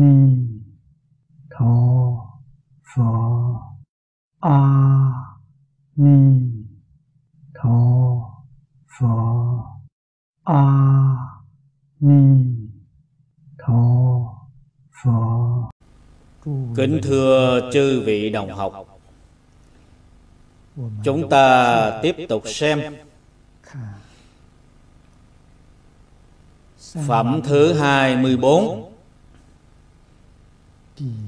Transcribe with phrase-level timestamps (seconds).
[0.00, 0.14] ni
[1.50, 1.74] tho
[2.90, 3.10] pho.
[4.40, 4.58] A
[5.96, 6.18] ni
[7.54, 7.78] tho
[8.94, 9.14] pho.
[10.44, 10.62] A
[12.00, 12.22] ni
[13.58, 13.82] tho
[15.02, 15.70] pho.
[16.76, 18.72] Kính thưa chư vị đồng học.
[21.02, 22.80] Chúng ta tiếp tục xem
[27.06, 28.97] phẩm thứ 24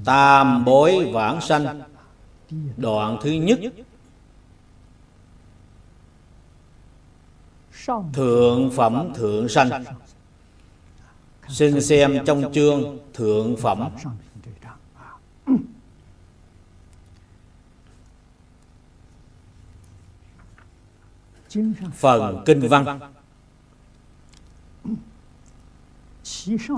[0.05, 1.83] tam bối vãng sanh.
[2.77, 3.61] Đoạn thứ nhất.
[8.13, 9.85] Thượng phẩm thượng sanh.
[11.49, 13.89] Xin xem trong chương thượng phẩm.
[21.95, 23.01] Phần kinh văn.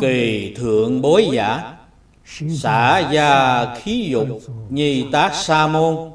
[0.01, 1.79] Kỳ thượng bối giả
[2.59, 4.29] xả gia khí dục
[4.71, 6.11] nhi tác sa môn.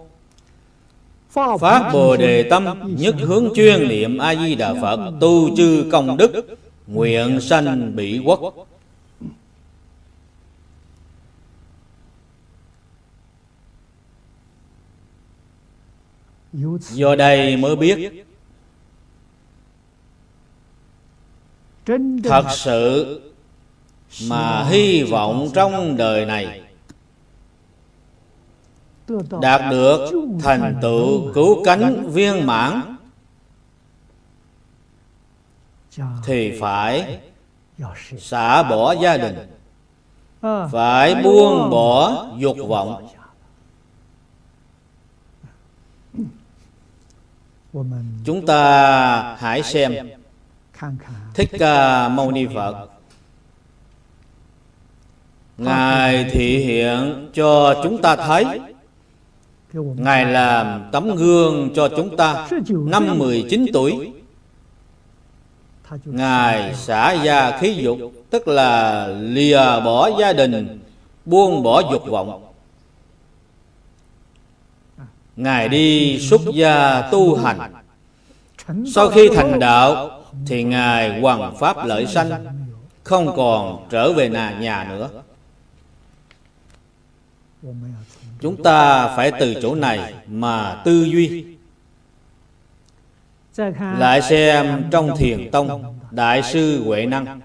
[1.60, 6.18] Phát bồ đề tâm nhất hướng chuyên niệm a di đà phật tu chư công
[6.18, 6.32] đức,
[6.88, 8.68] nguyện sanh bị quốc.
[16.80, 18.26] Do đây mới biết,
[22.24, 23.22] thật sự
[24.30, 26.62] mà hy vọng trong đời này
[29.42, 30.12] đạt được
[30.44, 32.96] thành tựu cứu cánh viên mãn,
[36.26, 37.20] thì phải
[38.20, 39.38] xả bỏ gia đình,
[40.72, 43.08] phải buông bỏ dục vọng.
[48.26, 50.10] Chúng ta hãy xem
[51.34, 52.90] thích ca mâu ni phật
[55.58, 58.46] ngài thị hiện cho chúng ta thấy.
[59.74, 64.12] ngài làm tấm gương cho chúng ta năm 19 tuổi.
[66.06, 67.98] Ngài xả gia khí dục
[68.30, 70.80] tức là lìa bỏ gia đình
[71.26, 72.44] buông bỏ dục vọng.
[75.36, 77.74] Ngài đi xuất gia tu hành.
[78.96, 82.46] Sau khi thành đạo thì ngài hoàng pháp lợi sanh
[83.04, 85.10] không còn trở về nhà nhà nữa
[88.42, 91.46] chúng ta phải từ chỗ này mà tư duy.
[93.98, 97.40] Lại xem trong thiền tông, đại sư huệ năng.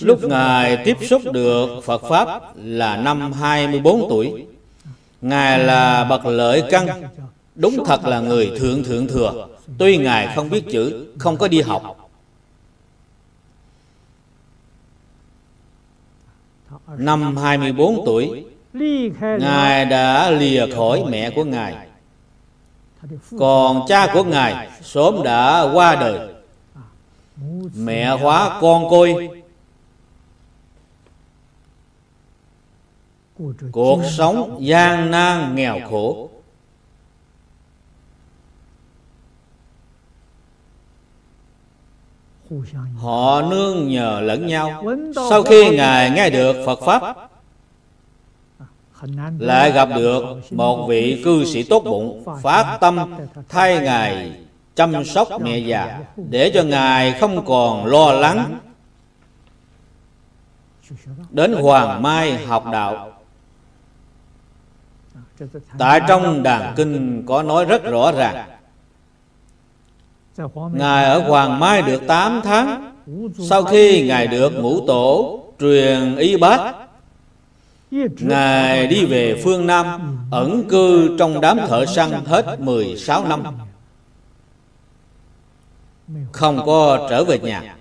[0.00, 4.46] Lúc ngài tiếp xúc được phật pháp là năm 24 tuổi,
[5.20, 7.02] ngài là bậc lợi căn.
[7.54, 9.48] Đúng thật là người thượng thượng thừa.
[9.78, 12.03] Tuy ngài không biết chữ, không có đi học
[16.98, 18.44] Năm 24 tuổi,
[19.20, 21.74] Ngài đã lìa khỏi mẹ của Ngài.
[23.38, 26.28] Còn cha của Ngài sớm đã qua đời.
[27.76, 29.28] Mẹ hóa con côi.
[33.72, 36.28] Cuộc sống gian nan nghèo khổ.
[42.96, 44.84] Họ nương nhờ lẫn nhau.
[45.28, 47.16] Sau khi Ngài nghe được Phật Pháp.
[49.38, 53.14] Lại gặp được một vị cư sĩ tốt bụng Phát tâm
[53.48, 54.32] thay Ngài
[54.74, 58.58] chăm sóc mẹ già Để cho Ngài không còn lo lắng.
[61.30, 63.10] Đến Hoàng Mai học đạo.
[65.78, 68.48] Tại trong đàn kinh có nói rất rõ ràng
[70.72, 72.92] Ngài ở Hoàng Mai được 8 tháng.
[73.48, 76.74] Sau khi Ngài được ngũ tổ truyền y bát,
[78.20, 83.42] Ngài đi về phương Nam, Ẩn cư trong đám thợ săn hết 16 năm.
[86.32, 87.76] Không có trở về nhà.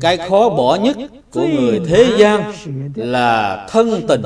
[0.00, 0.96] Cái khó bỏ nhất
[1.32, 2.52] của người thế gian
[2.94, 4.22] Là thân tình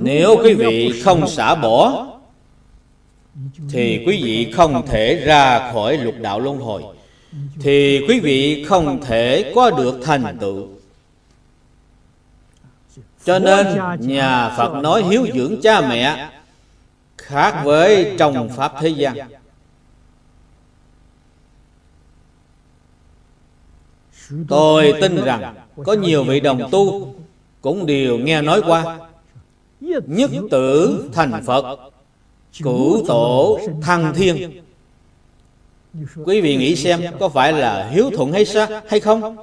[0.00, 2.06] nếu quý vị không xả bỏ,
[3.70, 6.82] Thì quý vị không thể ra khỏi lục đạo luân hồi.
[7.60, 10.68] Thì quý vị không thể có được thành tựu.
[13.24, 13.66] Cho nên
[14.00, 16.30] nhà Phật nói hiếu dưỡng cha mẹ
[17.18, 19.16] Khác với trong Pháp thế gian.
[24.48, 25.54] Tôi tin rằng
[25.84, 27.14] có nhiều vị đồng tu
[27.60, 29.07] Cũng đều nghe nói qua.
[29.80, 31.78] Nhất tử thành Phật,
[32.62, 34.62] Cửu tổ thăng thiên.
[36.24, 39.36] Quý vị nghĩ xem có phải là hiếu thuận hay sao hay không?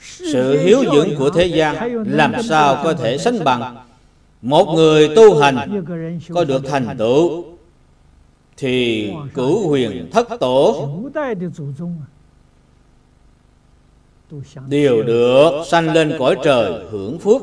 [0.00, 3.76] Sự hiếu dưỡng của thế gian làm sao có thể sánh bằng?
[4.42, 5.84] Một người tu hành
[6.28, 7.44] có được thành tựu
[8.56, 10.88] thì cửu huyền thất tổ
[14.68, 17.42] đều được sanh lên cõi trời hưởng phước.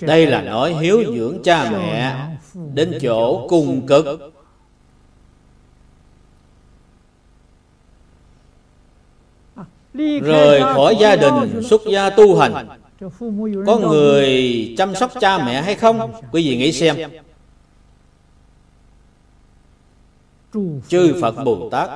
[0.00, 2.16] Đây là nói hiếu dưỡng cha mẹ
[2.74, 4.32] đến chỗ cùng cực
[10.22, 12.68] rời khỏi gia đình xuất gia tu hành.
[13.66, 16.12] có người chăm sóc cha mẹ hay không?
[16.32, 16.96] quý vị nghĩ xem.
[20.88, 21.90] Chư phật bồ tát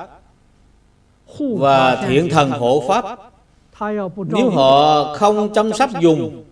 [1.39, 3.05] và thiện thần hộ pháp
[4.15, 6.43] nếu họ không chăm sóc dùng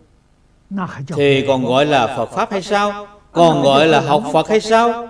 [1.08, 3.08] thì còn gọi là phật pháp hay sao?
[3.32, 5.08] còn gọi là học phật hay sao?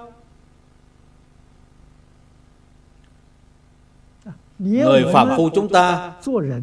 [4.60, 6.12] Người phàm phu chúng ta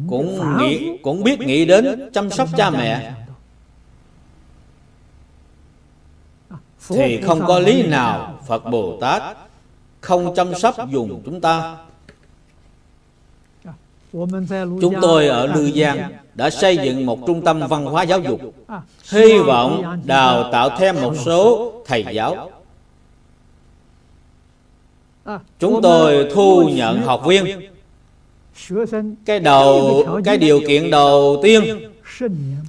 [0.09, 3.13] cũng nghĩ cũng biết nghĩ đến chăm sóc cha mẹ.
[6.89, 9.23] thì không có lý nào phật bồ tát
[10.01, 11.77] không chăm sóc dùng chúng ta
[14.81, 18.39] chúng tôi ở lư giang đã xây dựng một trung tâm văn hóa giáo dục.
[19.11, 22.51] hy vọng đào tạo thêm một số thầy giáo.
[25.59, 27.45] chúng tôi thu nhận học viên.
[29.25, 31.63] cái đầu cái điều kiện đầu tiên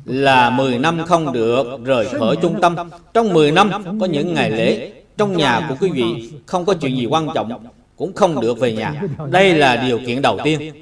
[0.05, 2.77] là 10 năm không được rời khỏi trung tâm.
[3.15, 3.71] trong 10 năm
[4.01, 7.65] có những ngày lễ trong nhà của quý vị không có chuyện gì quan trọng
[7.97, 9.03] cũng không được về nhà.
[9.31, 10.73] đây là điều kiện đầu tiên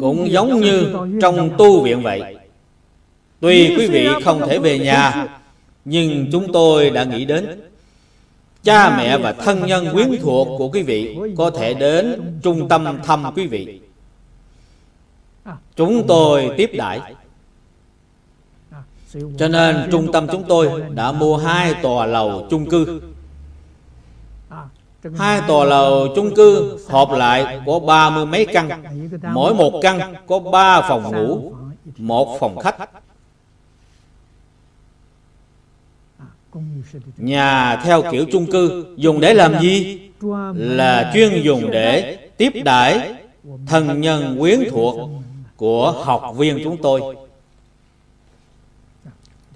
[0.00, 2.36] cũng giống như trong tu viện vậy.
[3.40, 5.28] Tuy quý vị không thể về nhà
[5.84, 7.60] nhưng chúng tôi đã nghĩ đến.
[8.62, 12.98] cha mẹ và thân nhân quyến thuộc của quý vị có thể đến trung tâm
[13.04, 13.80] thăm quý vị.
[15.76, 17.00] chúng tôi tiếp đãi.
[19.38, 23.00] cho nên trung tâm chúng tôi đã mua hai tòa lầu chung cư
[25.14, 28.82] Hai tòa lầu chung cư hợp lại có ba mươi mấy căn.
[29.32, 31.52] Mỗi một căn có ba phòng ngủ,
[31.98, 32.76] Một phòng khách.
[37.16, 40.00] Nhà theo kiểu chung cư, dùng để làm gì?
[40.54, 43.14] Là chuyên dùng để tiếp đãi
[43.66, 45.10] thân nhân quyến thuộc
[45.56, 47.16] của học viên chúng tôi.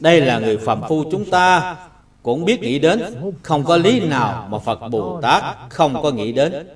[0.00, 1.76] Đây là người phạm phu chúng ta
[2.22, 3.00] cũng biết nghĩ đến,
[3.42, 6.68] không có lý nào mà phật bồ tát không có nghĩ đến.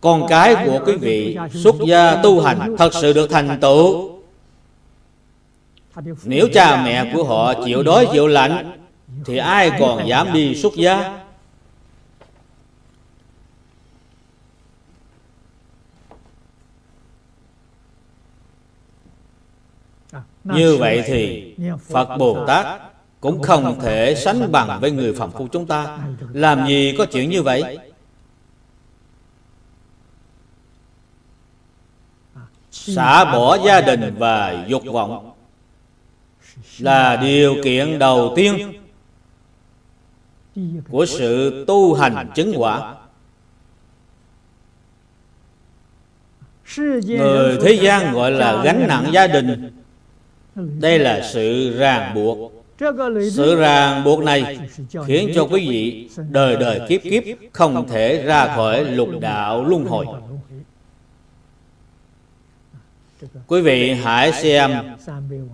[0.00, 4.10] Con cái của quý vị xuất gia tu hành thật sự được thành tựu.
[6.24, 8.80] Nếu cha mẹ của họ chịu đói chịu lạnh,
[9.24, 11.20] thì ai còn dám đi xuất gia?
[20.44, 21.54] Như vậy thì
[21.88, 22.93] phật bồ tát
[23.24, 25.98] cũng không thể sánh bằng với người phạm phu chúng ta.
[26.32, 27.78] làm gì có chuyện như vậy?
[32.70, 35.32] Xả bỏ gia đình và dục vọng
[36.78, 38.72] là điều kiện đầu tiên
[40.90, 42.94] của sự tu hành chứng quả.
[46.76, 49.70] Người thế gian gọi là gánh nặng gia đình.
[50.54, 52.53] Đây là sự ràng buộc
[53.30, 54.68] sự ràng buộc này
[55.06, 59.84] khiến cho quý vị đời đời kiếp kiếp không thể ra khỏi lục đạo luân
[59.84, 60.06] hồi.
[63.46, 64.70] Quý vị hãy xem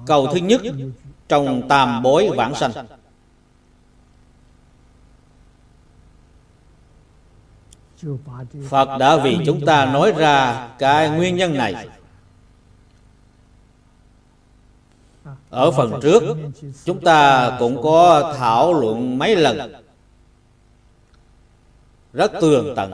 [0.07, 0.61] câu thứ nhất
[1.29, 2.71] trong tam bối vãng sanh.
[8.69, 11.89] Phật đã vì chúng ta nói ra cái nguyên nhân này
[15.50, 16.23] ở phần trước
[16.85, 19.75] chúng ta cũng có thảo luận mấy lần.
[22.12, 22.92] Rất tường tận.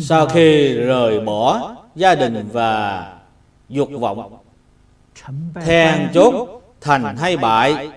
[0.00, 3.12] Sau khi rời bỏ gia đình và
[3.68, 4.38] dục vọng
[5.54, 7.88] then chốt thành hay bại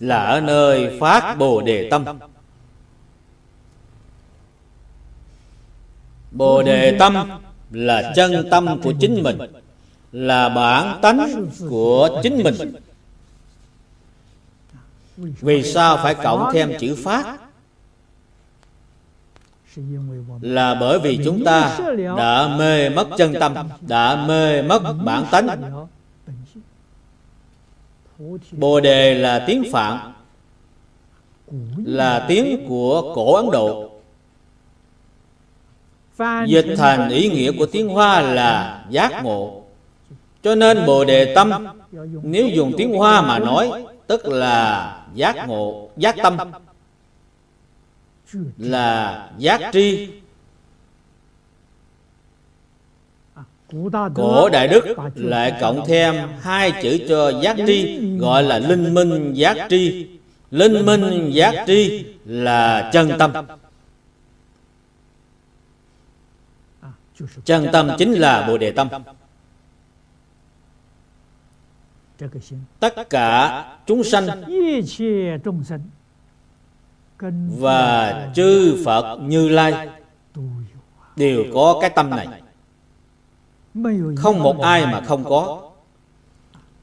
[0.00, 2.04] là ở nơi phát bồ đề tâm.
[6.30, 7.30] Bồ đề tâm
[7.74, 9.38] là chân tâm của chính mình,
[10.12, 12.74] là bản tánh của chính mình.
[15.16, 17.38] Vì sao phải cộng thêm chữ phát?
[20.40, 21.78] Là bởi vì chúng ta
[22.16, 25.46] đã mê mất chân tâm, đã mê mất bản tánh.
[28.52, 30.12] Bồ đề là tiếng Phạn,
[31.84, 33.93] Là tiếng của cổ Ấn Độ.
[36.46, 39.62] Dịch thành ý nghĩa của tiếng Hoa là giác ngộ.
[40.42, 41.66] Cho nên Bồ đề tâm
[42.22, 46.38] Nếu dùng tiếng Hoa mà nói Tức là giác ngộ, giác tâm.
[48.58, 50.08] Là giác tri.
[54.14, 59.32] Cổ Đại Đức lại cộng thêm hai chữ cho giác tri Gọi là linh minh
[59.32, 60.06] giác tri.
[60.50, 63.32] Linh minh giác tri là chân tâm
[67.44, 68.88] Chân tâm chính là Bồ Đề Tâm.
[72.80, 74.26] Tất cả chúng sanh
[77.58, 79.88] Và chư Phật Như Lai
[81.16, 82.28] Đều có cái tâm này.
[84.16, 85.70] Không một ai mà không có.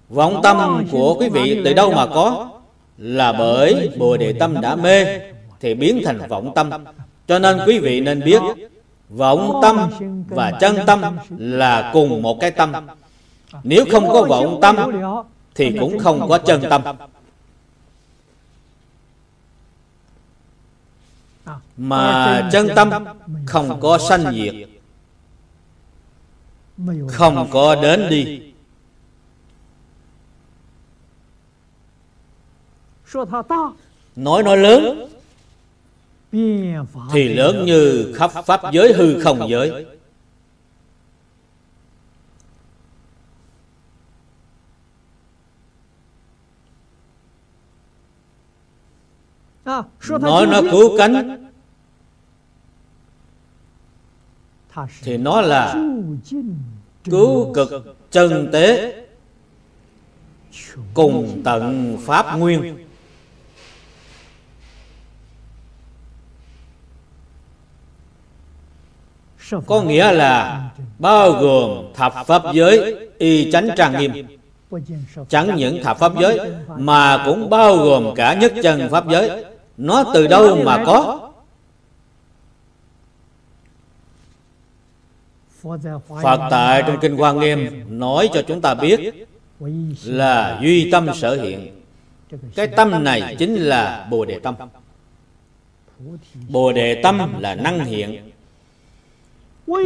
[0.09, 2.59] Vọng tâm của quý vị từ đâu mà có?
[2.97, 5.19] Là bởi Bồ Đề Tâm đã mê
[5.59, 6.69] Thì biến thành vọng tâm.
[7.27, 8.41] Cho nên quý vị nên biết
[9.11, 9.89] Vọng tâm
[10.29, 12.71] và chân tâm là cùng một cái tâm.
[13.63, 14.75] Nếu không có vọng tâm
[15.55, 16.81] Thì cũng không có chân tâm.
[21.77, 22.89] Mà chân tâm
[23.45, 24.55] không có sanh diệt.
[27.07, 28.41] Không có đến đi.
[34.15, 35.10] Nói nó lớn
[37.11, 39.85] thì lớn như khắp pháp giới hư không giới.
[50.21, 51.47] Nói nó cứu cánh.
[55.01, 55.75] Thì nó là
[57.03, 58.95] cứu cực chân tế,
[60.93, 62.90] cùng tận pháp nguyên.
[69.65, 70.63] Có nghĩa là
[70.99, 74.27] bao gồm thập pháp giới y chánh trang nghiêm
[75.29, 76.39] chẳng những thập pháp giới
[76.77, 79.45] mà cũng bao gồm cả nhất chân pháp giới
[79.77, 81.31] nó từ đâu mà có
[86.21, 89.27] Phật tại trong Kinh Hoa Nghiêm nói cho chúng ta biết
[90.05, 91.81] là duy tâm sở hiện.
[92.55, 94.55] Cái tâm này chính là Bồ Đề Tâm.
[96.49, 98.30] Bồ Đề Tâm là năng hiện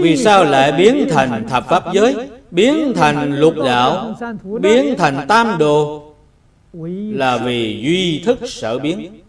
[0.01, 2.30] vì sao lại biến thành thập pháp giới?
[2.51, 4.15] Biến thành lục đạo
[4.62, 6.12] Biến thành tam đồ.
[7.13, 9.22] Là vì duy thức sở biến.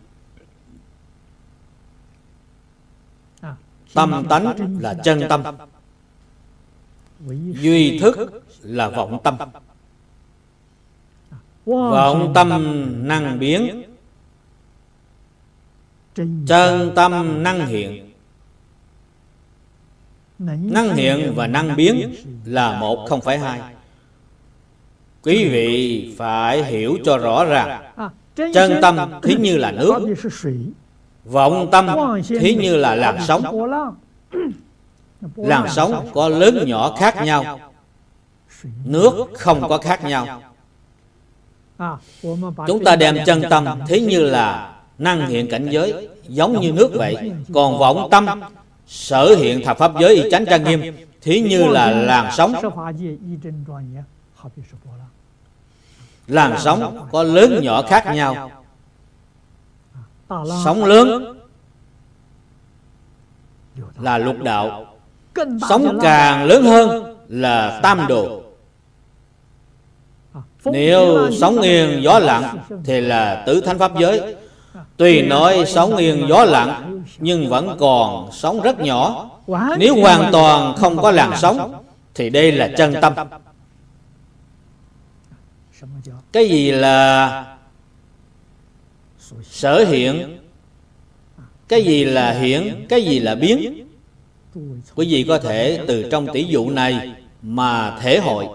[3.95, 5.43] Tâm tánh là chân tâm.
[7.61, 9.37] Duy thức là vọng tâm.
[11.67, 12.49] Vọng tâm.
[13.09, 13.83] Năng biến.
[16.47, 18.16] Chân tâm năng hiện
[20.39, 22.15] Năng hiện và năng biến
[22.45, 23.61] là một không phải hai.
[25.23, 27.83] Quý vị phải hiểu cho rõ ràng
[28.35, 30.17] Chân tâm thí như là nước
[31.25, 31.89] Vọng tâm
[32.29, 33.45] thí như là làn sóng.
[35.37, 37.61] Làn sóng có lớn nhỏ khác nhau
[38.85, 40.43] Nước không có khác nhau.
[42.67, 46.91] Chúng ta đem chân tâm thí như là năng hiện cảnh giới Giống như nước
[46.95, 48.27] vậy Còn vọng tâm
[48.87, 52.55] sở hiện thập pháp giới y chánh trang nghiêm, thí như là làn sóng.
[56.27, 58.51] Làn sóng có lớn nhỏ khác nhau.
[60.65, 61.39] Sóng lớn
[63.99, 64.97] là lục đạo.
[65.69, 68.43] Sóng càng lớn hơn là tam độ.
[70.65, 74.35] Nếu sóng nghiêng gió lặng thì là tứ thánh pháp giới.
[74.97, 76.86] Tùy nói sóng nghiêng gió lặng
[77.19, 79.31] nhưng vẫn còn sóng rất nhỏ.
[79.79, 83.15] Nếu hoàn toàn không có làn sóng Thì đây là chân tâm.
[86.33, 87.57] Cái gì là
[89.43, 90.39] Sở hiện?
[91.69, 92.87] Cái gì là hiện?
[92.89, 93.89] Cái gì là biến?
[94.95, 98.47] Quý vị có thể từ trong tỷ dụ này Mà thể hội.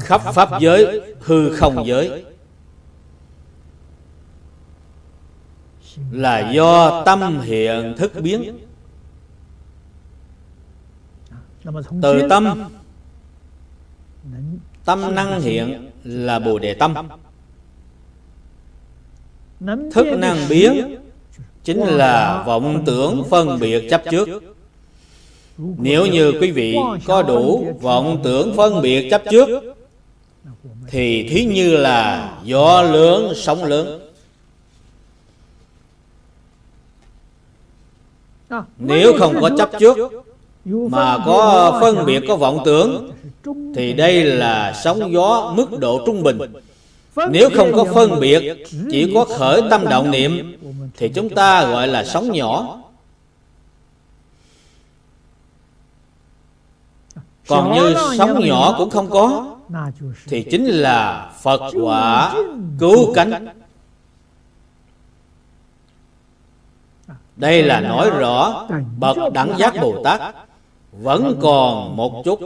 [0.00, 2.24] Khắp pháp giới Hư không giới
[6.10, 8.58] là do tâm hiện thức biến.
[12.02, 12.68] từ tâm.
[14.84, 16.94] Tâm năng hiện là bồ đề tâm.
[19.92, 20.96] Thức năng biến
[21.64, 24.28] chính là vọng tưởng phân biệt chấp trước.
[25.58, 29.48] nếu như quý vị có đủ vọng tưởng phân biệt chấp trước
[30.88, 34.11] thì thí như là gió lớn sóng lớn
[38.78, 39.98] nếu không có chấp trước
[40.64, 43.10] mà có phân biệt có vọng tưởng
[43.74, 46.38] thì đây là sóng gió mức độ trung bình.
[47.30, 50.56] Nếu không có phân biệt chỉ có khởi tâm động niệm
[50.96, 52.78] thì chúng ta gọi là sóng nhỏ.
[57.48, 59.56] còn như sóng nhỏ cũng không có
[60.26, 62.34] thì chính là phật quả
[62.78, 63.48] cứu cánh
[67.36, 70.20] đây là nói rõ bậc đẳng giác bồ tát
[70.92, 72.40] vẫn còn một chút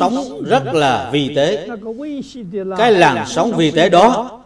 [0.00, 1.68] sống rất là vi tế.
[2.76, 4.40] Cái làn sóng vi tế đó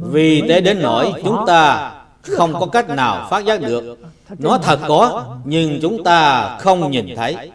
[0.00, 3.98] vì tế đến nỗi chúng ta không có cách nào phát giác được.
[4.38, 7.50] Nó thật có nhưng chúng ta không nhìn thấy.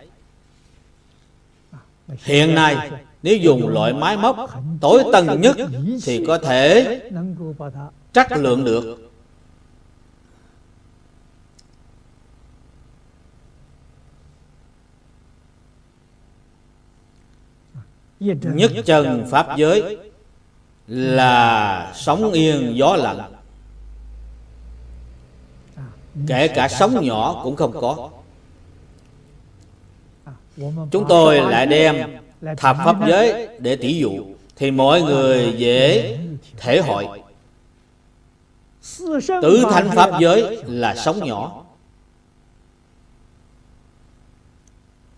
[2.24, 2.92] Hiện nay
[3.24, 4.38] nếu dùng loại máy móc
[4.82, 5.58] tối tân nhất
[6.04, 7.00] thì có thể
[8.14, 9.07] trắc lượng được
[18.20, 19.98] nhất trần pháp giới
[20.88, 23.32] là sóng yên gió lặng.
[26.28, 28.10] Kể cả sóng nhỏ cũng không có.
[30.92, 32.18] Chúng tôi lại đem
[32.58, 34.12] thập pháp giới để tỷ dụ,
[34.56, 36.18] thì mọi người dễ
[36.58, 37.08] thể hội.
[39.42, 41.64] Tứ thánh pháp giới là sóng nhỏ.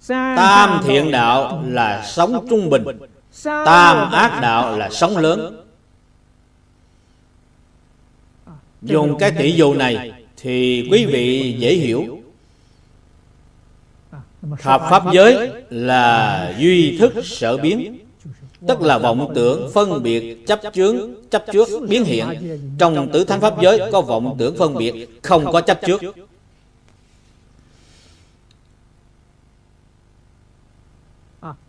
[0.10, 2.84] Tam thiện đạo là sống trung bình.
[3.44, 5.66] Tam ác đạo là sống lớn.
[8.82, 12.19] Dùng cái tỷ dụ này Thì quý vị dễ hiểu.
[14.60, 18.00] Thập pháp giới là duy thức sở biến
[18.67, 20.98] Tức là vọng tưởng phân biệt chấp chướng
[21.30, 22.28] chấp trước biến hiện.
[22.80, 26.02] Trong tứ thánh pháp giới có vọng tưởng phân biệt Không có chấp trước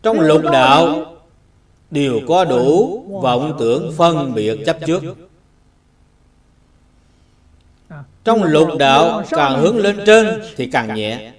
[0.03, 1.11] Trong lục đạo
[1.91, 5.03] Đều có đủ vọng tưởng phân biệt chấp trước.
[8.25, 11.33] Trong lục đạo càng hướng lên trên thì càng nhẹ.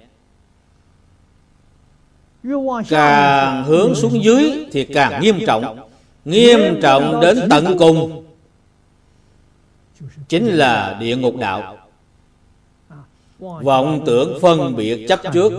[2.88, 5.88] Càng hướng xuống dưới thì càng nghiêm trọng.
[6.24, 8.24] Nghiêm trọng đến tận cùng.
[10.28, 11.76] Chính là địa ngục đạo.
[13.38, 15.52] Vọng tưởng phân biệt chấp trước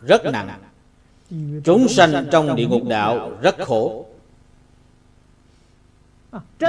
[0.00, 0.63] Rất nặng
[1.64, 4.06] Chúng sanh trong địa ngục đạo rất khổ.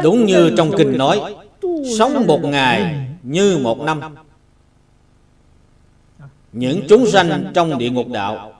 [0.04, 1.36] Đúng như trong kinh nói
[1.98, 4.02] Sống một ngày như một năm.
[6.52, 8.54] Những chúng sanh trong địa ngục đạo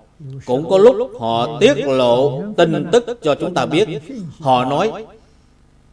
[0.46, 3.88] Cũng có lúc họ tiết lộ tin tức cho chúng ta biết.
[4.40, 5.06] Họ nói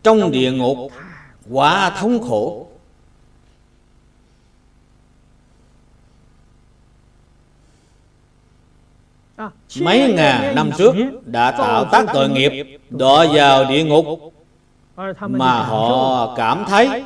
[0.02, 0.78] Trong địa ngục
[1.50, 2.66] quá thống khổ
[9.80, 14.06] mấy ngàn năm trước đã tạo tác tội nghiệp đọa vào địa ngục
[15.28, 17.02] mà họ cảm thấy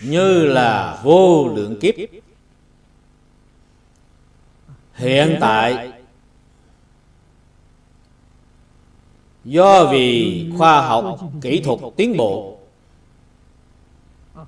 [0.00, 1.94] như là vô lượng kiếp.
[4.94, 5.92] hiện tại
[9.44, 12.58] do vì khoa học kỹ thuật tiến bộ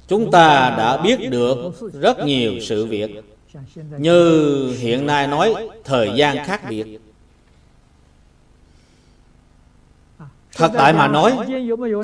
[0.09, 3.38] chúng ta đã biết được rất nhiều sự việc
[3.99, 7.01] như hiện nay nói, thời gian khác biệt.
[10.57, 11.33] Thật tại mà nói,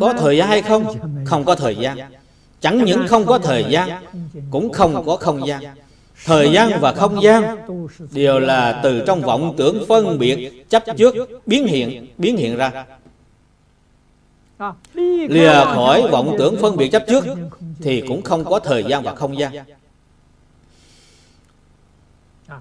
[0.00, 0.84] có thời gian hay không?
[1.24, 1.98] Không có thời gian.
[2.60, 3.88] Chẳng những không có thời gian,
[4.50, 5.62] cũng không có không gian.
[6.24, 7.56] Thời gian và không gian
[8.12, 11.14] đều là từ trong vọng tưởng phân biệt, chấp trước,
[11.46, 12.84] biến hiện biến hiện ra.
[15.28, 17.24] Lìa khỏi vọng tưởng phân biệt chấp trước
[17.82, 19.52] thì cũng không có thời gian và không gian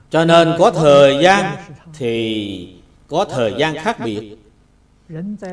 [0.09, 1.55] cho nên có thời gian
[1.93, 2.75] thì
[3.07, 4.37] có thời gian khác biệt.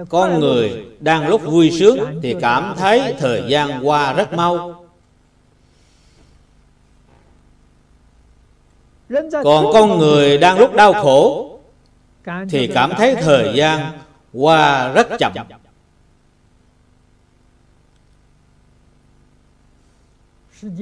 [0.09, 4.85] con người đang lúc vui sướng thì cảm thấy thời gian qua rất mau.
[9.45, 11.51] còn con người đang lúc đau khổ
[12.51, 13.99] thì cảm thấy thời gian
[14.33, 15.33] qua rất chậm.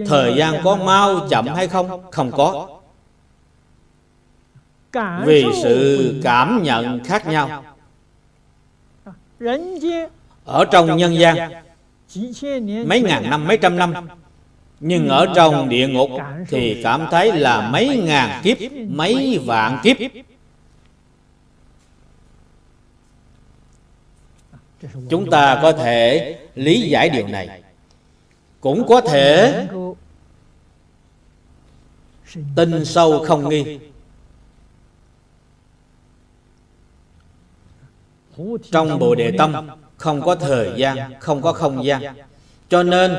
[0.07, 2.11] thời gian có mau chậm hay không?
[2.11, 2.78] không có
[5.25, 7.65] vì sự cảm nhận khác nhau.
[10.45, 11.51] Ở trong nhân gian.
[12.87, 13.95] mấy ngàn năm mấy trăm năm.
[14.81, 16.11] nhưng ở trong địa ngục
[16.49, 18.57] thì cảm thấy là mấy ngàn kiếp
[18.89, 19.97] mấy vạn kiếp.
[25.11, 27.63] Chúng ta có thể lý giải điều này.
[28.61, 29.67] cũng có thể
[32.57, 33.79] tin sâu không nghi
[38.71, 42.03] trong bồ đề tâm, không có thời gian, không có không gian.
[42.69, 43.17] Cho nên,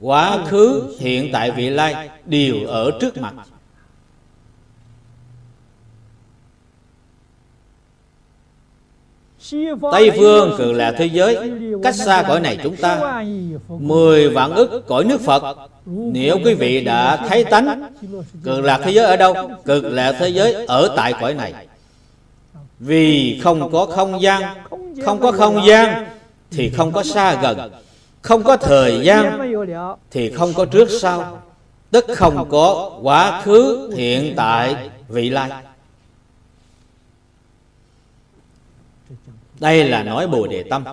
[0.00, 3.34] quá khứ, hiện tại, vị lai đều ở trước mặt.
[9.92, 11.52] Tây phương cự là thế giới.
[11.82, 13.24] Cách xa cõi này chúng ta,
[13.68, 15.56] Mười vạn ức cõi nước Phật.
[15.86, 17.92] Nếu quý vị đã thấy tánh
[18.44, 19.34] Cực lạc thế giới ở đâu?
[19.64, 21.52] Cực lạc thế giới ở tại cõi này.
[22.84, 24.64] Vì không có không gian,
[25.04, 26.06] Không có không gian,
[26.50, 27.72] Thì không có xa gần.
[28.22, 29.52] Không có thời gian,
[30.10, 31.42] Thì không có trước sau.
[31.90, 35.50] Tức không có quá khứ, hiện tại, vị lai.
[39.60, 40.84] Đây là nói bồ đề tâm.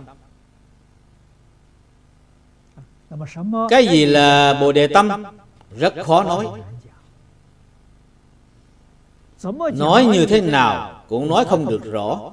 [3.70, 5.24] Cái gì là bồ đề tâm?
[5.78, 6.46] Rất khó nói.
[9.74, 10.99] Nói như thế nào?
[11.10, 12.32] Cũng nói không được rõ.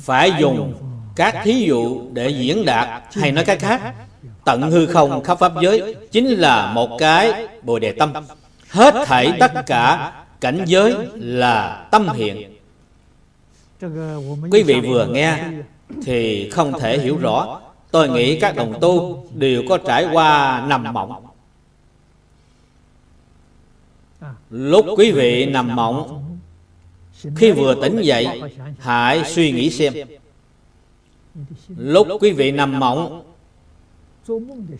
[0.00, 0.74] Phải dùng
[1.16, 3.94] các thí dụ để diễn đạt hay nói cách khác,
[4.44, 8.12] tận hư không khắp pháp giới chính là một cái bồ đề tâm.
[8.68, 12.56] Hết thảy tất cả cảnh giới là tâm hiện.
[14.50, 15.44] Quý vị vừa nghe
[16.04, 20.92] thì không thể hiểu rõ tôi nghĩ các đồng tu đều có trải qua nằm
[20.92, 21.26] mộng.
[24.50, 26.22] Lúc quý vị nằm mộng,
[27.36, 28.42] khi vừa tỉnh dậy,
[28.78, 29.92] hãy suy nghĩ xem.
[31.76, 33.22] Lúc quý vị nằm mộng,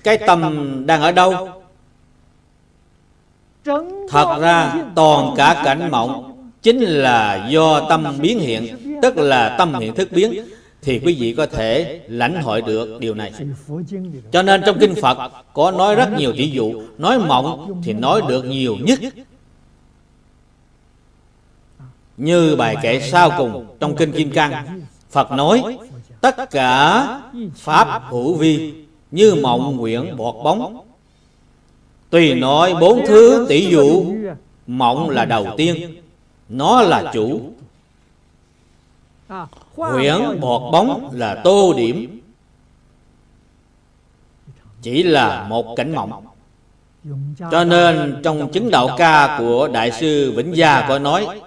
[0.04, 1.48] cái tâm đang ở đâu?
[4.08, 9.74] Thật ra, toàn cả cảnh mộng chính là do tâm biến hiện, tức là tâm
[9.74, 10.44] hiện thức biến
[10.86, 13.32] thì quý vị có thể lãnh hội được điều này.
[14.32, 18.22] Cho nên trong kinh phật có nói rất nhiều ví dụ, nói mộng thì nói
[18.28, 19.00] được nhiều nhất.
[22.16, 25.62] Như bài kệ sau cùng trong kinh kim cang, phật nói,
[26.20, 27.20] tất cả
[27.54, 28.72] pháp hữu vi
[29.10, 30.80] như mộng nguyện bọt bóng.
[32.10, 34.04] Tùy nói bốn thứ tỷ dụ,
[34.66, 35.96] mộng là đầu tiên,
[36.48, 37.40] nó là chủ
[39.76, 42.20] huyễn bọt bóng là tô điểm.
[44.82, 46.26] Chỉ là một cảnh mộng.
[47.50, 51.40] Cho nên trong chứng đạo ca của đại sư vĩnh gia có nói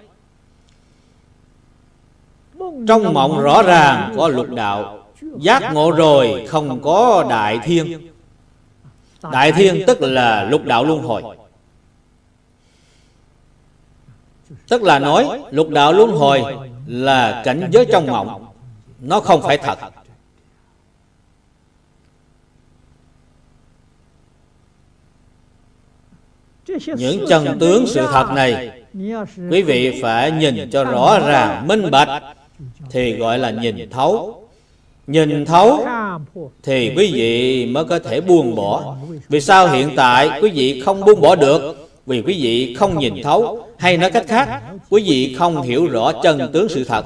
[2.88, 8.10] trong mộng rõ ràng có lục đạo Giác ngộ rồi không có đại thiên.
[9.32, 11.24] Đại thiên tức là lục đạo luân hồi.
[14.68, 18.46] Tức là nói lục đạo luân hồi là cảnh giới trong mộng,
[19.00, 19.78] Nó không phải thật.
[26.98, 28.72] Những chân tướng sự thật này,
[29.52, 32.24] Quý vị phải nhìn cho rõ ràng, minh bạch,
[32.90, 34.48] Thì gọi là nhìn thấu.
[35.08, 35.86] Nhìn thấu
[36.64, 38.96] thì quý vị mới có thể buông bỏ.
[39.30, 41.90] Vì sao hiện tại quý vị không buông bỏ được?
[42.06, 46.12] Vì quý vị không nhìn thấu hay nói cách khác, quý vị không hiểu rõ
[46.24, 47.06] chân tướng sự thật.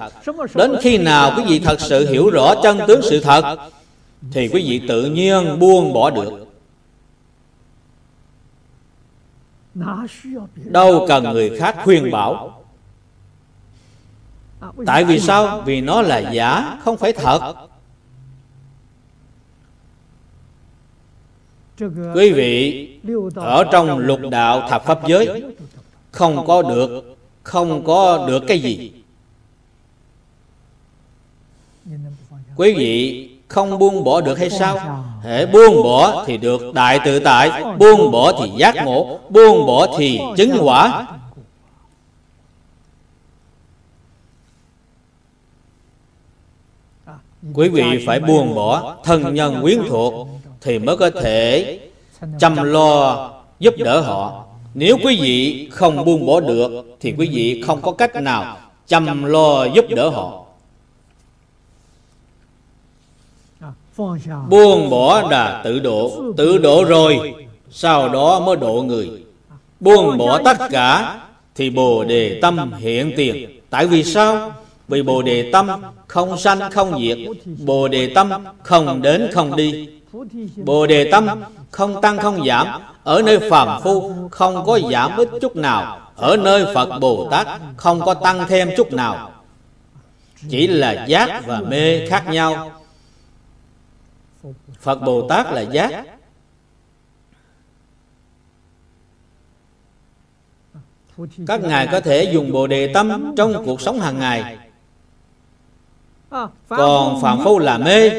[0.56, 3.58] Đến khi nào quý vị thật sự hiểu rõ chân tướng sự thật,
[4.32, 6.48] thì quý vị tự nhiên buông bỏ được.
[10.56, 12.64] Đâu cần người khác khuyên bảo.
[14.86, 15.62] Tại vì sao?
[15.66, 17.54] Vì nó là giả, không phải thật.
[22.16, 22.90] Quý vị,
[23.36, 25.44] ở trong lục đạo thập pháp giới
[26.14, 28.92] không có được không có được cái gì.
[32.56, 35.04] quý vị không buông bỏ được hay sao?
[35.22, 39.98] hễ buông bỏ thì được đại tự tại buông bỏ thì giác ngộ buông bỏ
[39.98, 41.08] thì chứng quả.
[47.54, 50.28] quý vị phải buông bỏ thân nhân quyến thuộc
[50.62, 51.80] thì mới có thể
[52.40, 57.64] chăm lo giúp đỡ họ nếu quý vị không buông bỏ được, thì quý vị
[57.66, 58.58] không có cách nào
[58.88, 60.40] chăm lo giúp đỡ họ.
[64.50, 67.34] Buông bỏ là tự độ tự độ rồi,
[67.72, 69.10] sau đó mới độ người.
[69.80, 71.20] Buông bỏ tất cả,
[71.56, 73.60] thì bồ đề tâm hiện tiền.
[73.70, 74.52] Tại vì sao?
[74.88, 75.68] Vì bồ đề tâm
[76.08, 77.18] không sanh không diệt,
[77.66, 78.30] bồ đề tâm
[78.64, 79.90] không đến không đi.
[80.56, 81.28] Bồ đề tâm
[81.74, 82.82] không tăng không giảm.
[83.04, 86.12] Ở nơi phàm phu không có giảm ít chút nào.
[86.16, 89.32] Ở nơi phật bồ tát không có tăng thêm chút nào.
[90.50, 92.72] Chỉ là giác và mê khác nhau.
[94.80, 96.06] Phật bồ tát là giác.
[101.48, 104.58] Các ngài có thể dùng bồ đề tâm trong cuộc sống hàng ngày.
[106.70, 108.12] Còn phạm phu là mê.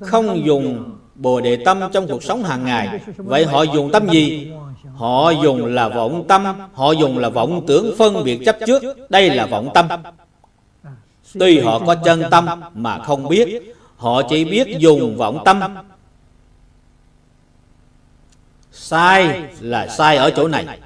[0.00, 3.00] Không dùng bồ đề tâm trong cuộc sống hàng ngày.
[3.16, 4.52] Vậy họ dùng tâm gì?
[4.94, 9.10] Họ dùng là vọng tâm, họ dùng là vọng tưởng phân biệt chấp trước.
[9.10, 9.88] Đây là vọng tâm.
[11.38, 15.60] Tuy họ có chân tâm mà không biết, họ chỉ biết dùng vọng tâm.
[18.72, 20.78] Sai là sai ở chỗ này.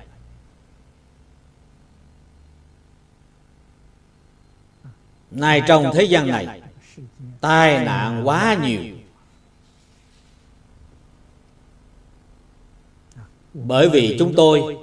[5.30, 6.60] Nay trong thế gian này,
[7.40, 8.80] tai nạn quá nhiều.
[13.64, 14.76] Bởi vì chúng tôi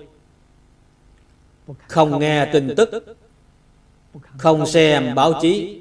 [1.88, 3.17] không nghe tin tức,
[4.38, 5.79] không xem báo chí.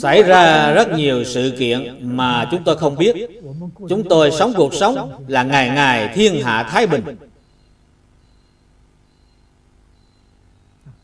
[0.00, 3.40] Xảy ra rất nhiều sự kiện mà chúng tôi không biết.
[3.88, 7.04] Chúng tôi sống cuộc sống là ngày ngày thiên hạ thái bình.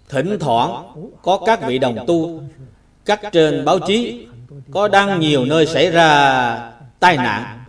[0.08, 2.42] Thỉnh thoảng có các vị đồng tu,
[3.04, 4.26] các trên báo chí
[4.70, 7.59] có đăng nhiều nơi xảy ra tai nạn.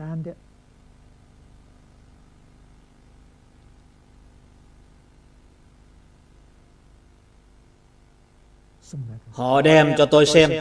[9.41, 10.51] Họ đem cho tôi xem.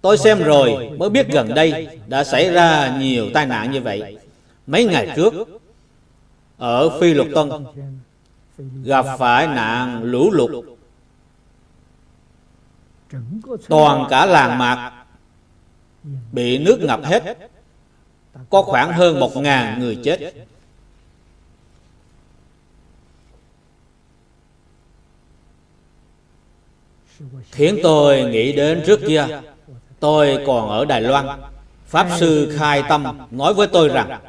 [0.00, 4.18] Tôi xem rồi, mới biết gần đây đã xảy ra nhiều tai nạn như vậy.
[4.66, 5.34] Mấy ngày trước,
[6.56, 7.50] ở phi lục tân,
[8.84, 10.64] gặp phải nạn lũ lụt.
[13.68, 15.04] Toàn cả làng mạc
[16.32, 17.36] bị nước ngập hết.
[18.50, 20.34] Có khoảng hơn một ngàn người chết.
[27.52, 29.26] Khiến tôi nghĩ đến trước kia,
[30.00, 31.26] tôi còn ở đài loan.
[31.86, 34.20] Pháp sư khai tâm nói với tôi rằng,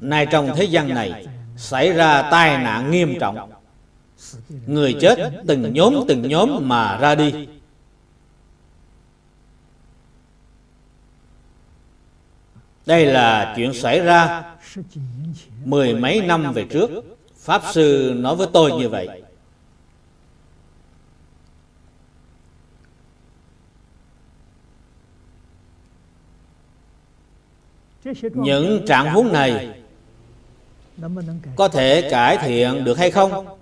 [0.00, 1.26] nay trong thế gian này
[1.56, 3.50] xảy ra tai nạn nghiêm trọng.
[4.66, 7.48] Người chết từng nhóm từng nhóm mà ra đi.
[12.86, 14.44] Đây là chuyện xảy ra
[15.64, 16.90] mười mấy năm về trước.
[17.36, 19.21] Pháp sư nói với tôi như vậy.
[28.34, 29.80] Những trạng huống này
[31.56, 33.58] có thể cải thiện được hay không?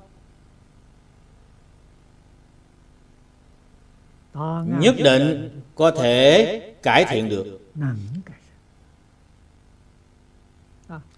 [4.79, 7.61] Nhất định có thể cải thiện được.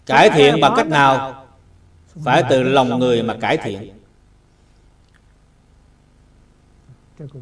[0.06, 1.46] Cải thiện bằng cách nào?
[2.24, 3.92] Phải từ lòng người mà cải thiện.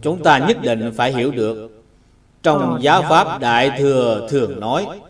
[0.02, 1.82] Chúng ta nhất định phải hiểu được.
[2.42, 5.00] Trong giáo pháp đại thừa thường nói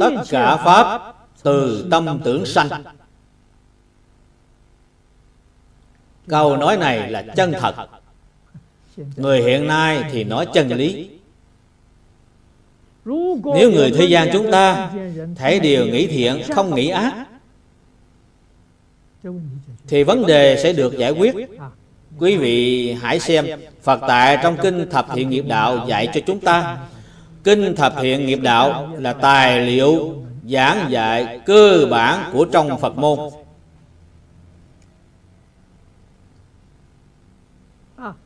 [0.00, 2.68] tất cả pháp từ tâm tưởng sanh.
[6.28, 7.74] Câu nói này là chân thật.
[9.16, 11.10] Người hiện nay thì nói chân lý.
[13.54, 14.90] Nếu người thế gian chúng ta
[15.36, 17.26] thấy điều nghĩ thiện không nghĩ ác
[19.88, 21.34] thì vấn đề sẽ được giải quyết.
[22.18, 23.46] Quý vị hãy xem
[23.82, 26.78] phật tại trong kinh thập thiện nghiệp đạo dạy cho chúng ta
[27.44, 32.98] Kinh Thập Hiện Nghiệp Đạo là tài liệu giảng dạy cơ bản của trong Phật
[32.98, 33.18] môn.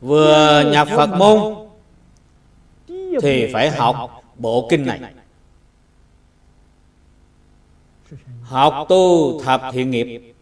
[0.00, 1.54] Vừa nhập Phật môn,
[3.22, 5.00] thì phải học bộ kinh này.
[8.42, 10.34] Học tu thập thiện nghiệp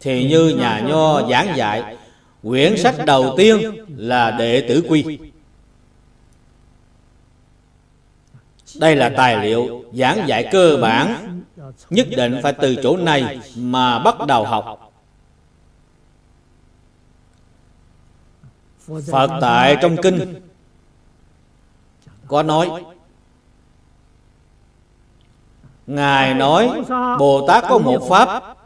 [0.00, 1.96] thì như nhà nho giảng dạy,
[2.42, 5.18] quyển sách đầu tiên là đệ tử quy
[8.80, 11.40] đây là tài liệu giảng dạy cơ bản,
[11.90, 14.92] nhất định phải từ chỗ này mà bắt đầu học.
[19.10, 20.40] Phật tại trong kinh,
[22.26, 22.70] có nói,
[25.86, 26.82] ngài nói,
[27.18, 28.56] bồ tát có một pháp.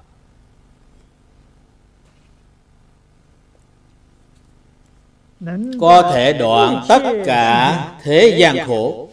[5.81, 9.09] Có thể đoạn tất cả thế gian khổ.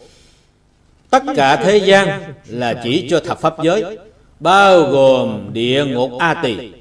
[1.12, 3.98] Tất cả thế gian là chỉ cho thập pháp giới,
[4.40, 6.72] Bao gồm địa ngục A Tỳ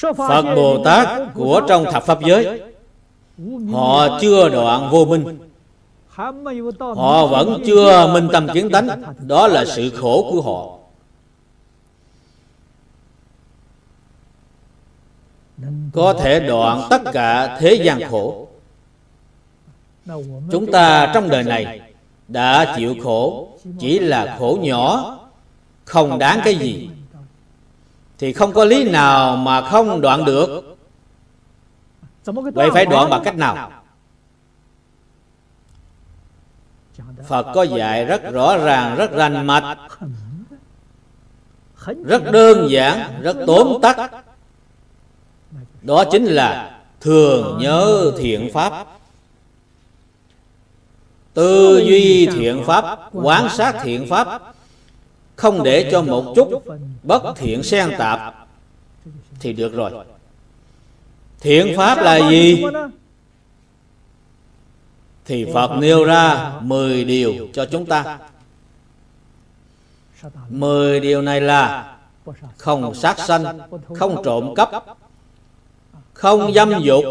[0.00, 2.60] Phật Bồ Tát của trong thập pháp giới,
[3.72, 5.38] Họ chưa đoạn vô minh.
[6.78, 10.75] Họ vẫn chưa minh tâm kiến tánh, Đó là sự khổ của họ.
[15.92, 18.48] Có thể đoạn tất cả thế gian khổ.
[20.50, 21.80] Chúng ta trong đời này
[22.28, 25.18] Đã chịu khổ Chỉ là khổ nhỏ
[25.84, 26.90] Không đáng cái gì.
[28.18, 30.76] Thì không có lý nào mà không đoạn được.
[32.54, 33.70] Vậy phải đoạn bằng cách nào?
[37.26, 39.78] Phật có dạy rất rõ ràng, rất rành mạch
[42.04, 44.25] Rất đơn giản, rất tóm tắt.
[45.86, 48.86] Đó chính là thường nhớ thiện pháp.
[51.34, 54.54] Tư duy thiện pháp, quán sát thiện pháp
[55.36, 56.64] Không để cho một chút
[57.02, 58.46] bất thiện xen tạp
[59.40, 59.90] Thì được rồi.
[61.40, 62.64] Thiện pháp là gì?
[65.24, 68.18] Thì Phật nêu ra 10 điều cho chúng ta.
[70.48, 71.96] 10 điều này là
[72.56, 73.58] Không sát sanh
[73.94, 74.70] Không trộm cắp
[76.16, 77.04] Không dâm dục.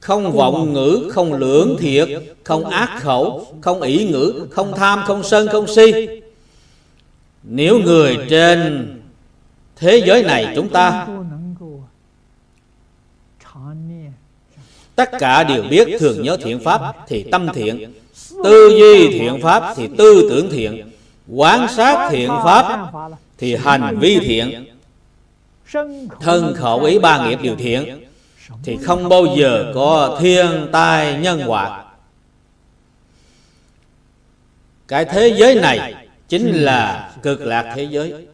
[0.00, 2.08] Không vọng ngữ, không lưỡng thiệt
[2.44, 6.08] Không ác khẩu, không ỷ ngữ Không tham, không sân, không si.
[7.42, 8.90] Nếu người trên
[9.76, 11.06] thế giới này chúng ta
[14.94, 17.92] tất cả đều biết thường nhớ thiện pháp thì tâm thiện
[18.44, 20.90] tư duy thiện pháp thì tư tưởng thiện.
[21.28, 22.92] quán sát thiện pháp
[23.38, 24.73] thì hành vi thiện
[26.20, 28.04] thân khẩu ý ba nghiệp điều thiện,
[28.62, 31.84] thì không bao giờ có thiên tai nhân họa
[34.88, 35.94] cái thế giới này
[36.28, 38.26] chính là cực lạc thế giới.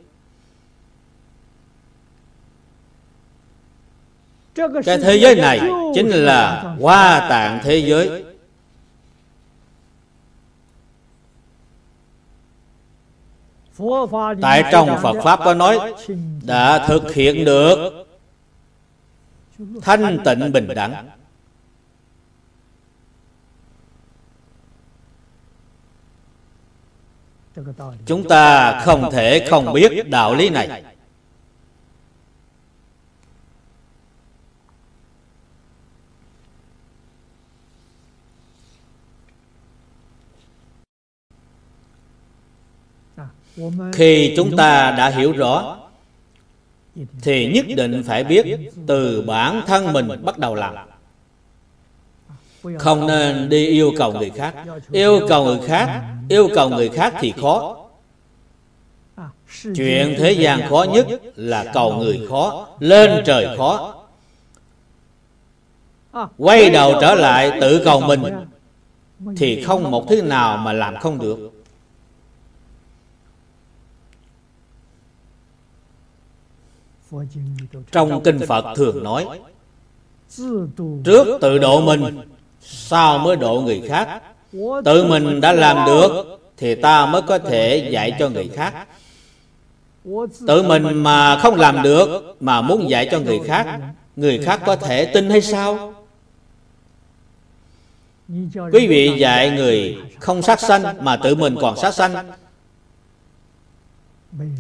[4.85, 5.61] Cái thế giới này
[5.95, 8.25] chính là hoa tạng thế giới.
[14.43, 15.95] Tại trong phật pháp có nói
[16.43, 18.07] đã thực hiện được
[19.83, 21.09] thanh tịnh bình đẳng.
[28.07, 30.83] Chúng ta không thể không biết đạo lý này
[43.93, 45.77] khi chúng ta đã hiểu rõ
[47.23, 48.47] thì nhất định phải biết
[48.87, 50.75] từ bản thân mình bắt đầu làm.
[52.79, 54.55] không nên đi yêu cầu người khác.
[54.93, 57.77] yêu cầu người khác yêu cầu người khác thì khó.
[59.63, 63.95] chuyện thế gian khó nhất là cầu người khó lên trời khó.
[66.39, 68.23] quay đầu trở lại tự cầu mình
[69.37, 71.50] thì không một thứ nào mà làm không được
[77.93, 79.27] Trong kinh Phật thường nói
[81.05, 82.21] Trước tự độ mình
[82.61, 84.23] Sau mới độ người khác.
[84.85, 88.87] Tự mình đã làm được Thì ta mới có thể dạy cho người khác.
[90.47, 93.81] Tự mình mà không làm được Mà muốn dạy cho người khác
[94.17, 95.95] Người khác có thể tin hay sao?
[98.73, 102.31] Quý vị dạy người không sát sanh Mà tự mình còn sát sanh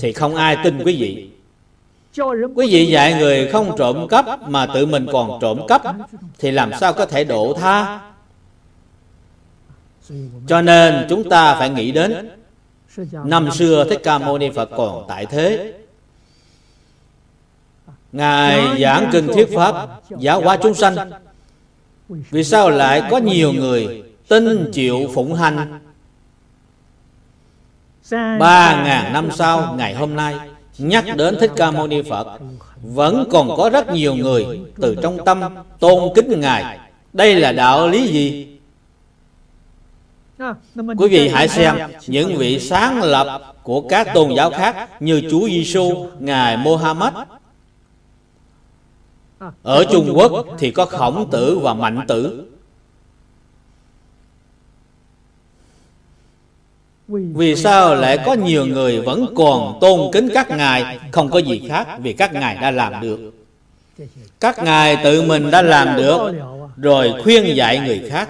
[0.00, 1.30] Thì không ai tin quý vị
[2.54, 5.82] Quý vị dạy người không trộm cắp mà tự mình còn trộm cắp
[6.38, 8.00] Thì làm sao có thể độ tha?
[10.46, 12.30] Cho nên chúng ta phải nghĩ đến
[13.24, 15.72] Năm xưa Thích Ca Mâu Ni Phật còn tại thế.
[18.12, 21.10] Ngài giảng kinh thuyết Pháp Giáo hóa chúng sanh.
[22.08, 25.80] Vì sao lại có nhiều người Tin chịu phụng hành?
[28.12, 30.34] Ba ngàn năm sau Ngày hôm nay
[30.80, 32.26] nhắc đến Thích Ca Mâu Ni Phật
[32.82, 35.42] vẫn còn có rất nhiều người từ trong tâm
[35.78, 36.78] tôn kính Ngài.
[37.12, 38.46] Đây là đạo lý gì?
[40.96, 41.76] Quý vị hãy xem
[42.06, 47.12] những vị sáng lập của các tôn giáo khác như Chúa Giêsu, Ngài Mohammed.
[49.62, 52.49] Ở Trung Quốc thì có Khổng Tử và Mạnh Tử.
[57.10, 60.98] Vì sao lại có nhiều người vẫn còn tôn kính các ngài?
[61.12, 63.18] Không có gì khác vì các ngài đã làm được.
[64.40, 66.32] Các ngài tự mình đã làm được
[66.76, 68.28] Rồi khuyên dạy người khác.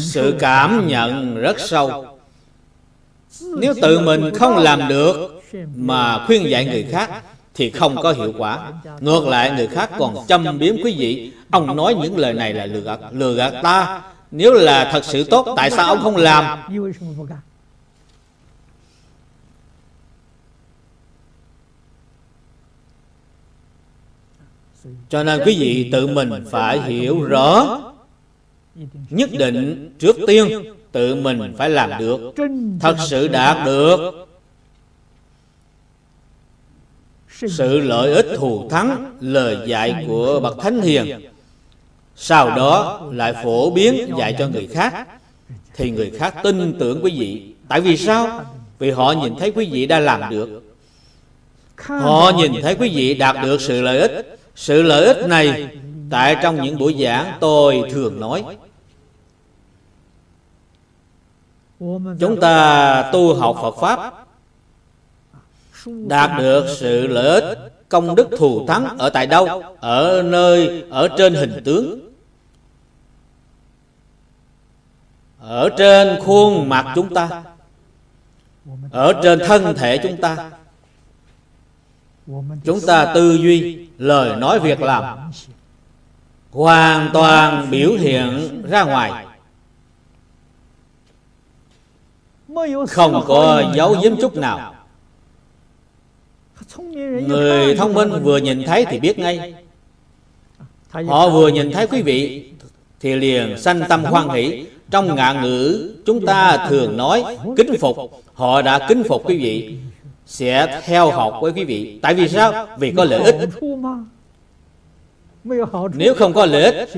[0.00, 2.06] Sự cảm nhận rất sâu.
[3.58, 5.42] Nếu tự mình không làm được
[5.76, 7.10] Mà khuyên dạy người khác
[7.54, 8.72] Thì không có hiệu quả.
[9.00, 11.32] Ngược lại người khác còn châm biếm quý vị.
[11.50, 14.02] Ông nói những lời này là lừa gạt, lừa gạt ta
[14.32, 16.58] nếu là thật sự tốt, Tại sao ông không làm?
[25.08, 27.78] Cho nên quý vị tự mình phải hiểu rõ,
[29.10, 30.48] Nhất định trước tiên
[30.92, 32.20] tự mình phải làm được.
[32.80, 33.98] Thật sự đạt được.
[37.48, 41.31] Sự lợi ích thù thắng, lời dạy của Bậc Thánh Hiền.
[42.16, 45.06] Sau đó lại phổ biến dạy cho người khác.
[45.76, 47.54] Thì người khác tin tưởng quý vị.
[47.68, 48.44] Tại vì sao?
[48.78, 50.62] Vì họ nhìn thấy quý vị đã làm được.
[51.76, 54.38] Họ nhìn thấy quý vị đạt được sự lợi ích.
[54.54, 55.68] Sự lợi ích này
[56.10, 58.44] tại trong những buổi giảng tôi thường nói.
[62.20, 64.26] Chúng ta tu học phật pháp,
[65.86, 67.58] đạt được sự lợi ích
[67.92, 69.62] công đức thù thắng ở tại đâu?
[69.80, 72.00] Ở nơi, ở trên hình tướng.
[75.38, 77.42] Ở trên khuôn mặt chúng ta.
[78.90, 80.50] Ở trên thân thể chúng ta.
[82.64, 85.30] Chúng ta tư duy, lời nói việc làm.
[86.50, 89.26] Hoàn toàn biểu hiện ra ngoài.
[92.88, 94.71] Không có dấu giếm chút nào
[97.26, 99.54] người thông minh vừa nhìn thấy thì biết ngay.
[100.90, 102.50] họ vừa nhìn thấy quý vị
[103.00, 104.66] thì liền sanh tâm hoan hỷ.
[104.90, 107.24] trong ngạn ngữ chúng ta thường nói
[107.56, 107.96] kính phục.
[108.34, 109.76] họ đã kính phục quý vị
[110.26, 111.98] sẽ theo học với quý vị.
[112.02, 112.66] tại vì sao?
[112.78, 113.48] vì có lợi ích.
[115.94, 116.88] nếu không có lợi ích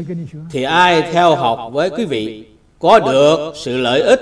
[0.51, 2.45] thì ai theo học với quý vị?
[2.79, 4.21] có được sự lợi ích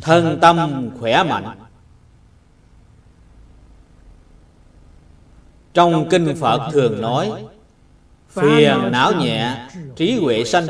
[0.00, 1.44] thân tâm khỏe mạnh
[5.74, 7.44] trong kinh phật thường nói,
[8.28, 10.66] phiền não nhẹ, trí huệ sanh.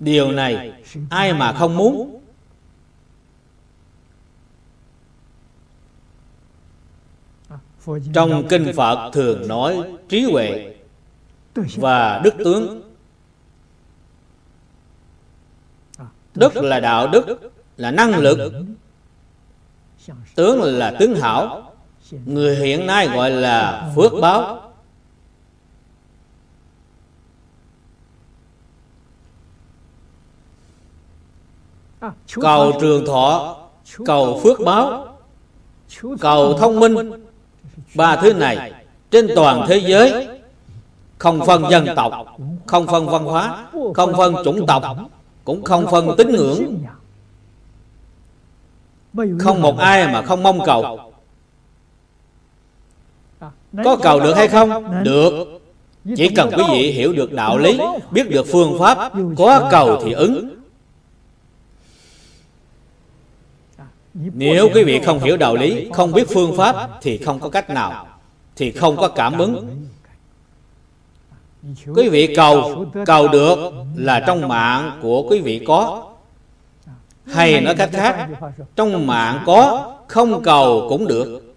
[0.00, 0.72] Điều này
[1.10, 2.20] ai mà không muốn?
[8.12, 10.74] Trong kinh phật thường nói trí huệ
[11.54, 12.82] và đức tướng.
[16.34, 18.52] Đức là đạo đức, là năng lực.
[20.34, 21.67] Tướng là tướng hảo
[22.10, 24.60] người hiện nay gọi là phước báo.
[32.40, 33.56] Cầu trường thọ,
[34.04, 35.16] cầu phước báo.
[36.20, 37.26] Cầu thông minh.
[37.94, 38.72] Ba thứ này
[39.10, 40.28] trên toàn thế giới.
[41.18, 42.12] Không phân dân tộc,
[42.66, 44.82] không phân văn hóa, không phân chủng tộc,
[45.44, 46.84] cũng không phân tín ngưỡng.
[49.38, 51.07] Không một ai mà không mong cầu
[53.84, 55.02] có cầu được hay không?
[55.04, 55.60] Được.
[56.16, 57.78] Chỉ cần quý vị hiểu được đạo lý
[58.10, 60.58] biết được phương pháp có cầu thì ứng.
[64.14, 67.70] Nếu quý vị không hiểu đạo lý Không biết phương pháp Thì không có cách
[67.70, 68.06] nào
[68.56, 69.86] Thì không có cảm ứng.
[71.94, 73.58] Quý vị cầu Cầu được
[73.96, 76.04] là trong mạng của quý vị có.
[77.26, 78.28] Hay nói cách khác
[78.76, 81.47] Trong mạng có Không cầu cũng được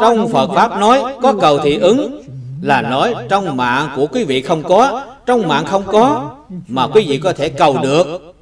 [0.00, 2.22] Trong Phật Pháp nói Có cầu thì ứng.
[2.62, 6.36] Là nói trong mạng của quý vị không có Trong mạng không có
[6.68, 8.32] Mà quý vị có thể cầu được.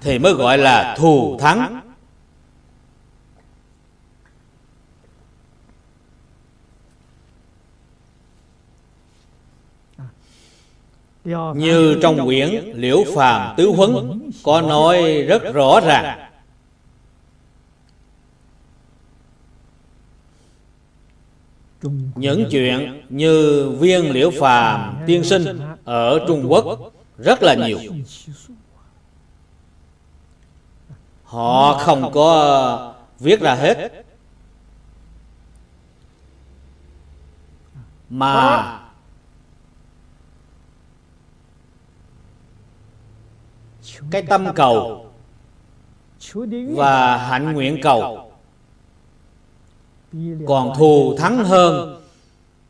[0.00, 1.80] thì mới gọi là thù thắng.
[11.54, 16.25] Như trong quyển liễu phàm tứ huấn có nói rất rõ ràng
[22.14, 27.78] những chuyện như viên liễu phàm tiên sinh ở trung quốc rất là nhiều.
[31.24, 34.04] Họ không có viết ra hết.
[38.10, 38.80] Mà
[44.10, 45.06] cái tâm cầu
[46.74, 48.25] và hạnh nguyện cầu
[50.46, 52.02] còn thù thắng hơn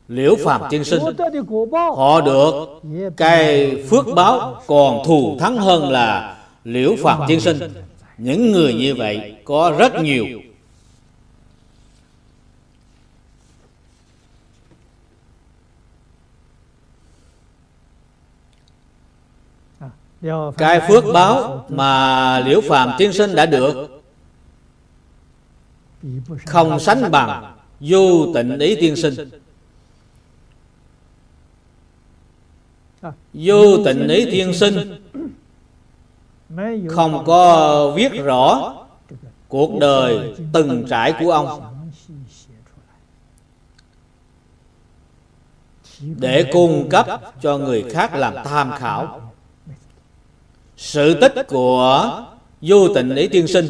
[0.09, 1.03] liễu phàm tiên sinh.
[1.72, 2.55] Họ được
[3.16, 7.59] cái phước báo, còn thù thắng hơn là liễu phàm tiên sinh.
[8.18, 10.26] Những người như vậy có rất nhiều.
[20.59, 23.95] Cái phước báo mà liễu phàm tiên sinh đã được
[26.46, 29.30] không sánh bằng vô tịnh ý tiên sinh.
[33.32, 35.04] Vô tịnh ý tiên sinh
[36.88, 38.74] không có viết rõ
[39.48, 41.62] cuộc đời từng trải của ông.
[46.00, 49.32] Để cung cấp cho người khác làm tham khảo.
[50.76, 52.24] Sự tích của
[52.61, 53.66] vô tình ý tiên sinh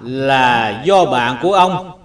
[0.00, 2.00] là do bạn của ông.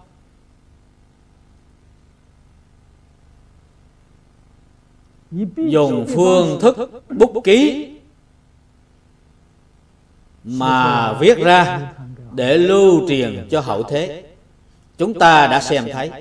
[5.55, 7.89] Dùng phương thức bút ký
[10.43, 11.91] mà viết ra
[12.31, 14.23] để lưu truyền cho hậu thế.
[14.97, 16.11] Chúng ta đã xem thấy.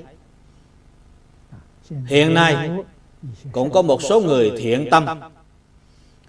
[2.07, 2.71] Hiện nay,
[3.53, 5.07] cũng có một số người thiện tâm.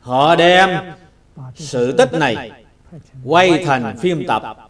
[0.01, 0.69] Họ đem
[1.55, 2.51] sự tích này
[3.25, 4.68] quay thành phim tập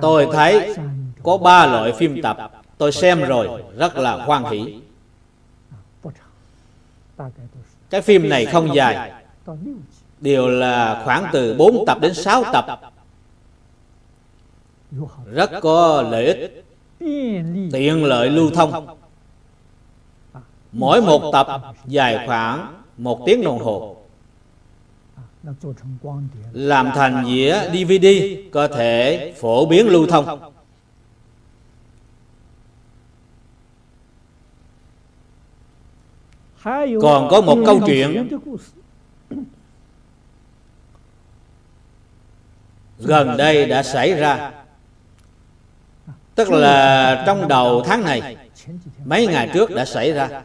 [0.00, 0.74] tôi thấy
[1.22, 2.52] có ba loại phim tập.
[2.78, 4.80] Tôi xem rồi rất là hoan hỷ.
[7.90, 9.12] Cái phim này không dài.
[10.20, 12.80] Đều là khoảng từ 4 tập đến 6 tập.
[15.26, 16.64] Rất có lợi ích.
[17.72, 18.86] Tiện lợi lưu thông.
[20.72, 23.96] Mỗi một tập dài khoảng một tiếng đồng hồ
[26.52, 28.06] làm thành dĩa DVD
[28.52, 30.52] có thể phổ biến lưu thông.
[37.02, 38.28] Còn có một câu chuyện
[42.98, 44.52] gần đây đã xảy ra.
[46.34, 48.36] Tức là trong đầu tháng này
[49.04, 50.42] mấy ngày trước đã xảy ra.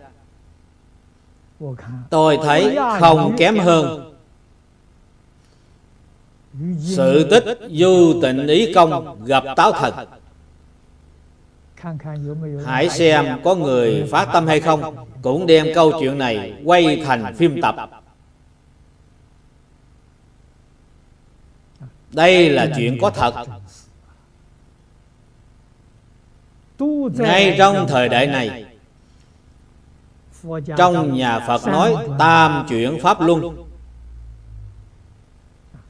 [2.10, 4.15] Tôi thấy không kém hơn
[6.80, 9.94] sự tích du tịnh ý công gặp táo thần
[12.66, 17.36] hãy xem có người phát tâm hay không, cũng đem câu chuyện này quay thành
[17.36, 17.76] phim tập.
[22.12, 23.34] Đây là chuyện có thật.
[27.14, 28.66] Ngay trong thời đại này,
[30.78, 33.65] trong nhà phật nói tam chuyển pháp luân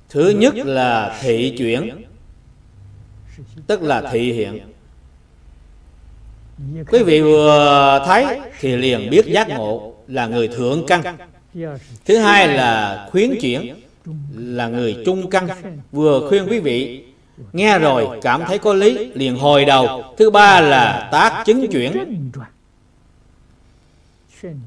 [0.09, 2.05] thứ nhất là thị chuyển.
[3.67, 4.59] Tức là thị hiện.
[6.91, 11.17] Quý vị vừa thấy thì liền biết giác ngộ là người thượng căn.
[12.05, 13.75] Thứ hai là khuyến chuyển
[14.35, 15.47] là người trung căn.
[15.91, 17.03] Vừa khuyên quý vị
[17.53, 20.03] nghe rồi cảm thấy có lý liền hồi đầu.
[20.17, 22.21] Thứ ba là tác chứng chuyển.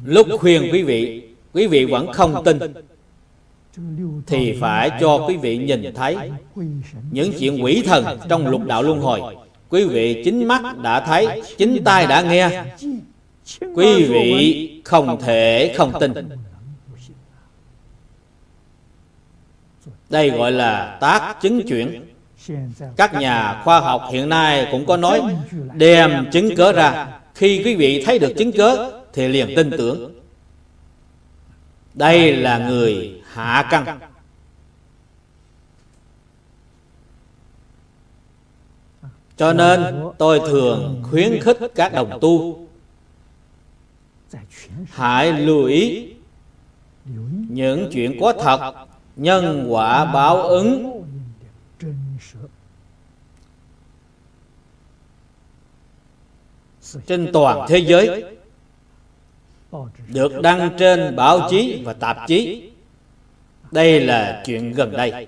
[0.05, 1.23] Lúc khuyên quý vị
[1.53, 2.59] quý vị vẫn không tin
[4.27, 6.17] thì phải cho quý vị nhìn thấy
[7.11, 9.37] những chuyện quỷ thần trong lục đạo luân hồi.
[9.69, 12.65] Quý vị chính mắt đã thấy, chính tai đã nghe.
[13.75, 16.13] Quý vị không thể không tin.
[20.11, 22.05] Đây gọi là tác chứng chuyển.
[22.97, 25.21] Các nhà khoa học hiện nay cũng có nói,
[25.75, 27.09] đem chứng cớ ra.
[27.35, 30.13] Khi quý vị thấy được chứng cớ, thì liền tin tưởng.
[31.95, 33.99] Đây là người hạ căn
[39.37, 42.67] cho nên tôi thường khuyến khích các đồng tu.
[44.91, 46.13] hãy lưu ý
[47.49, 48.87] những chuyện có thật
[49.17, 51.05] nhân quả báo ứng.
[57.07, 58.25] trên toàn thế giới.
[60.09, 62.71] được đăng trên báo chí và tạp chí
[63.71, 65.27] đây là chuyện gần đây.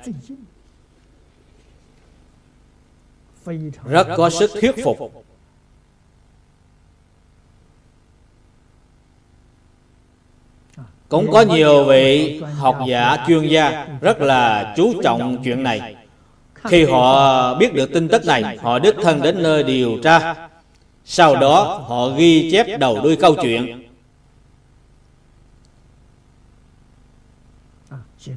[3.84, 5.24] Rất có sức thuyết phục.
[11.08, 15.96] Cũng có nhiều vị học giả, chuyên gia rất là chú trọng chuyện này.
[16.54, 20.48] Khi họ biết được tin tức này, họ đích thân đến nơi điều tra.
[21.04, 23.89] Sau đó, họ ghi chép đầu đuôi câu chuyện.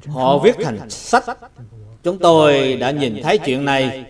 [0.08, 1.24] Họ viết thành sách.
[2.04, 4.06] Chúng tôi đã nhìn thấy chuyện này.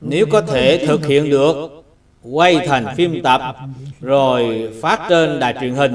[0.00, 1.84] Nếu có thể thực hiện được,
[2.22, 3.56] quay thành phim tập,
[4.00, 5.94] rồi phát trên đài truyền hình,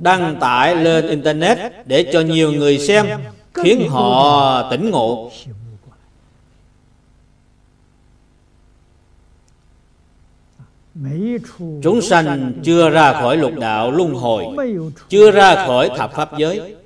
[0.00, 3.06] đăng tải lên internet để cho nhiều người xem,
[3.54, 5.30] khiến họ tỉnh ngộ.
[11.82, 14.46] Chúng sanh chưa ra khỏi lục đạo luân hồi,
[15.08, 16.76] chưa ra khỏi thập pháp giới.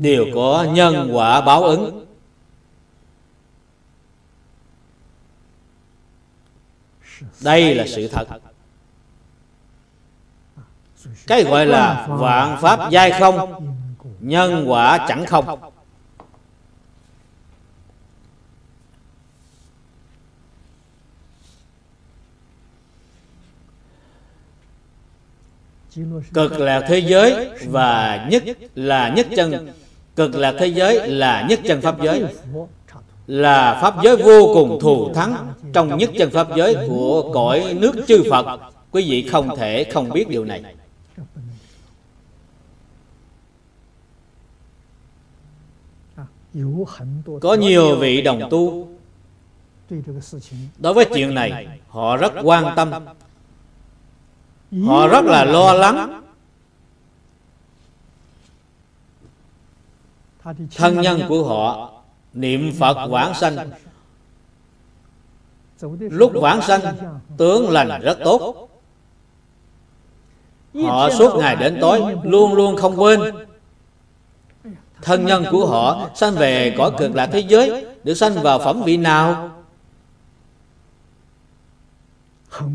[0.00, 2.04] Đều có nhân quả báo ứng.
[7.40, 8.28] Đây là sự thật.
[11.26, 13.66] Cái gọi là vạn pháp giai không,
[14.20, 15.73] nhân quả chẳng không.
[26.34, 28.42] Cực lạc thế giới và nhất
[28.74, 29.68] là nhất chân.
[30.16, 32.24] Cực lạc thế giới là nhất chân pháp giới.
[33.26, 37.92] Là pháp giới vô cùng thù thắng trong nhất chân pháp giới của cõi nước
[38.08, 38.60] chư Phật.
[38.90, 40.62] Quý vị không thể không biết điều này.
[47.40, 48.88] Có nhiều vị đồng tu
[50.78, 52.90] đối với chuyện này họ rất quan tâm
[54.82, 56.22] họ rất là lo lắng.
[60.76, 61.92] Thân nhân của họ
[62.32, 63.70] niệm phật vãng sanh.
[65.98, 66.80] Lúc vãng sanh,
[67.36, 68.68] tướng lành rất tốt.
[70.84, 73.20] Họ suốt ngày đến tối, luôn luôn không quên.
[75.02, 78.82] Thân nhân của họ sanh về cõi cực lạc thế giới, được sanh vào phẩm
[78.82, 79.53] vị nào?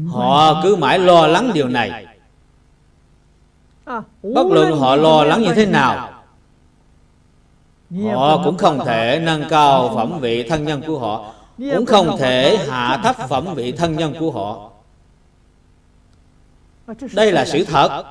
[0.08, 2.06] Họ cứ mãi lo lắng điều này.
[4.24, 6.10] bất luận họ lo lắng như thế nào
[8.14, 11.34] họ cũng không thể nâng cao phẩm vị thân nhân của họ
[11.76, 14.70] cũng không thể hạ thấp phẩm vị thân nhân của họ.
[17.14, 18.04] Đây là sự thật.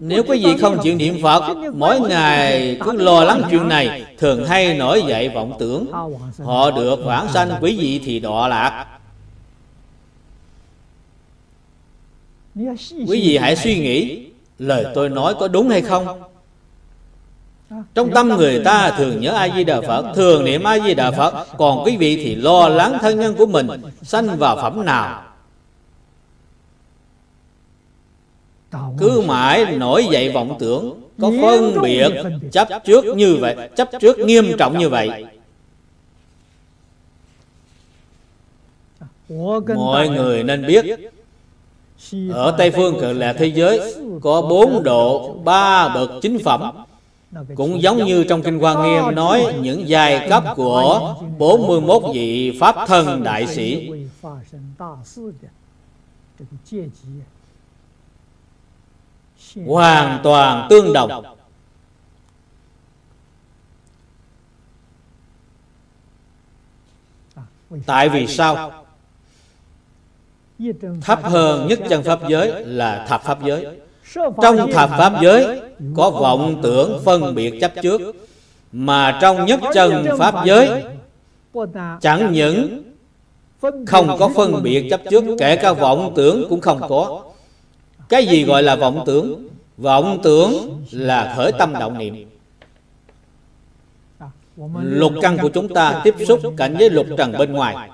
[0.00, 4.46] nếu quý vị không chịu niệm Phật Mỗi ngày cứ lo lắng chuyện này Thường
[4.46, 5.92] hay nổi dậy vọng tưởng.
[6.44, 8.95] Họ được vãng sanh quý vị thì đọa lạc
[12.56, 14.26] Quý vị hãy suy nghĩ
[14.58, 16.22] Lời tôi nói có đúng hay không
[17.94, 21.10] trong tâm người ta thường nhớ A Di Đà Phật, thường niệm A Di Đà
[21.10, 23.66] Phật, còn quý vị thì lo lắng thân nhân của mình
[24.02, 25.22] sanh vào phẩm nào.
[28.98, 32.08] Cứ mãi nổi dậy vọng tưởng, có phân biệt
[32.52, 35.24] chấp trước như vậy, chấp trước nghiêm trọng như vậy.
[39.74, 40.84] Mọi người nên biết
[42.30, 46.70] ở Tây Phương cực lạc thế giới có bốn độ ba bậc chính phẩm.
[47.54, 52.76] Cũng giống như trong Kinh Hoa Nghiêm nói những giai cấp của 41 vị Pháp
[52.86, 53.90] thân đại sĩ.
[59.66, 61.24] Hoàn toàn tương đồng.
[67.86, 68.85] Tại vì sao?
[71.00, 73.66] Thấp hơn nhất chân Pháp giới là thập Pháp giới.
[74.14, 75.60] Trong thập Pháp giới
[75.96, 78.00] có vọng tưởng phân biệt chấp trước,
[78.72, 80.82] mà trong nhất chân pháp giới
[82.00, 82.82] chẳng những
[83.86, 87.22] không có phân biệt chấp trước, kể cả vọng tưởng cũng không có.
[88.08, 89.48] Cái gì gọi là vọng tưởng?
[89.76, 92.28] Vọng tưởng là khởi tâm động niệm.
[94.82, 97.90] Lục căn của chúng ta tiếp xúc cảnh giới lục trần bên ngoài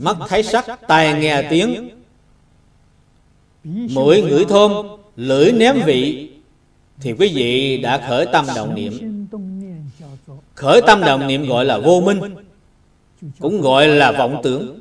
[0.00, 1.90] mắt thấy sắc tai nghe tiếng.
[3.64, 4.72] mũi ngửi thơm
[5.16, 6.30] lưỡi ném vị.
[7.00, 9.26] Thì quý vị đã khởi tâm động niệm.
[10.54, 12.20] Khởi tâm động niệm gọi là vô minh
[13.38, 14.80] cũng gọi là vọng tưởng.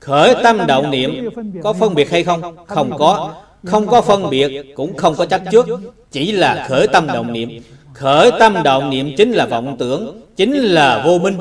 [0.00, 1.28] Khởi tâm động niệm
[1.62, 2.56] có phân biệt hay không?
[2.66, 2.98] không?
[2.98, 3.34] Có.
[3.64, 5.66] không có phân biệt cũng không có chấp trước.
[6.10, 7.50] Chỉ là khởi tâm động niệm.
[7.94, 11.38] Khởi tâm động niệm chính là vọng tưởng chính là vô minh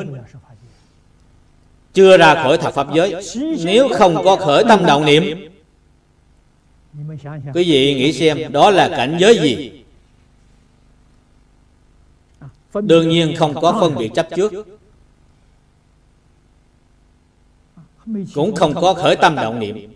[1.95, 3.15] chưa ra khỏi thập pháp giới.
[3.63, 5.49] Nếu không có khởi tâm động niệm,
[7.53, 9.71] quý vị nghĩ xem đó là cảnh giới gì?
[12.73, 14.53] Đương nhiên không có phân biệt chấp trước.
[18.33, 19.93] Cũng không có khởi tâm động niệm.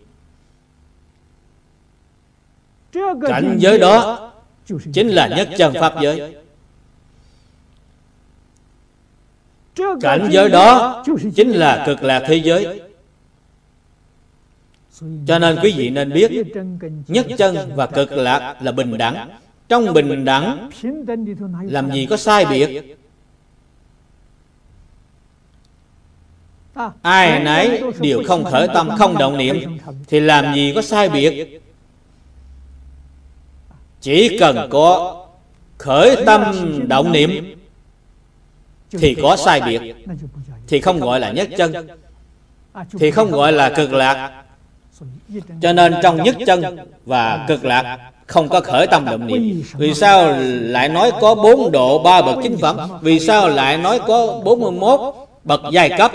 [3.28, 4.32] Cảnh giới đó
[4.94, 6.36] chính là nhất chân pháp giới.
[10.02, 11.04] Cảnh giới đó
[11.36, 12.82] chính là cực lạc thế giới.
[15.28, 16.32] Cho nên quý vị nên biết,
[17.08, 19.30] nhất chân và cực lạc là bình đẳng.
[19.70, 20.70] Trong bình đẳng,
[21.62, 22.98] làm gì có sai biệt?
[27.02, 29.78] Ai nấy đều không khởi tâm, không động niệm,
[30.08, 31.62] thì làm gì có sai biệt?
[34.02, 35.26] Chỉ cần có
[35.78, 36.44] khởi tâm,
[36.88, 37.59] động niệm
[38.92, 39.96] thì có sai biệt.
[40.68, 41.88] thì không gọi là nhất chân.
[43.00, 44.44] Thì không gọi là cực lạc.
[45.62, 49.64] Cho nên trong nhất chân và cực lạc không có khởi tâm động niệm.
[49.74, 52.78] Vì sao lại nói có bốn độ ba bậc chính phẩm?
[53.02, 56.12] Vì sao lại nói có 41 bậc giai cấp?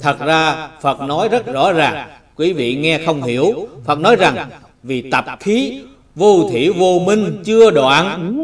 [0.00, 2.08] Thật ra phật nói rất rõ ràng.
[2.36, 3.68] Quý vị nghe không hiểu.
[3.84, 4.50] Phật nói rằng
[4.82, 5.80] vì tập khí
[6.14, 8.36] vô thủy vô minh chưa đoạn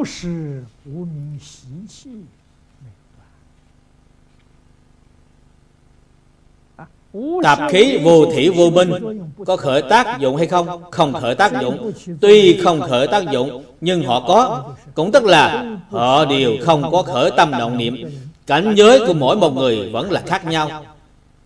[7.43, 8.91] Tạp khí vô thị vô minh
[9.47, 10.83] Có khởi tác dụng hay không?
[10.91, 11.93] Không khởi tác dụng.
[12.21, 14.63] Tuy không khởi tác dụng Nhưng họ có.
[14.95, 18.11] Cũng tức là họ đều không có khởi tâm động niệm.
[18.47, 20.85] Cảnh giới của mỗi một người vẫn là khác nhau.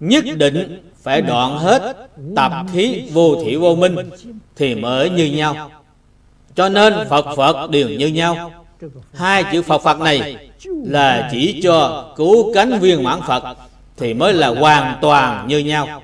[0.01, 1.97] Nhất định phải đoạn hết
[2.37, 3.97] tập khí vô thị vô minh
[4.57, 5.70] Thì mới như nhau.
[6.55, 8.51] Cho nên Phật Phật đều như nhau.
[9.14, 10.37] Hai chữ Phật Phật này
[10.85, 13.57] Là chỉ cho cứu cánh viên mãn Phật
[13.97, 16.03] thì mới là hoàn toàn như nhau.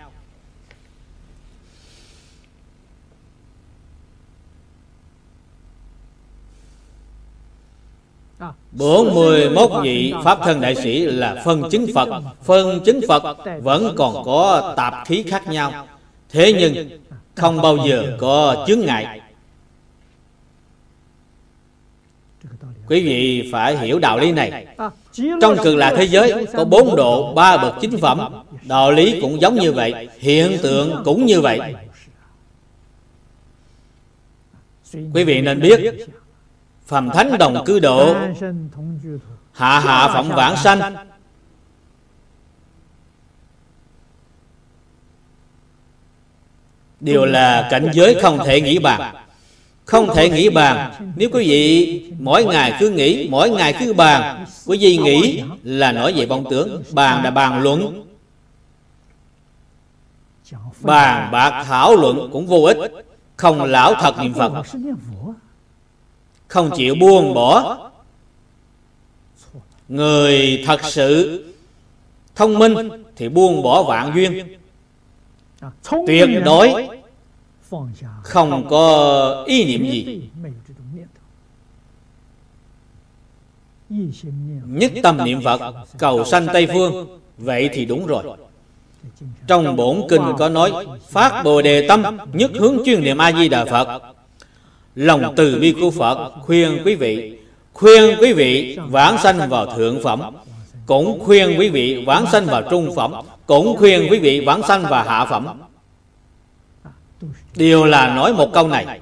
[8.72, 13.36] Bốn mươi mốt vị Pháp thân đại sĩ là phân chứng Phật, Phân chứng Phật
[13.62, 15.86] vẫn còn có tạp khí khác nhau.
[16.30, 17.01] Thế nhưng
[17.34, 19.20] không bao giờ có chướng ngại.
[22.86, 24.66] Quý vị phải hiểu đạo lý này.
[25.41, 28.19] Trong cực lạc thế giới có bốn độ ba bậc chính phẩm.
[28.62, 31.75] Đạo lý cũng giống như vậy Hiện tượng cũng như vậy.
[35.14, 36.07] Quý vị nên biết
[36.87, 38.14] Phàm thánh đồng cư độ
[39.53, 40.95] Hạ hạ phẩm vãng sanh
[47.01, 49.28] Đều là cảnh giới không thể nghĩ bàn
[49.89, 50.93] không thể nghĩ bàn.
[51.16, 55.93] Nếu quý vị mỗi ngày cứ nghĩ, Mỗi ngày cứ bàn, Quý vị nghĩ là
[55.93, 56.82] nói về vong tướng.
[56.93, 58.05] Bàn là bàn luận.
[60.80, 62.78] Bàn, bạc, thảo luận cũng vô ích.
[63.36, 64.53] Không lão thật niệm Phật.
[66.49, 67.78] Không chịu buông bỏ.
[69.89, 71.45] Người thật sự
[72.34, 74.57] Thông minh Thì buông bỏ vạn duyên.
[76.07, 76.97] Tuyệt đối
[78.23, 80.21] không có ý niệm gì.
[84.66, 87.19] nhất tâm niệm phật cầu sanh tây phương.
[87.39, 88.23] Vậy thì đúng rồi.
[89.47, 93.49] Trong bổn kinh có nói phát bồ đề tâm nhất hướng chuyên niệm a di
[93.49, 94.03] đà phật.
[94.95, 97.39] Lòng từ bi của phật khuyên quý vị
[97.79, 100.21] khuyên quý vị vãng sanh vào thượng phẩm
[100.87, 103.12] cũng khuyên quý vị vãng sanh vào trung phẩm
[103.47, 105.47] cũng khuyên quý vị vãng sanh vào hạ phẩm
[107.57, 109.01] đều là nói một câu này.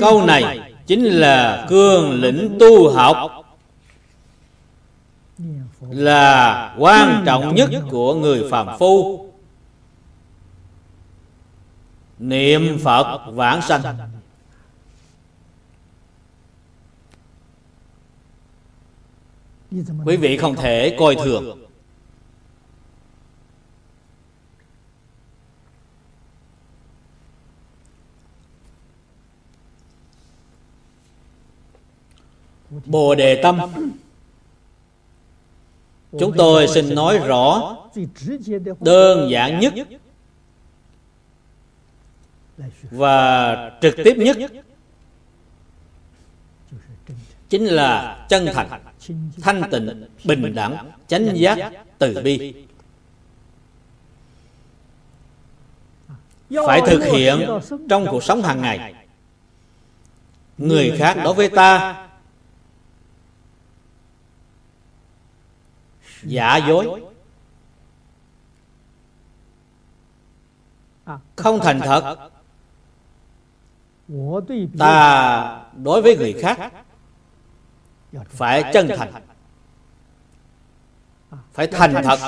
[0.00, 3.30] Câu này chính là cương lĩnh tu học.
[5.90, 9.24] Là quan trọng nhất của người phàm phu.
[12.18, 13.82] Niệm phật vãng sanh.
[20.04, 21.67] Quý vị không thể coi thường.
[32.86, 33.60] Bồ Đề Tâm.
[36.18, 37.76] Chúng tôi xin nói rõ
[38.80, 39.74] Đơn giản nhất
[42.90, 44.36] Và trực tiếp nhất
[47.48, 48.80] Chính là chân thành,
[49.40, 52.54] Thanh tịnh, Bình đẳng, Chánh giác, Từ bi.
[56.66, 57.48] Phải thực hiện
[57.88, 58.94] Trong cuộc sống hàng ngày.
[60.58, 62.07] Người khác đối với ta
[66.22, 67.02] giả dối.
[71.36, 72.30] Không thành thật.
[74.78, 76.72] ta đối với người khác
[78.28, 79.12] phải chân thành.
[81.52, 82.18] phải thành thật.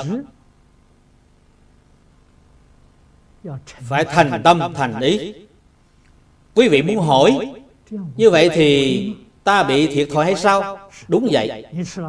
[3.81, 5.33] phải thành tâm thành ý.
[6.55, 7.53] quý vị muốn hỏi
[8.17, 10.89] như vậy thì ta bị thiệt thòi hay sao?
[11.07, 11.65] đúng vậy.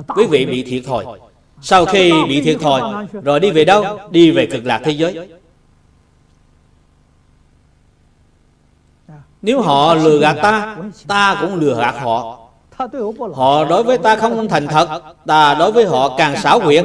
[0.08, 1.31] Quý vị bị thiệt thòi
[1.62, 3.98] sau khi bị thiệt thòi Rồi đi về đâu?
[4.10, 5.28] Đi về cực lạc thế giới.
[9.42, 12.38] Nếu họ lừa gạt ta Ta cũng lừa gạt họ.
[13.34, 15.02] Họ đối với ta không thành thật.
[15.26, 16.84] Ta đối với họ càng xảo quyệt.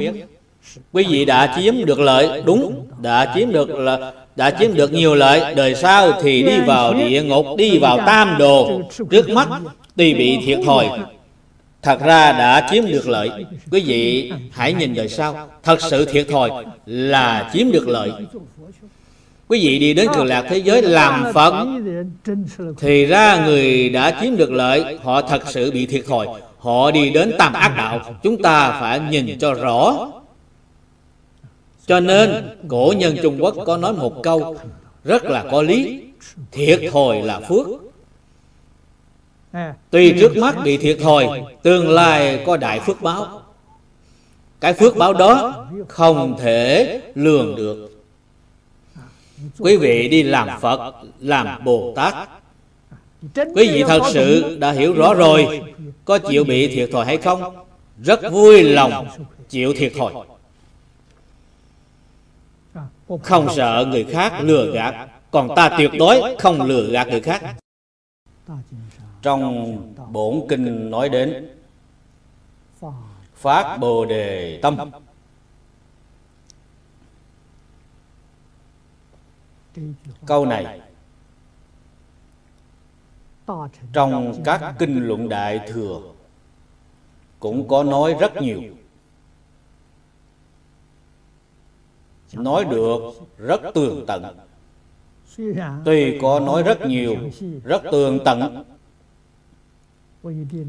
[0.94, 5.16] Quý vị đã chiếm được lợi Đúng Đã chiếm được là đã chiếm được nhiều
[5.16, 5.56] lợi.
[5.56, 8.82] Đời sau thì đi vào địa ngục Đi vào tam đồ.
[9.10, 9.48] Trước mắt
[9.96, 10.90] tuy bị thiệt thòi
[11.82, 13.30] thật ra đã chiếm được lợi.
[13.72, 15.50] Quý vị hãy nhìn đời sau.
[15.64, 16.52] Thật sự thiệt thòi
[16.86, 18.12] là chiếm được lợi.
[19.48, 21.66] Quý vị đi đến cực lạc thế giới làm phật,
[22.78, 24.98] thì ra người đã chiếm được lợi.
[25.04, 26.28] Họ thật sự bị thiệt thòi.
[26.58, 28.16] Họ đi đến tam ác đạo.
[28.24, 30.08] Chúng ta phải nhìn cho rõ.
[31.86, 34.58] Cho nên, cổ nhân trung quốc có nói một câu
[35.04, 36.04] rất là có lý.
[36.52, 37.68] Thiệt thòi là phước
[39.90, 43.42] tuy trước mắt bị thiệt thòi tương lai có đại phước báo.
[44.60, 48.04] Cái phước báo đó không thể lường được.
[49.60, 52.14] Quý vị đi làm phật làm bồ tát
[53.36, 55.62] quý vị thật sự đã hiểu rõ rồi
[56.06, 57.56] có chịu bị thiệt thòi hay không?
[58.04, 59.08] Rất vui lòng
[59.50, 60.14] chịu thiệt thòi.
[63.24, 67.42] Không sợ người khác lừa gạt còn ta tuyệt đối không lừa gạt người khác
[69.28, 71.50] trong bổn kinh nói đến.
[73.36, 74.92] Phát bồ đề tâm.
[80.26, 80.82] Câu này,
[83.94, 86.02] trong các kinh luận đại thừa,
[87.40, 88.62] cũng có nói rất nhiều.
[92.34, 93.00] Nói được
[93.38, 94.38] rất tường tận.
[95.86, 97.16] Tuy có nói rất nhiều,
[97.64, 98.64] rất tường tận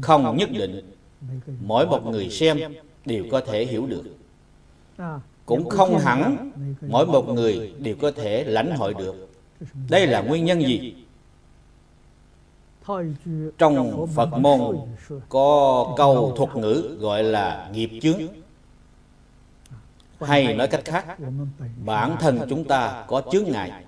[0.01, 0.93] không nhất định.
[1.61, 2.57] Mỗi một người xem
[3.05, 4.03] đều có thể hiểu được.
[5.45, 6.51] Cũng không hẳn
[6.87, 9.29] mỗi một người đều có thể lãnh hội được.
[9.89, 10.95] Đây là nguyên nhân gì?
[13.57, 14.77] Trong phật môn
[15.29, 18.21] có câu thuật ngữ gọi là nghiệp chướng.
[20.21, 21.17] Hay nói cách khác
[21.85, 23.85] bản thân chúng ta có chướng ngại.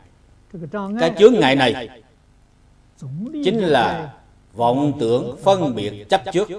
[1.00, 1.90] Cái chướng ngại này
[3.44, 4.14] chính là
[4.54, 6.50] vọng tưởng phân biệt chấp trước,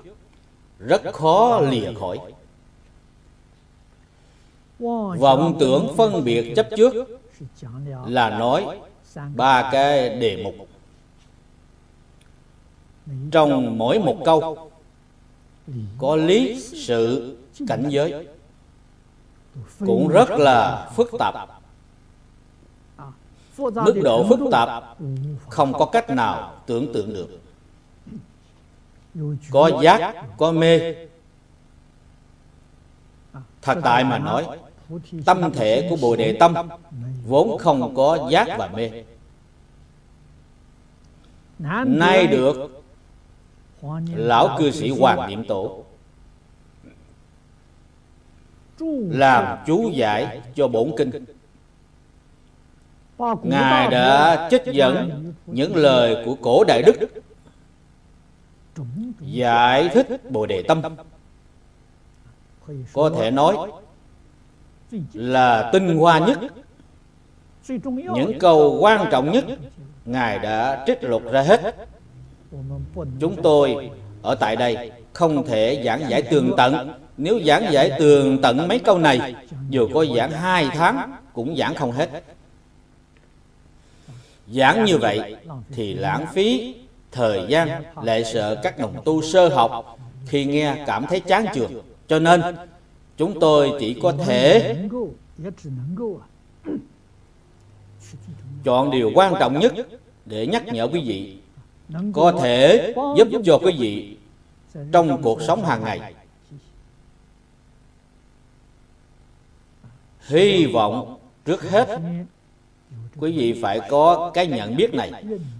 [0.79, 2.19] rất khó lìa khỏi.
[5.19, 6.95] Vọng tưởng phân biệt chấp trước
[8.07, 8.81] là nói
[9.35, 10.55] ba cái đề mục.
[13.31, 14.71] Trong mỗi một câu,
[15.99, 17.37] có lý, sự,
[17.69, 18.27] cảnh giới.
[19.79, 21.35] Cũng rất là phức tạp.
[23.59, 24.97] Mức độ phức tạp
[25.49, 27.42] không có cách nào tưởng tượng được
[29.51, 30.95] có giác có mê.
[33.63, 34.47] thật tại mà nói
[35.25, 36.55] tâm thể của bồ đề tâm
[37.27, 38.91] vốn không có giác và mê.
[41.87, 42.83] Nay được
[44.15, 45.85] lão cư sĩ hoàng niệm tổ
[49.11, 51.25] làm chú giải cho bổn kinh.
[53.43, 57.22] Ngài đã trích dẫn những lời của cổ đại đức
[59.21, 60.83] giải thích bồ đề tâm.
[62.93, 63.57] Có thể nói
[65.13, 66.39] là tinh hoa nhất,
[68.15, 69.45] những câu quan trọng nhất
[70.05, 71.77] ngài đã trích lục ra hết.
[73.21, 73.91] Chúng tôi
[74.23, 76.93] ở tại đây không thể giảng giải tường tận.
[77.17, 79.35] Nếu giảng giải tường tận mấy câu này,
[79.71, 82.23] dù có giảng hai tháng cũng giảng không hết.
[84.47, 85.37] Giảng như vậy
[85.73, 86.75] thì lãng phí
[87.13, 91.73] thời gian lại sợ các đồng tu sơ học khi nghe cảm thấy chán chường.
[92.09, 92.43] Cho nên,
[93.17, 94.77] chúng tôi chỉ có thể
[98.65, 99.73] chọn điều quan trọng nhất
[100.27, 101.37] để nhắc nhở quý vị.
[102.13, 104.17] Có thể giúp cho quý vị
[104.93, 106.15] trong cuộc sống hàng ngày.
[110.27, 111.99] Hy vọng trước hết
[113.17, 115.13] quý vị phải có cái nhận biết này.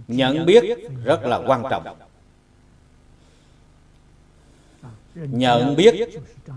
[0.07, 0.63] Nhận biết
[1.03, 1.83] rất là quan trọng.
[5.15, 5.95] Nhận biết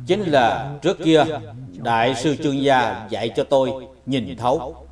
[0.06, 1.24] chính là trước kia
[1.72, 4.86] đại sư trương gia dạy cho tôi nhìn thấu.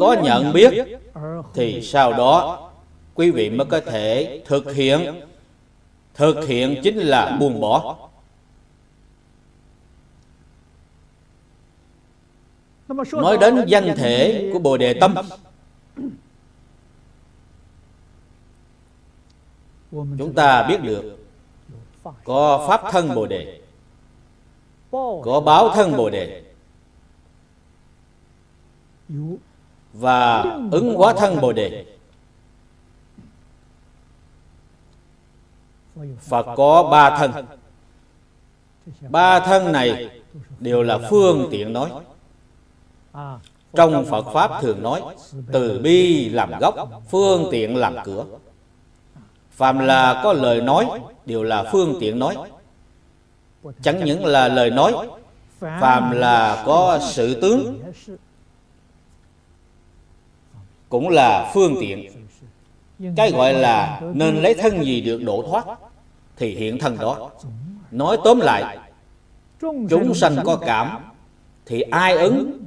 [0.00, 0.74] Có nhận biết
[1.54, 2.70] thì sau đó
[3.14, 5.20] quý vị mới có thể thực hiện.
[6.14, 8.08] Thực hiện chính là buông bỏ.
[13.12, 15.14] Nói đến danh thể của bồ đề tâm.
[19.90, 21.18] Chúng ta biết được
[22.24, 23.60] có pháp thân bồ đề
[25.24, 26.42] có báo thân bồ đề
[29.92, 31.86] và ứng hóa thân bồ đề.
[36.20, 37.46] Phật có ba thân.
[39.10, 40.20] Ba thân này
[40.60, 41.90] đều là phương tiện nói
[43.74, 45.02] trong phật pháp thường nói
[45.52, 46.74] từ bi làm gốc
[47.10, 48.24] phương tiện làm cửa.
[49.50, 50.86] Phàm là có lời nói
[51.26, 52.36] Đều là phương tiện nói.
[53.82, 54.92] Chẳng những là lời nói
[55.60, 57.78] Phàm là có sự tướng
[60.88, 62.26] Cũng là phương tiện.
[63.16, 65.78] Cái gọi là Nên lấy thân gì được độ thoát
[66.36, 67.30] Thì hiện thân đó.
[67.90, 68.78] Nói tóm lại
[69.60, 70.98] Chúng sanh có cảm
[71.66, 72.62] Thì ai ứng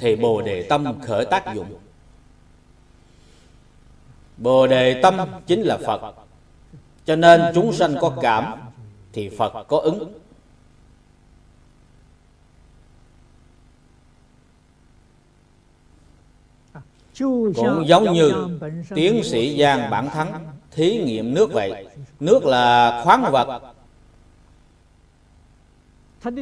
[0.00, 1.78] thì Bồ Đề Tâm khởi tác dụng.
[4.36, 6.14] Bồ Đề Tâm chính là Phật.
[7.04, 8.54] Cho nên chúng sanh có cảm
[9.12, 10.12] Thì Phật có ứng.
[17.54, 18.32] Cũng giống như
[18.94, 21.86] tiến sĩ Giang Bản Thắng thí nghiệm nước vậy.
[22.20, 23.62] Nước là khoáng vật.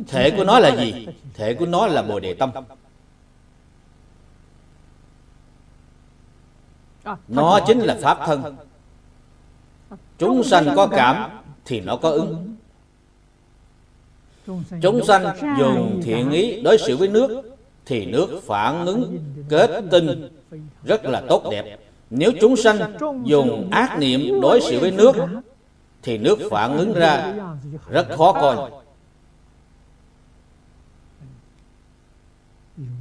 [0.09, 1.07] Thể của nó là gì?
[1.35, 2.51] Thể của nó là Bồ Đề Tâm.
[7.29, 8.57] Nó chính là Pháp thân.
[10.19, 11.31] Chúng sanh có cảm
[11.65, 12.57] Thì nó có ứng.
[14.83, 15.27] Chúng sanh
[15.59, 17.43] dùng thiện ý đối xử với nước
[17.87, 20.29] Thì nước phản ứng kết tinh
[20.85, 21.79] rất là tốt đẹp.
[22.11, 25.13] Nếu chúng sanh dùng ác niệm đối xử với nước
[26.03, 27.35] Thì nước phản ứng ra
[27.91, 28.71] rất khó coi.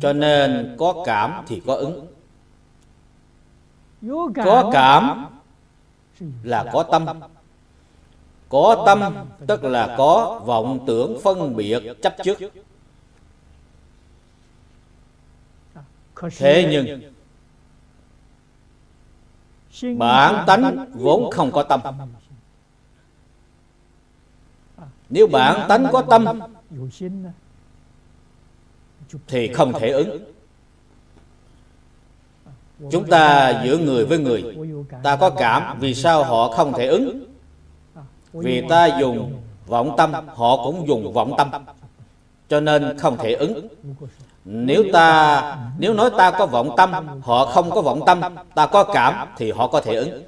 [0.02, 2.08] Cho nên có cảm thì có ứng
[4.36, 5.26] có cảm
[6.44, 7.06] là có tâm.
[8.50, 12.38] Có tâm tức là có vọng tưởng phân biệt chấp trước.
[16.38, 17.02] Thế nhưng
[20.00, 21.82] bản tánh vốn không có tâm.
[25.10, 26.40] Nếu bản tánh có tâm,
[29.28, 30.37] thì không thể ứng
[32.92, 34.44] chúng ta giữa người với người,
[35.04, 37.24] ta có cảm vì sao họ không thể ứng?
[38.34, 41.52] Vì ta dùng vọng tâm, họ cũng dùng vọng tâm,
[42.50, 43.68] cho nên không thể ứng.
[44.46, 48.22] Nếu ta, nếu nói ta có vọng tâm, họ không có vọng tâm,
[48.56, 50.24] ta có cảm thì họ có thể ứng.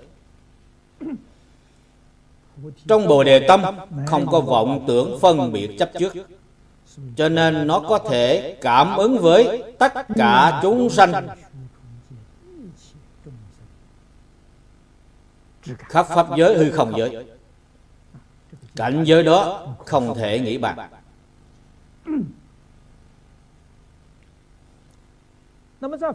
[2.88, 3.62] Trong bồ đề tâm,
[4.06, 6.14] không có vọng tưởng phân biệt chấp trước,
[7.16, 11.28] cho nên nó có thể cảm ứng với tất cả chúng sanh.
[15.78, 17.26] Khắp pháp giới hư không giới.
[18.76, 20.78] Cảnh giới đó không thể nghĩ bàn.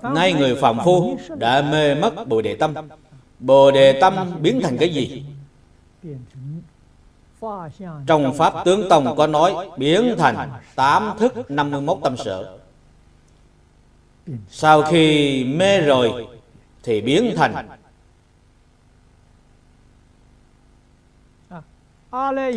[0.03, 2.75] Nay người phạm phu đã mê mất bồ đề tâm.
[3.39, 5.25] Bồ đề tâm biến thành cái gì?
[8.07, 12.59] Trong Pháp Tướng Tông có nói, biến thành tám thức 51 tâm sở.
[14.49, 16.27] Sau khi mê rồi
[16.83, 17.69] thì biến thành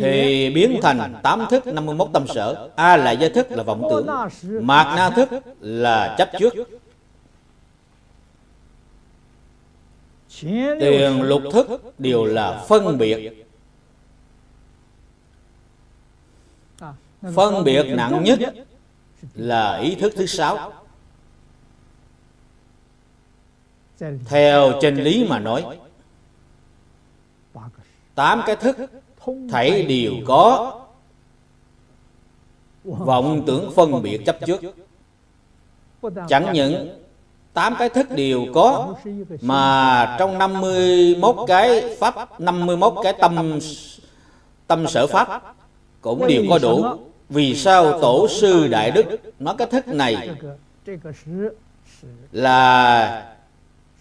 [0.00, 2.70] thì biến thành tám thức 51 tâm sở.
[2.76, 4.06] A là giới thức là vọng tưởng,
[4.66, 5.28] mạt na thức
[5.60, 6.54] là chấp trước.
[10.80, 13.44] Tiền lục thức đều là phân biệt.
[17.34, 18.38] phân biệt nặng nhất
[19.34, 20.72] là ý thức thứ sáu.
[24.24, 25.78] Theo chân lý mà nói
[28.14, 28.76] tám cái thức
[29.50, 30.74] thảy đều có.
[32.84, 34.60] vọng tưởng phân biệt chấp trước.
[36.28, 36.88] Chẳng những
[37.52, 38.94] tám cái thức đều có
[39.40, 43.58] mà trong 51 cái pháp 51 cái tâm
[44.66, 45.54] tâm sở pháp
[46.00, 46.84] cũng đều có đủ.
[47.28, 49.04] Vì sao tổ sư đại đức
[49.38, 50.30] nói cái thức này
[52.32, 53.26] là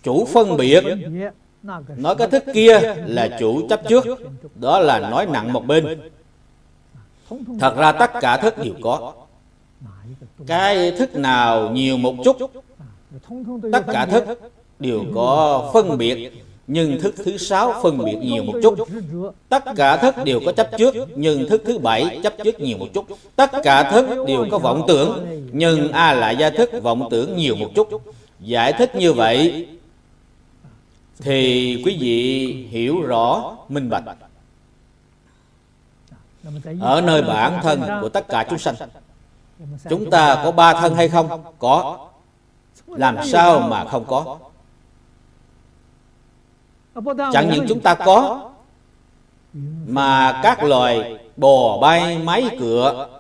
[0.04, 0.84] chủ phân biệt
[1.98, 4.06] nói cái thức kia là chủ chấp trước.
[4.56, 6.00] Đó là nói nặng một bên.
[7.60, 9.14] Thật ra tất cả thức đều có.
[10.48, 12.38] Cái thức nào nhiều một chút,
[13.72, 14.24] tất cả thức
[14.80, 16.44] đều có phân biệt.
[16.68, 18.76] Nhưng thức thứ sáu phân biệt nhiều một chút.
[19.50, 22.88] Tất cả thức đều có chấp trước, nhưng thức thứ bảy chấp trước nhiều một
[22.94, 23.06] chút.
[23.36, 27.56] Tất cả thức đều có vọng tưởng, nhưng a lại gia thức vọng tưởng nhiều
[27.56, 27.90] một chút.
[28.40, 29.68] Giải thích như vậy
[31.22, 34.04] thì quý vị hiểu rõ, minh bạch.
[36.80, 38.76] Ở nơi bản thân của tất cả chúng sanh,
[39.90, 41.44] chúng ta có ba thân hay không?
[41.60, 42.08] Có.
[42.88, 44.38] Làm sao mà không có?
[47.34, 48.50] Chẳng những chúng ta có,
[49.88, 53.20] mà các loài bò bay máy cựa,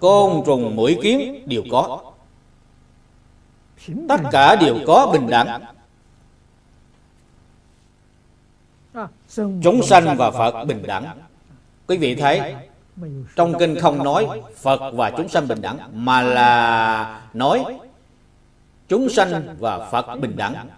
[0.00, 2.00] côn trùng mũi kiến đều có.
[4.08, 5.62] Tất cả đều có bình đẳng.
[9.36, 11.18] Chúng sanh và Phật bình đẳng.
[11.86, 12.54] Quý vị thấy,
[13.36, 17.64] trong kinh không nói Phật và chúng sanh bình đẳng, mà là nói
[18.88, 20.68] chúng sanh và Phật bình đẳng.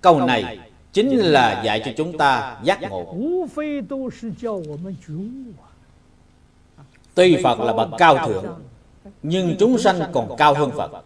[0.00, 0.58] Câu này
[0.92, 3.16] chính là dạy cho chúng ta giác ngộ.
[7.14, 8.44] Tuy Phật là bậc cao thượng,
[9.22, 11.04] nhưng chúng sanh còn cao hơn Phật.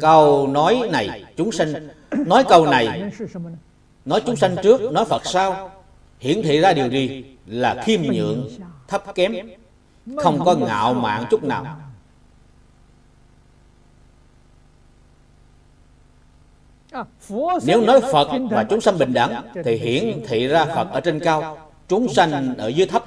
[0.00, 1.88] Câu nói này chúng sanh
[2.26, 3.12] nói câu này
[4.10, 5.70] nói chúng sanh trước, nói Phật sau.
[6.18, 7.24] Hiển thị ra điều gì?
[7.46, 8.48] Là khiêm nhượng,
[8.88, 9.32] thấp kém.
[10.16, 11.76] Không có ngạo mạn chút nào.
[17.66, 21.20] Nếu nói Phật và chúng sanh bình đẳng, thì hiển thị ra Phật ở trên
[21.20, 21.58] cao.
[21.88, 23.04] Chúng sanh ở dưới thấp.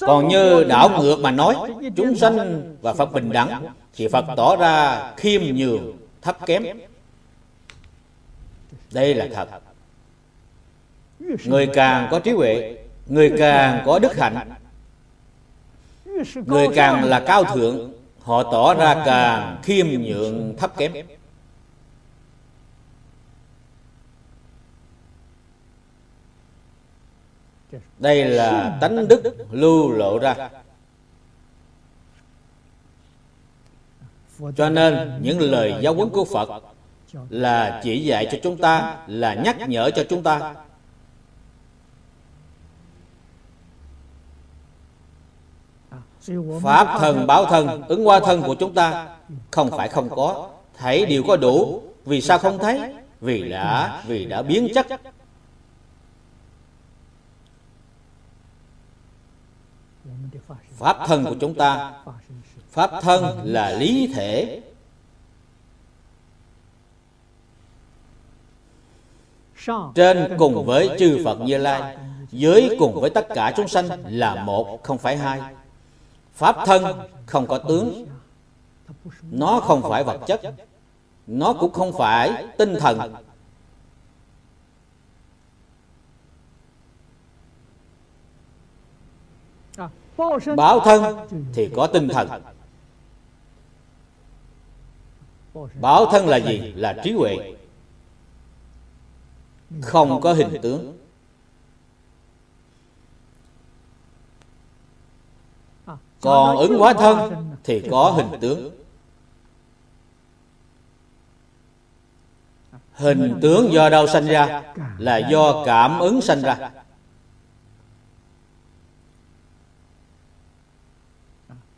[0.00, 1.54] Còn như đảo ngược mà nói,
[1.96, 6.64] chúng sanh và Phật bình đẳng, thì Phật tỏ ra khiêm nhường, thấp kém
[8.92, 9.48] đây là thật.
[11.44, 12.76] Người càng có trí huệ,
[13.06, 14.50] người càng có đức hạnh.
[16.46, 20.92] Người càng là cao thượng, họ tỏ ra càng khiêm nhượng, thấp kém.
[27.98, 30.50] Đây là tánh đức lưu lộ ra.
[34.56, 36.62] Cho nên, những lời giáo huấn của phật
[37.28, 40.54] là chỉ dạy cho chúng ta, là nhắc nhở cho chúng ta.
[46.62, 49.16] Pháp thần báo thân ứng qua thân của chúng ta,
[49.50, 50.50] không phải không có.
[50.76, 52.94] Thấy đều có đủ, vì sao không thấy?
[53.20, 54.86] Vì đã vì đã biến chất.
[60.70, 61.92] Pháp thân của chúng ta.
[62.70, 64.60] Pháp thân là lý thể.
[69.94, 71.96] Trên cùng với chư phật như lai
[72.30, 75.40] dưới cùng với tất cả chúng sanh là một không phải hai.
[76.34, 76.84] pháp thân
[77.26, 78.06] không có tướng.
[79.30, 80.40] nó không phải vật chất.
[81.26, 83.14] nó cũng không phải tinh thần.
[90.56, 91.16] báo thân
[91.52, 92.28] thì có tinh thần.
[95.80, 96.72] báo thân là gì?
[96.76, 97.54] Là trí huệ
[99.82, 100.96] không có hình tướng.
[106.20, 108.70] còn ứng hóa thân thì có hình tướng.
[112.92, 114.62] hình tướng do đâu sanh ra?
[114.98, 116.70] là do cảm ứng sanh ra.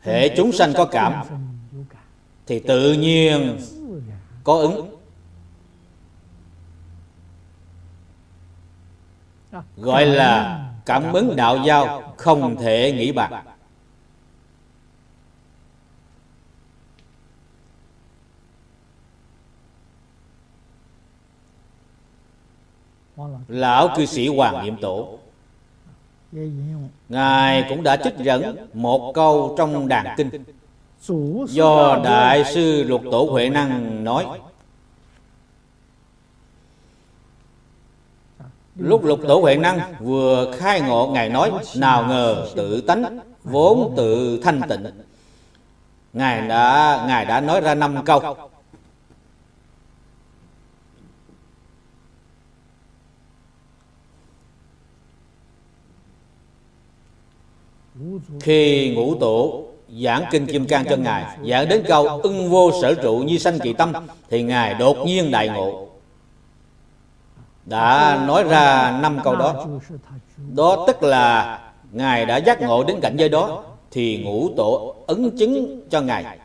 [0.01, 1.25] hệ chúng sanh có cảm.
[2.47, 3.59] thì tự nhiên
[4.45, 4.92] có ứng
[9.77, 13.45] gọi là cảm ứng đạo giao không thể nghĩ bạc
[23.49, 25.19] lão cư sĩ hoàng niệm tổ.
[27.09, 30.31] Ngài cũng đã trích dẫn một câu trong đàn kinh.
[31.49, 34.27] Do đại sư luật tổ huệ năng nói
[38.77, 43.95] lúc lục tổ huệ năng vừa khai ngộ, ngài nói, nào ngờ tự tánh, vốn
[43.97, 44.85] tự thanh tịnh.
[46.13, 48.37] Ngài đã ngài đã nói ra năm câu.
[58.41, 59.65] Khi ngũ tổ
[60.03, 63.59] giảng kinh kim cang cho ngài, giảng đến câu ưng vô sở trụ như sanh
[63.59, 63.93] kỳ tâm
[64.31, 65.92] thì ngài đột nhiên đại ngộ
[67.65, 69.67] đã nói ra năm câu đó.
[70.55, 71.59] Đó tức là
[71.93, 76.39] ngài đã giác ngộ đến cảnh giới đó thì ngũ tổ ấn chứng cho ngài.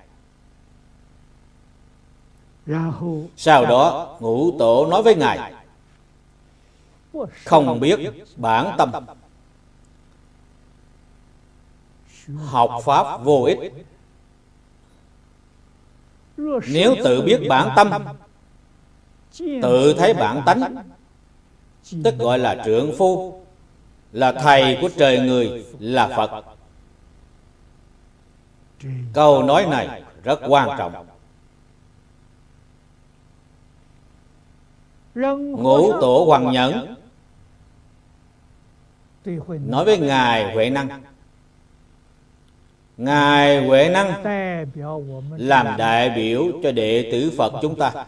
[3.38, 5.54] Sau đó, ngũ tổ nói với ngài,
[7.46, 8.00] không biết
[8.36, 8.92] bản tâm.
[12.46, 13.74] Học pháp vô ích.
[16.68, 17.92] Nếu tự biết bản tâm,
[19.40, 20.76] tự thấy bản tánh
[22.04, 23.42] tức gọi là trượng phu,
[24.12, 26.44] là thầy của trời người, là phật.
[29.14, 31.08] Câu nói này rất quan trọng.
[35.62, 36.96] Ngũ tổ hoàng nhẫn
[39.48, 41.04] nói với ngài huệ năng.
[42.98, 44.24] Ngài huệ năng
[45.38, 48.06] làm đại biểu cho đệ tử phật chúng ta.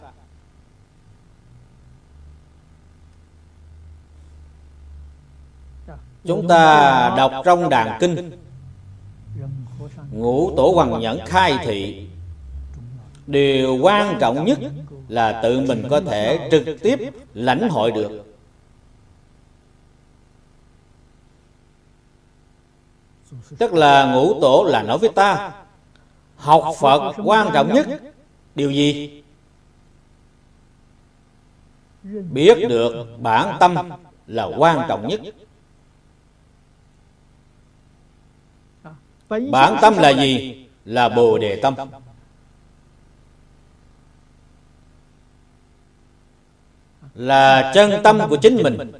[6.24, 8.30] Chúng ta đọc trong đàn kinh.
[10.12, 12.06] Ngũ tổ hoàng nhẫn khai thị,
[13.26, 14.58] Điều quan trọng nhất
[15.08, 16.98] là tự mình có thể trực tiếp
[17.34, 18.24] lãnh hội được.
[23.58, 25.52] Tức là ngũ tổ là nói với ta,
[26.36, 27.86] Học Phật quan trọng nhất,
[28.54, 29.22] Điều gì?
[32.32, 33.74] Biết được bản tâm
[34.26, 35.20] là quan trọng nhất.
[39.30, 40.66] Bản tâm là gì?
[40.84, 41.74] Là Bồ Đề Tâm.
[47.14, 48.92] Là chân tâm của chính mình.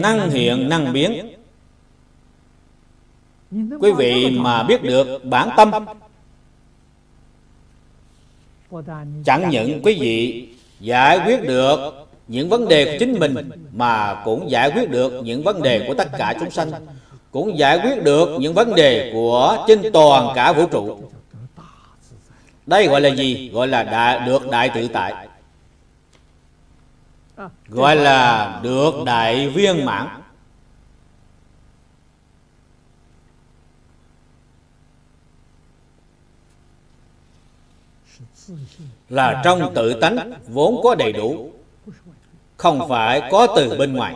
[0.00, 1.34] Năng hiện năng biến.
[3.80, 5.72] Quý vị mà biết được bản tâm.
[9.24, 10.48] Chẳng những quý vị
[10.80, 15.42] giải quyết được những vấn đề của chính mình mà cũng giải quyết được những
[15.42, 16.70] vấn đề của tất cả chúng sanh
[17.30, 21.10] cũng giải quyết được những vấn đề của trên toàn cả vũ trụ.
[22.66, 23.50] Đây gọi là gì?
[23.52, 25.28] Gọi là đại, được đại tự tại.
[27.68, 30.08] Gọi là được đại viên mãn.
[39.08, 41.50] Là trong tự tánh vốn có đầy đủ
[42.58, 44.14] không phải có từ bên ngoài.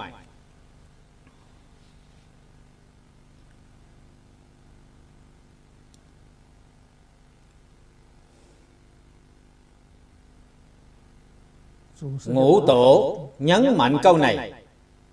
[12.27, 14.52] Ngũ tổ nhấn mạnh câu này.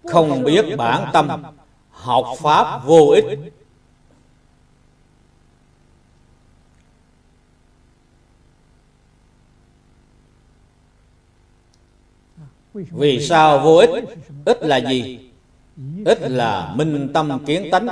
[0.03, 1.43] Không biết bản tâm
[1.91, 3.53] học pháp vô ích
[12.91, 13.89] Vì sao vô ích?
[14.45, 15.19] Ích là gì?
[16.05, 17.87] Ích là minh tâm kiến tánh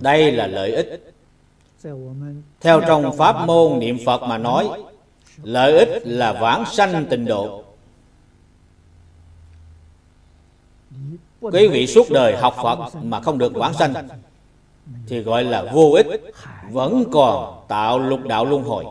[0.00, 1.14] Đây là lợi ích
[2.60, 4.68] Theo trong pháp môn niệm Phật mà nói,
[5.42, 7.64] Lợi ích là vãng sanh tịnh độ
[11.40, 13.94] Quý vị suốt đời học Phật mà không được vãng sanh,
[15.08, 16.06] Thì gọi là vô ích,
[16.70, 18.84] Vẫn còn tạo lục đạo luân hồi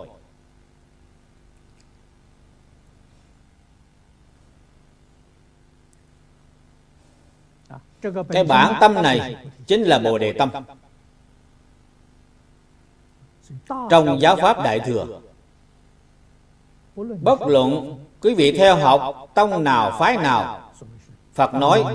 [8.29, 9.35] cái bản tâm này
[9.67, 10.49] chính là bồ đề tâm.
[13.89, 15.05] Trong giáo pháp đại thừa.
[17.21, 20.71] Bất luận quý vị theo học tông nào phái nào
[21.33, 21.85] phật nói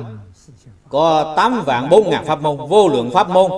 [0.89, 3.51] có tám vạn bốn ngàn pháp môn vô lượng pháp môn.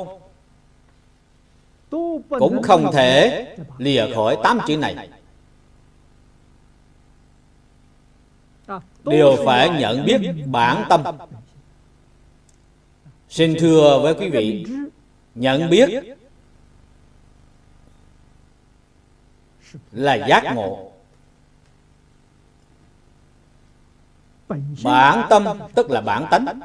[2.28, 3.46] Cũng không thể
[3.78, 5.08] lìa khỏi tám chữ này.
[9.04, 11.02] đều phải nhận biết bản tâm
[13.32, 14.66] Xin thưa với quý vị
[15.34, 15.88] Nhận biết
[19.92, 20.92] Là giác ngộ.
[24.84, 25.44] Bản tâm
[25.74, 26.60] tức là bản tánh.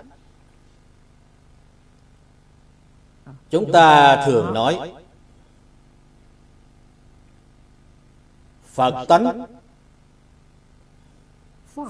[3.50, 4.94] Chúng ta thường nói
[8.66, 9.46] Phật tánh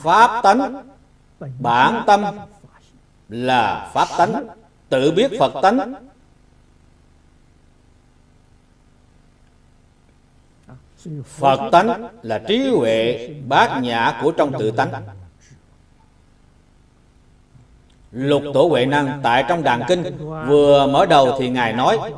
[0.02, 0.88] Pháp tánh.
[1.60, 2.24] Bản tâm
[3.30, 4.48] là Pháp tánh
[4.90, 5.94] tự biết phật tánh.
[11.26, 14.92] Phật tánh là trí huệ bát nhã của trong tự tánh.
[18.12, 22.14] Lục tổ huệ năng tại trong đàn kinh, vừa mở đầu thì ngài nói,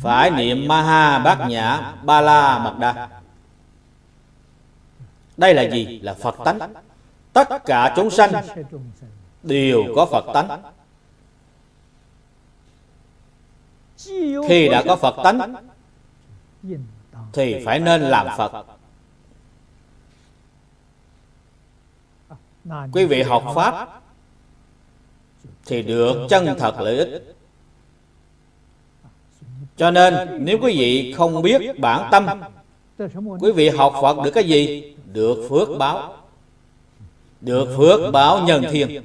[0.00, 3.08] phải niệm maha bát nhã ba la mật đa.
[5.36, 6.00] Đây là gì?
[6.02, 6.58] Là phật tánh.
[7.32, 8.32] Tất cả chúng sanh
[9.42, 10.62] đều có phật tánh.
[14.48, 15.54] Khi đã có phật tánh.
[17.32, 18.66] thì phải nên làm phật.
[22.92, 24.02] Quý vị học pháp
[25.66, 27.36] thì được chân thật lợi ích.
[29.76, 32.26] cho nên nếu quý vị không biết bản tâm
[33.40, 34.94] quý vị học phật được cái gì?
[35.12, 36.16] được phước báo.
[37.40, 39.02] được phước báo nhân thiên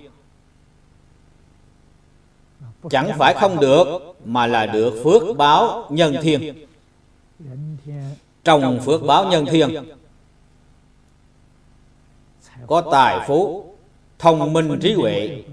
[2.89, 3.85] chẳng phải không được
[4.26, 6.65] mà là được phước báo nhân thiên.
[8.43, 9.85] Trong phước báo nhân thiên
[12.68, 13.65] có tài phú
[14.19, 15.43] thông minh trí huệ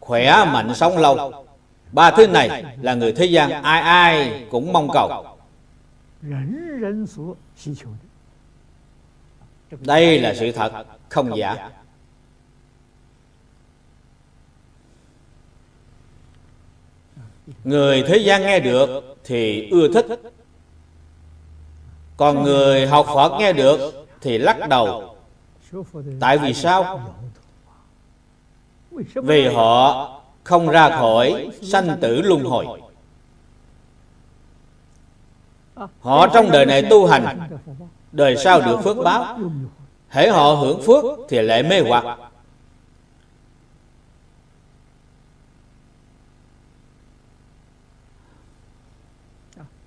[0.00, 1.32] khỏe mạnh sống lâu.
[1.92, 5.24] Ba thứ này là người thế gian ai ai cũng mong cầu.
[9.70, 11.70] Đây là sự thật không giả
[17.64, 20.06] người thế gian nghe được thì ưa thích.
[22.16, 25.16] Còn người học phật nghe được thì lắc đầu.
[26.20, 27.00] Tại vì sao?
[29.14, 30.10] Vì họ
[30.44, 32.66] không ra khỏi sanh tử luân hồi.
[36.00, 37.48] Họ trong đời này tu hành,
[38.12, 39.38] đời sau được phước báo.
[40.08, 42.18] Hễ họ hưởng phước thì lại mê hoặc.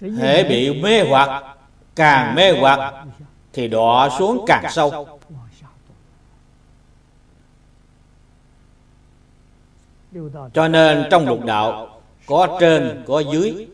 [0.01, 1.55] Hễ bị mê hoặc
[1.95, 3.05] càng mê hoặc
[3.53, 5.07] thì đọa xuống càng sâu.
[10.53, 13.67] cho nên trong lục đạo có trên có dưới.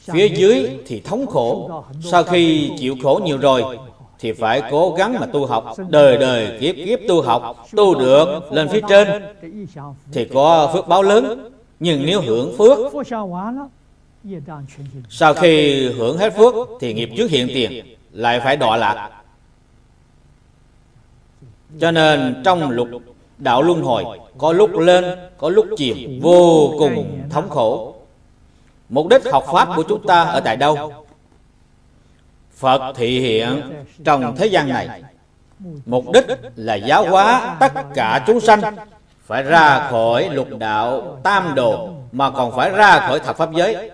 [0.00, 1.84] phía dưới thì thống khổ.
[2.02, 3.78] sau khi chịu khổ nhiều rồi
[4.20, 5.76] thì phải cố gắng mà tu học.
[5.88, 8.52] đời đời kiếp kiếp tu học tu được.
[8.52, 9.08] lên phía trên.
[10.12, 11.52] Thì có phước báo lớn.
[11.80, 12.78] Nhưng nếu hưởng phước
[15.10, 19.10] sau khi hưởng hết phước thì nghiệp trước hiện tiền lại phải đọa lạc.
[21.80, 22.88] Cho nên trong lục
[23.38, 24.04] đạo luân hồi
[24.38, 25.04] có lúc lên
[25.38, 27.94] có lúc chìm vô cùng thống khổ.
[28.88, 30.92] Mục đích học pháp của chúng ta ở tại đâu
[32.60, 35.02] phật thị hiện trong thế gian này.
[35.86, 36.24] Mục đích
[36.56, 38.60] là giáo hóa tất cả chúng sanh,
[39.26, 43.90] phải ra khỏi lục đạo tam đồ mà còn phải ra khỏi thập pháp giới.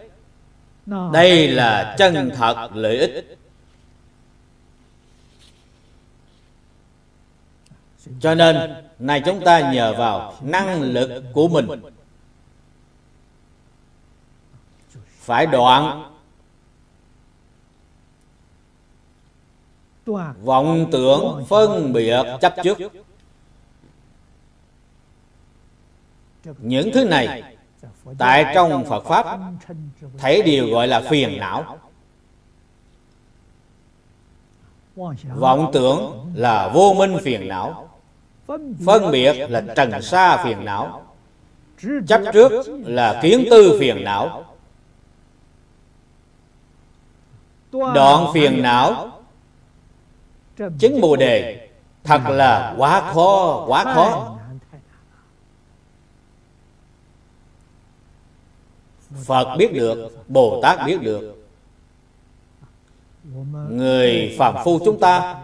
[1.12, 3.38] Đây là chân thật lợi ích.
[8.20, 11.68] Cho nên này chúng ta nhờ vào năng lực của mình.
[15.20, 16.12] Phải đoạn
[20.42, 22.78] vọng tưởng phân biệt chấp trước.
[26.58, 27.42] Những thứ này,
[28.18, 29.38] tại trong phật pháp,
[30.18, 31.78] thấy điều gọi là phiền não.
[35.36, 37.88] Vọng tưởng là vô minh phiền não.
[38.86, 41.02] Phân biệt là trần sa phiền não.
[42.08, 42.50] Chấp trước
[42.84, 44.44] là kiến tư phiền não.
[47.72, 49.15] Đoạn phiền não
[50.78, 51.68] chứng bồ đề.
[52.04, 54.32] Thật là quá khó quá khó.
[59.24, 61.46] phật biết được bồ tát biết được.
[63.70, 65.40] Người phàm phu chúng ta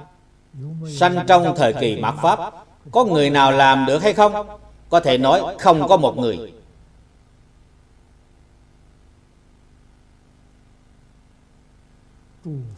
[0.89, 2.53] sanh trong thời kỳ mạt pháp
[2.91, 4.59] có người nào làm được hay không?
[4.89, 6.53] Có thể nói không có một người.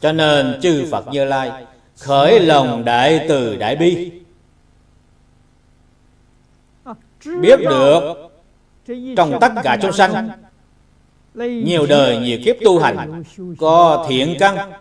[0.01, 1.67] Cho nên chư phật như lai
[1.99, 4.11] khởi lòng đại từ đại bi.
[7.41, 8.31] Biết được
[9.17, 10.31] trong tất cả chúng sanh,
[11.35, 13.23] nhiều đời nhiều kiếp tu hành
[13.59, 14.73] có thiện căn.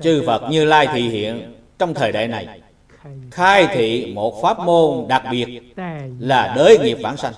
[0.00, 2.60] Chư phật như lai thị hiện trong thời đại này,
[3.30, 5.74] khai thị một pháp môn đặc biệt
[6.18, 7.32] là đới nghiệp bản sanh.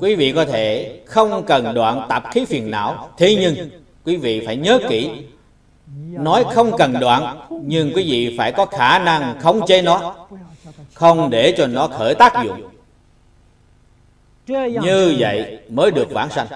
[0.00, 4.42] Quý vị có thể không cần đoạn tập khí phiền não, thế nhưng quý vị
[4.46, 5.10] phải nhớ kỹ,
[6.10, 10.26] nói không cần đoạn, nhưng quý vị phải có khả năng khống chế nó,
[10.94, 12.70] không để cho nó khởi tác dụng.
[14.82, 16.46] Như vậy mới được vãng sanh.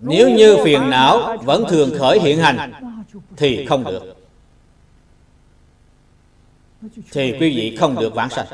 [0.00, 2.72] Nếu như phiền não vẫn thường khởi hiện hành,
[3.36, 4.16] thì không được.
[7.12, 8.46] Thì quý vị không được vãng sanh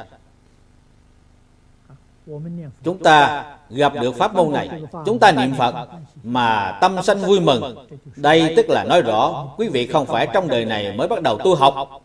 [2.84, 4.68] chúng ta gặp được pháp môn này.
[5.06, 5.88] Chúng ta niệm phật
[6.22, 7.86] mà tâm sanh vui mừng.
[8.16, 11.38] Đây tức là nói rõ quý vị không phải trong đời này mới bắt đầu
[11.38, 12.02] tu học.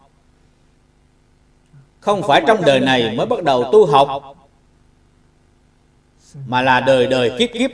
[1.99, 4.35] Không phải trong đời này mới bắt đầu tu học,
[6.47, 7.71] mà là đời đời kiếp kiếp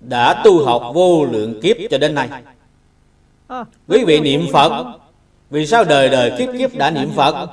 [0.00, 2.28] đã tu học vô lượng kiếp cho đến nay.
[3.88, 4.84] Quý vị niệm phật,
[5.50, 7.48] vì sao đời đời kiếp kiếp đã niệm phật?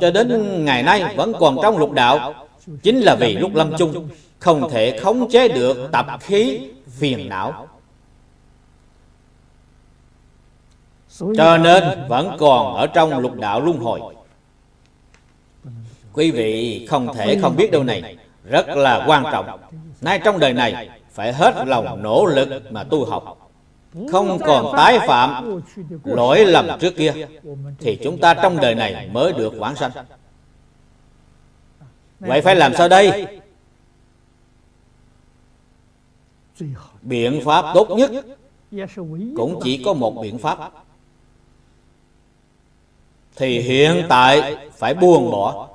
[0.00, 2.45] Cho đến ngày nay vẫn còn trong lục đạo
[2.82, 7.68] chính là vì lúc lâm chung, không thể khống chế được tập khí phiền não.
[11.36, 14.00] Cho nên vẫn còn ở trong lục đạo luân hồi.
[16.12, 19.58] Quý vị không thể không biết điều này, rất là quan trọng.
[20.00, 23.50] Nay trong đời này, phải hết lòng nỗ lực mà tu học.
[24.12, 25.60] Không còn tái phạm
[26.04, 27.12] lỗi lầm trước kia,
[27.78, 29.90] thì chúng ta trong đời này mới được vãng sanh
[32.20, 33.26] vậy phải làm sao đây?
[37.02, 38.10] biện pháp tốt nhất.
[39.36, 40.72] Cũng chỉ có một biện pháp.
[43.36, 45.68] Thì hiện tại phải buông bỏ.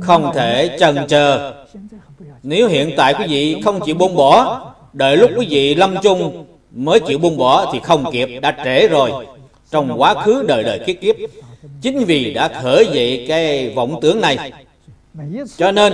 [0.00, 1.64] không thể chần chờ.
[2.42, 4.62] nếu hiện tại quý vị không chịu buông bỏ
[4.92, 8.88] đợi lúc quý vị lâm chung mới chịu buông bỏ thì không kịp đã trễ
[8.88, 9.26] rồi
[9.70, 11.16] trong quá khứ đời đời kiếp kiếp.
[11.80, 14.52] Chính vì đã khởi dậy cái vọng tưởng này,
[15.56, 15.92] cho nên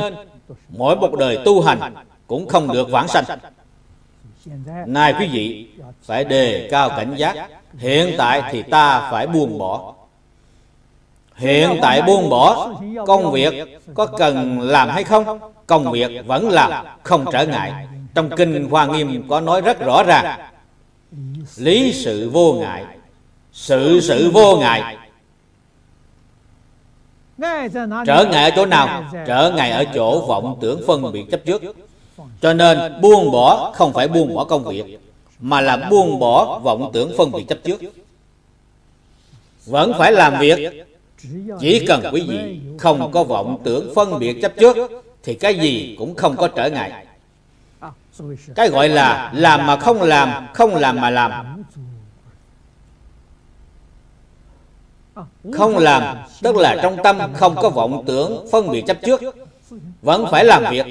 [0.68, 1.94] mỗi một đời tu hành
[2.26, 3.24] cũng không được vãng sanh.
[4.86, 5.66] Nay quý vị
[6.02, 7.48] phải đề cao cảnh giác.
[7.78, 9.94] Hiện tại thì ta phải buông bỏ.
[11.36, 12.74] Hiện tại buông bỏ,
[13.06, 13.54] công việc
[13.94, 15.38] có cần làm hay không?
[15.66, 17.86] Công việc vẫn làm, không trở ngại.
[18.14, 20.40] Trong kinh hoa nghiêm có nói rất rõ ràng,
[21.56, 22.84] lý sự vô ngại
[23.52, 24.96] sự sự vô ngại.
[28.06, 29.04] Trở ngại ở chỗ nào?
[29.26, 31.62] Trở ngại ở chỗ vọng tưởng phân biệt chấp trước.
[32.40, 35.00] Cho nên buông bỏ không phải buông bỏ công việc,
[35.40, 37.80] mà là buông bỏ vọng tưởng phân biệt chấp trước.
[39.66, 40.86] Vẫn phải làm việc.
[41.60, 44.76] Chỉ cần quý vị không có vọng tưởng phân biệt chấp trước,
[45.22, 47.06] thì cái gì cũng không có trở ngại.
[48.54, 51.64] Cái gọi là làm mà không làm không làm mà làm.
[55.52, 59.20] Không làm tức là trong tâm không có vọng tưởng phân biệt chấp trước.
[60.02, 60.86] Vẫn phải làm việc.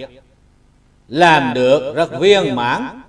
[1.07, 3.01] Làm được rất viên mãn.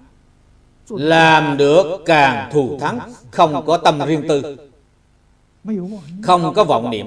[0.89, 2.98] Làm được càng thù thắng
[3.30, 4.56] không có tâm riêng tư.
[6.22, 7.06] Không có vọng niệm.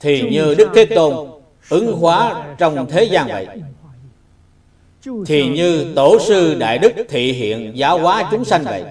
[0.00, 1.30] Thì như đức thế tôn
[1.68, 3.46] ứng hóa trong thế gian vậy.
[5.26, 8.84] Thì như tổ sư đại đức thị hiện giáo hóa chúng sanh vậy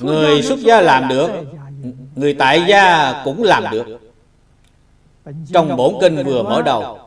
[0.00, 1.30] người xuất gia làm được
[2.14, 3.86] người tại gia cũng làm được.
[5.52, 6.98] trong bổn kinh vừa mở đầu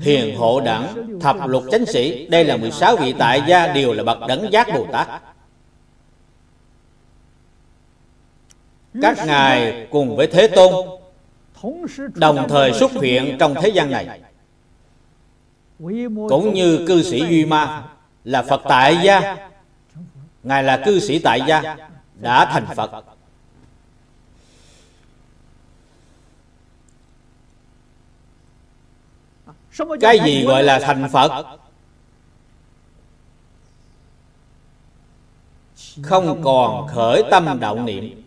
[0.00, 4.02] hiền hộ đẳng thập lục chánh sĩ đây là 16 vị tại gia đều là
[4.02, 5.08] bậc đẳng giác bồ tát.
[9.02, 10.86] Các ngài cùng với thế tôn
[12.14, 14.20] đồng thời xuất hiện trong thế gian này.
[16.28, 17.82] Cũng như cư sĩ duy ma
[18.24, 19.36] là phật tại gia
[20.46, 21.76] ngài là cư sĩ tại gia,
[22.14, 23.04] đã thành phật.
[30.00, 31.58] Cái gì gọi là thành phật?
[36.02, 38.22] Không còn khởi tâm động niệm.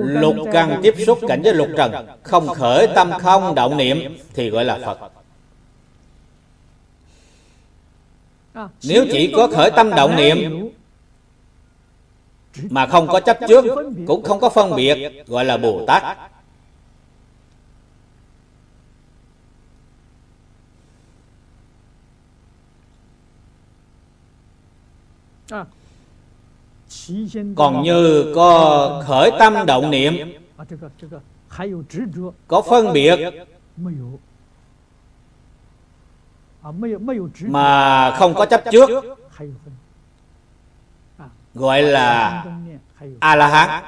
[0.00, 4.50] Lục căn tiếp xúc cảnh với lục trần, không khởi tâm không động niệm thì
[4.50, 5.23] gọi là phật.
[8.84, 10.68] Nếu chỉ có khởi tâm động niệm
[12.70, 13.64] mà không có chấp trước
[14.06, 16.18] cũng không có phân biệt gọi là bồ tát.
[27.56, 30.32] Còn như có khởi tâm động niệm
[32.48, 33.18] có phân biệt
[37.40, 38.90] mà không có chấp trước
[41.54, 42.44] gọi là
[43.20, 43.84] a la hán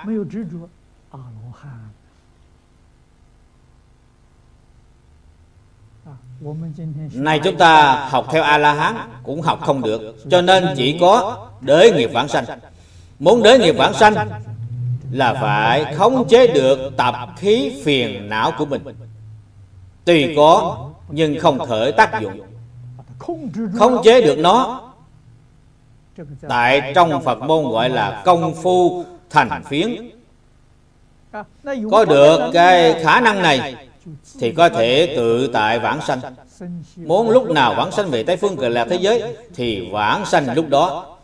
[7.13, 11.93] Này chúng ta học theo A-la-hán Cũng học không được Cho nên chỉ có đới
[11.93, 12.45] nghiệp vãng sanh.
[13.19, 14.15] Muốn đới nghiệp vãng sanh
[15.11, 18.83] Là phải khống chế được tập khí phiền não của mình.
[20.05, 20.79] Tuy có
[21.09, 22.41] Nhưng không khởi tác dụng
[23.19, 24.83] Khống chế được nó.
[26.49, 30.11] Tại trong Phật môn gọi là công phu thành phiến.
[31.91, 33.77] Có được cái khả năng này
[34.41, 36.21] Thì có thể tự tại vãng sanh.
[36.97, 40.55] Muốn lúc nào vãng sanh về Tây Phương Cực Lạc thế giới Thì vãng sanh
[40.55, 41.17] lúc đó.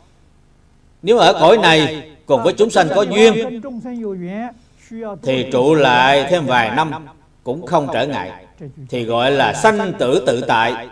[1.03, 3.61] Nếu ở cõi này Cùng với chúng sanh có duyên
[5.23, 7.07] Thì trụ lại thêm vài năm
[7.45, 8.47] Cũng không trở ngại.
[8.89, 10.89] Thì gọi là sanh tử tự tại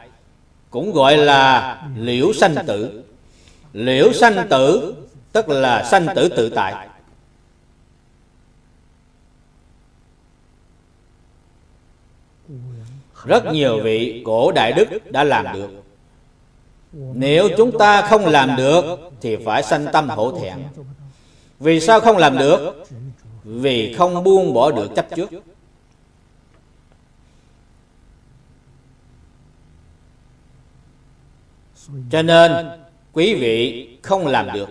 [0.70, 3.02] cũng gọi là liễu sanh tử.
[3.72, 4.94] Liễu sanh tử
[5.32, 6.88] Tức là sanh tử tự tại.
[13.24, 15.70] Rất nhiều vị cổ đại đức đã làm được.
[17.14, 18.84] Nếu chúng ta không làm được
[19.20, 20.59] Thì phải sanh tâm hổ thẹn.
[21.60, 22.84] Vì sao không làm được?
[23.44, 25.30] Vì không buông bỏ được chấp trước.
[32.11, 32.53] Cho nên,
[33.12, 34.69] quý vị không làm được.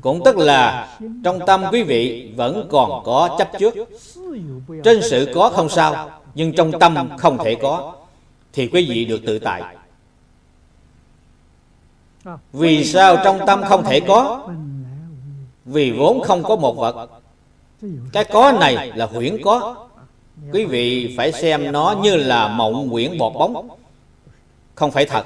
[0.00, 0.88] Cũng tức là,
[1.24, 3.74] trong tâm quý vị vẫn còn có chấp trước.
[4.84, 7.94] Trên sự có không sao, nhưng trong tâm không thể có,
[8.52, 9.62] thì quý vị được tự tại.
[12.52, 14.48] Vì sao trong tâm không thể có?
[15.64, 17.10] Vì vốn không có một vật.
[18.12, 19.86] Cái có này là huyễn có.
[20.52, 23.68] Quý vị phải xem nó như là mộng quyển bọt bóng.
[24.74, 25.24] Không phải thật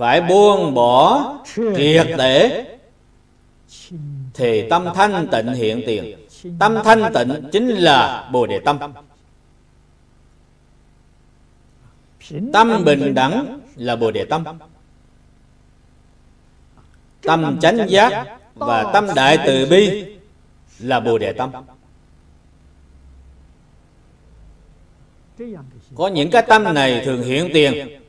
[0.00, 1.34] phải buông bỏ
[1.76, 2.66] triệt để
[4.34, 6.26] thì tâm thanh tịnh hiện tiền.
[6.58, 8.78] Tâm thanh tịnh chính là bồ đề tâm.
[12.52, 14.44] Tâm bình đẳng là bồ đề tâm.
[17.22, 20.04] Tâm chánh giác và tâm đại từ bi
[20.78, 21.50] là bồ đề tâm.
[25.94, 27.99] Có những cái tâm này thường hiện tiền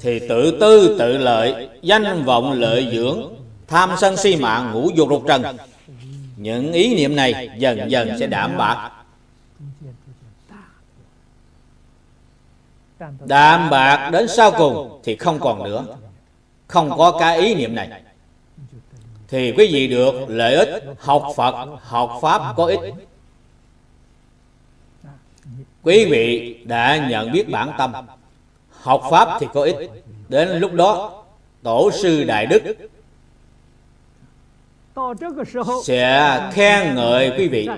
[0.00, 3.34] thì tự tư, tự lợi, danh vọng, lợi dưỡng,
[3.66, 5.42] tham sân si mạng ngũ dục lục trần.
[6.36, 8.90] Những ý niệm này dần dần sẽ đảm bạc.
[13.26, 15.84] Đạm bạc đến sau cùng thì không còn nữa.
[16.66, 18.02] Không có cái ý niệm này.
[19.28, 22.94] Thì quý vị được lợi ích học phật, học pháp có ích.
[25.82, 27.92] Quý vị đã nhận biết bản tâm
[28.80, 29.76] học pháp thì có ích.
[30.28, 31.22] Đến lúc đó,
[31.62, 32.62] tổ sư đại đức
[35.84, 37.68] sẽ khen ngợi quý vị.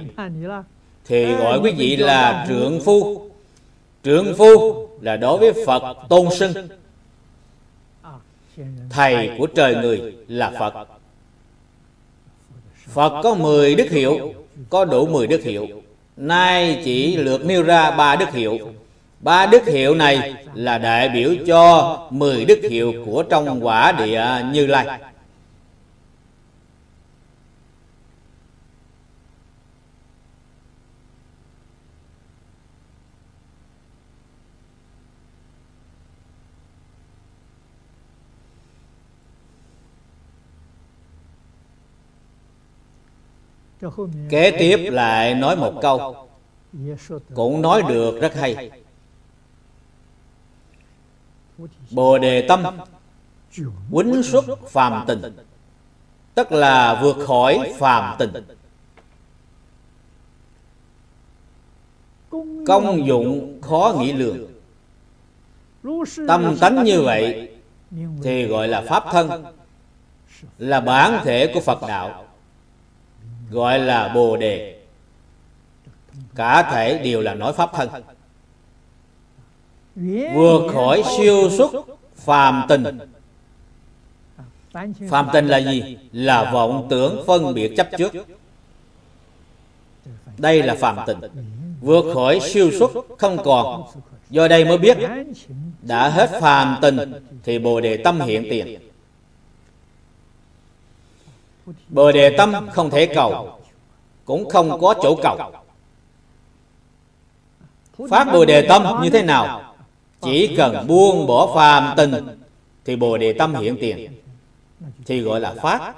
[1.04, 3.28] Thì gọi quý vị là trượng phu.
[4.04, 6.52] Trượng phu là đối với phật tôn sưng.
[8.90, 10.88] Thầy của trời người là phật.
[12.88, 14.34] Phật có 10 đức hiệu,
[14.70, 15.68] có đủ 10 đức hiệu.
[16.16, 18.58] Nay chỉ lược nêu ra ba đức hiệu
[19.22, 24.24] ba đức hiệu này là đại biểu cho 10 đức hiệu của trong quả địa
[24.52, 25.00] như lai.
[44.30, 46.16] Kế tiếp lại nói một câu,
[47.34, 48.81] Cũng nói được rất hay.
[51.90, 52.64] Bồ đề tâm
[53.92, 55.22] Quýnh xuất phàm tình,
[56.34, 58.32] Tức là vượt khỏi phàm tình.
[62.66, 64.46] Công dụng khó nghĩ lường.
[66.28, 67.50] Tâm tánh như vậy
[68.22, 69.44] Thì gọi là Pháp thân,
[70.58, 72.24] Là bản thể của Phật Đạo,
[73.50, 74.82] gọi là bồ đề.
[76.34, 77.88] Cả thể đều là nói pháp thân
[80.34, 81.70] vượt khỏi siêu xuất
[82.16, 82.84] phàm tình.
[85.10, 85.46] phàm tình.
[85.46, 85.98] Là gì?
[86.12, 88.12] Là vọng tưởng phân biệt chấp trước.
[90.38, 91.18] Đây là phàm tình.
[91.80, 93.82] Vượt khỏi siêu xuất không còn.
[94.30, 94.98] Do đây mới biết
[95.82, 97.12] đã hết phàm tình
[97.44, 98.78] thì bồ đề tâm hiện tiền.
[101.88, 103.58] Bồ đề tâm không thể cầu
[104.24, 105.38] Cũng không có chỗ cầu.
[108.10, 109.71] Phát bồ đề tâm như thế nào
[110.22, 112.26] chỉ cần buông bỏ phàm tình,
[112.84, 114.12] Thì bồ đề tâm hiện tiền.
[115.06, 115.94] Thì gọi là phát.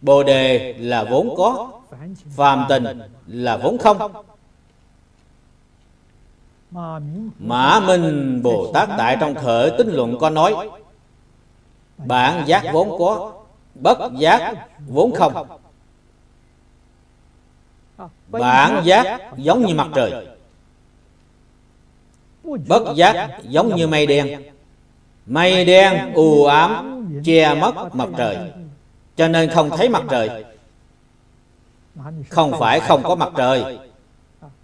[0.00, 1.80] Bồ đề là vốn có,
[2.36, 2.84] Phàm tình
[3.26, 4.12] là vốn không.
[7.38, 10.70] Mã Minh Bồ Tát Tại trong khởi tính luận có nói,
[11.98, 13.32] Bản giác vốn có,
[13.74, 14.54] bất giác
[14.88, 15.46] vốn không.
[18.28, 20.26] Bản giác giống như mặt trời
[22.68, 24.42] bất giác giống như mây đen.
[25.26, 28.36] Mây đen u ám, che mất mặt trời.
[29.16, 30.44] Cho nên không thấy mặt trời.
[32.28, 33.78] Không phải không có mặt trời.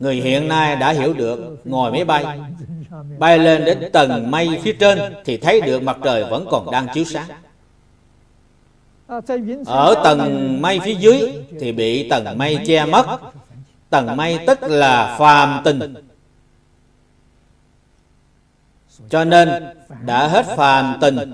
[0.00, 2.24] Người hiện nay đã hiểu được, ngồi máy bay.
[3.18, 6.86] Bay lên đến tầng mây phía trên thì thấy được mặt trời vẫn còn đang
[6.94, 7.28] chiếu sáng.
[9.66, 13.18] Ở tầng mây phía dưới thì bị tầng mây che mất.
[13.90, 15.94] Tầng mây tức là phàm tình
[19.08, 19.48] cho nên
[20.04, 21.32] đã hết phàm tình.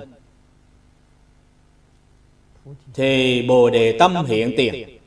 [2.95, 4.99] Thì bồ đề tâm hiện tiền.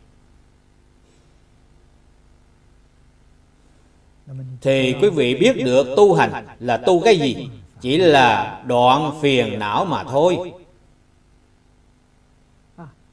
[4.62, 7.50] Thì quý vị biết được tu hành là tu cái gì?
[7.82, 10.54] Chỉ là đoạn phiền não mà thôi.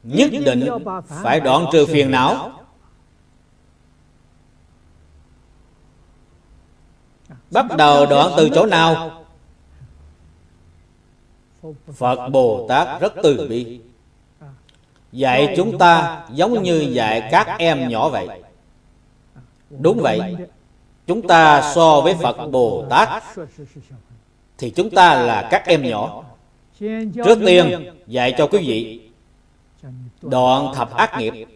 [0.02, 0.68] Nhất định
[1.23, 2.52] phải đoạn trừ phiền não.
[7.51, 9.26] Bắt đầu đoạn từ chỗ nào?
[11.93, 13.80] Phật Bồ Tát rất từ bi.
[15.12, 18.28] Dạy chúng ta giống như dạy các em nhỏ vậy.
[19.70, 20.36] Đúng vậy.
[21.06, 23.22] Chúng ta so với Phật Bồ Tát
[24.59, 26.24] Thì chúng ta là các em nhỏ.
[27.24, 29.01] Trước tiên dạy cho quý vị
[30.22, 31.47] Đoạn thập ác nghiệp.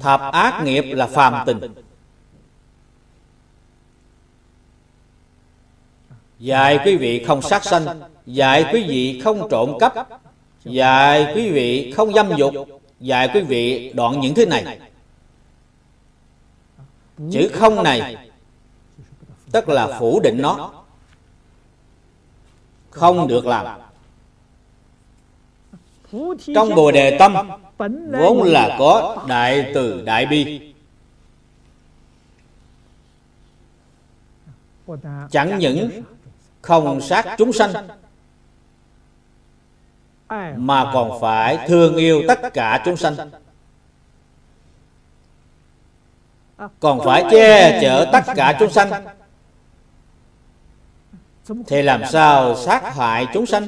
[0.00, 1.60] Thập ác nghiệp là phàm tình
[6.38, 10.08] Dạy quý vị không sát sanh, Dạy quý vị không trộm cắp,
[10.64, 12.54] Dạy quý vị không dâm dục,
[13.00, 14.78] Dạy quý vị đoạn những thứ này.
[17.30, 18.16] Chữ không này,
[19.52, 20.70] Tức là phủ định nó.
[22.90, 23.80] Không được làm.
[26.54, 27.50] Trong Bồ Đề Tâm,
[28.18, 30.60] Vốn là có đại từ đại bi.
[35.30, 36.02] Chẳng những
[36.62, 37.72] không sát chúng sanh
[40.56, 43.14] mà còn phải thương yêu tất cả chúng sanh.
[46.80, 48.90] còn phải che chở tất cả chúng sanh.
[51.66, 53.66] thì làm sao sát hại chúng sanh?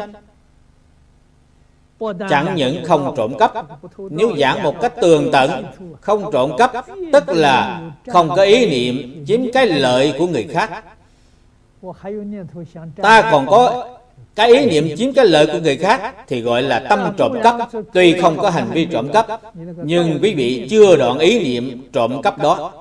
[2.31, 3.53] chẳng những không trộm cắp
[4.11, 5.65] nếu giảng một cách tường tận
[6.01, 6.73] không trộm cắp
[7.13, 10.85] tức là không có ý niệm chiếm cái lợi của người khác
[13.03, 13.89] ta còn có
[14.35, 17.57] cái ý niệm chiếm cái lợi của người khác thì gọi là tâm trộm cắp.
[17.93, 19.27] Tuy không có hành vi trộm cắp
[19.85, 22.73] nhưng quý vị chưa đoạn ý niệm trộm cắp đó.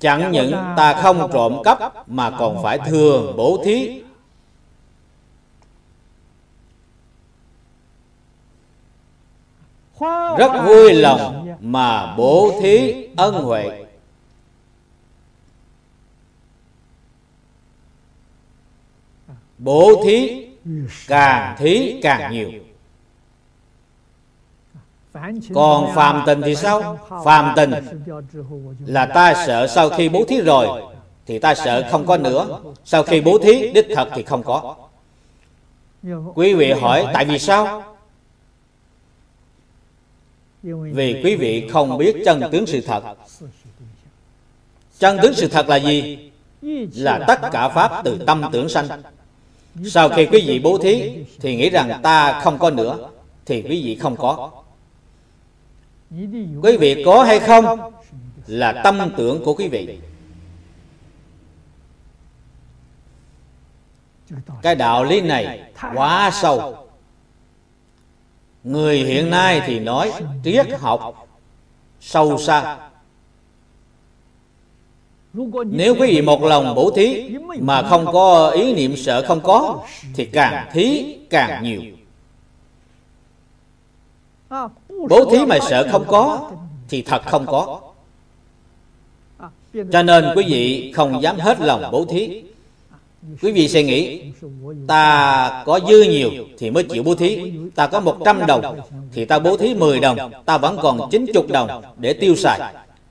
[0.00, 4.02] Chẳng những ta không trộm cắp mà còn phải thường bố thí.
[10.38, 13.85] Rất vui lòng mà bố thí ân huệ
[19.58, 20.46] bố thí,
[21.08, 22.50] càng thí càng nhiều.
[25.54, 26.98] Còn phàm tình thì sao?
[27.24, 27.72] Phàm tình
[28.86, 30.82] là ta sợ sau khi bố thí rồi,
[31.26, 32.60] thì ta sợ không có nữa.
[32.84, 34.76] Sau khi bố thí, đích thật thì không có.
[36.34, 37.82] Quý vị hỏi, tại vì sao?
[40.62, 43.02] Vì quý vị không biết chân tướng sự thật.
[44.98, 46.30] Chân tướng sự thật là gì?
[46.94, 48.88] Là tất cả pháp từ tâm tưởng sanh
[49.84, 53.10] sau khi quý vị bố thí thì nghĩ rằng ta không có nữa
[53.46, 54.50] thì quý vị không có.
[56.62, 57.92] Quý vị có hay không
[58.46, 59.98] là tâm tưởng của quý vị.
[64.62, 66.76] Cái đạo lý này quá sâu.
[68.64, 70.12] Người hiện nay thì nói
[70.44, 71.28] triết học
[72.00, 72.85] sâu xa
[75.66, 77.28] nếu quý vị một lòng bố thí
[77.60, 79.84] mà không có ý niệm sợ không có,
[80.14, 81.80] thì càng thí càng nhiều.
[85.08, 86.50] Bố thí mà sợ không có,
[86.88, 87.80] thì thật không có.
[89.92, 92.42] Cho nên quý vị không dám hết lòng bố thí.
[93.42, 94.22] Quý vị sẽ nghĩ,
[94.86, 97.52] ta có dư nhiều thì mới chịu bố thí.
[97.74, 98.80] Ta có 100 đồng
[99.12, 102.60] thì ta bố thí 10 đồng, ta vẫn còn 90 đồng để tiêu xài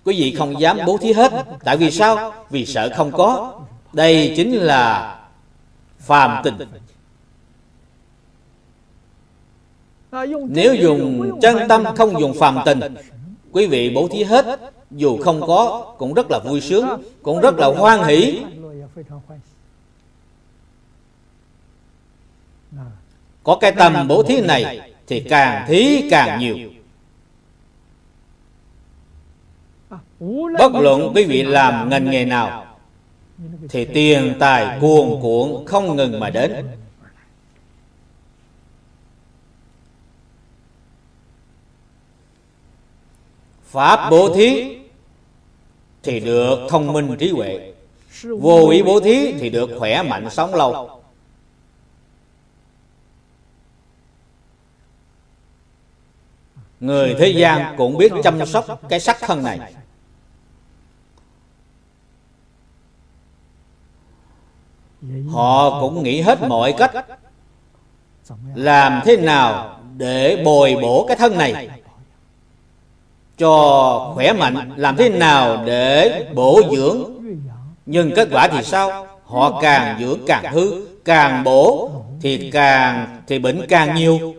[0.06, 1.32] quý vị không dám bố thí hết.
[1.64, 2.34] tại vì sao?
[2.50, 3.60] vì sợ không có.
[3.94, 5.16] đây chính là
[6.00, 6.56] phàm tình.
[10.48, 12.80] nếu dùng chân tâm không dùng phàm tình
[13.52, 14.60] quý vị bố thí hết.
[14.92, 18.42] Dù không có cũng rất là vui sướng cũng rất là hoan hỷ.
[23.44, 26.56] Có cái tâm bố thí này thì càng thí càng nhiều
[30.60, 32.66] bất luận quý vị làm ngành nghề nào,
[33.70, 36.68] thì tiền tài cuồn cuộn không ngừng mà đến.
[43.64, 44.78] Pháp bố thí
[46.04, 47.74] thì được thông minh trí huệ.
[48.24, 51.02] Vô ý bố thí thì được khỏe mạnh sống lâu.
[56.80, 59.74] Người thế gian cũng biết chăm sóc cái sắc thân này.
[65.30, 66.92] Họ cũng nghĩ hết mọi cách.
[68.56, 71.70] làm thế nào để bồi bổ cái thân này?
[73.38, 77.04] cho khỏe mạnh làm thế nào để bổ dưỡng?
[77.86, 79.08] nhưng kết quả thì sao?
[79.26, 81.92] họ càng dưỡng càng hư càng bổ
[82.22, 84.36] thì càng thì bệnh càng nhiều.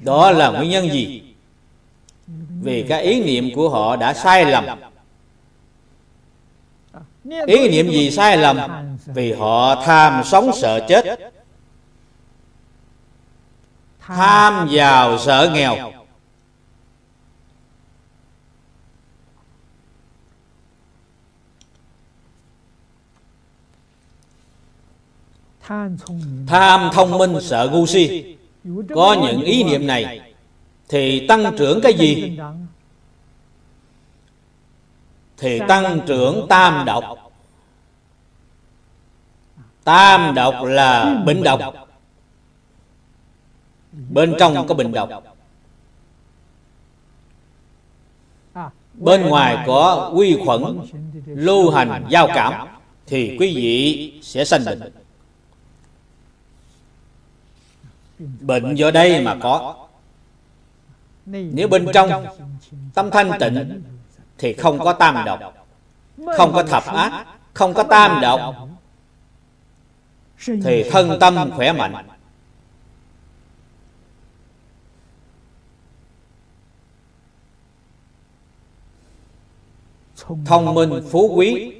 [0.00, 1.22] đó là nguyên nhân gì?
[2.62, 4.64] Vì cái ý niệm của họ đã sai lầm
[7.46, 8.58] Ý niệm gì sai lầm?
[9.06, 11.04] Vì họ tham sống sợ chết.
[14.00, 15.92] Tham giàu sợ nghèo.
[26.46, 28.36] Tham thông minh sợ ngu si.
[28.94, 30.20] Có những ý niệm này
[30.88, 32.38] Thì tăng trưởng cái gì?
[35.36, 37.17] Thì tăng trưởng tam độc.
[39.88, 41.60] Tam độc là bệnh độc.
[44.10, 45.08] Bên trong có bệnh độc.
[48.94, 50.80] Bên ngoài có quy khuẩn,
[51.26, 52.68] Lưu hành, giao cảm,
[53.06, 54.92] Thì quý vị sẽ sanh bệnh.
[58.40, 59.86] Bệnh do đây mà có.
[61.26, 62.26] Nếu bên trong
[62.94, 63.82] Tâm thanh tịnh,
[64.38, 65.40] Thì không có tam độc.
[66.36, 68.68] Không có thập ác, Không có tam độc.
[70.46, 71.94] Thì thân tâm khỏe mạnh.
[80.44, 81.74] Thông minh phú quý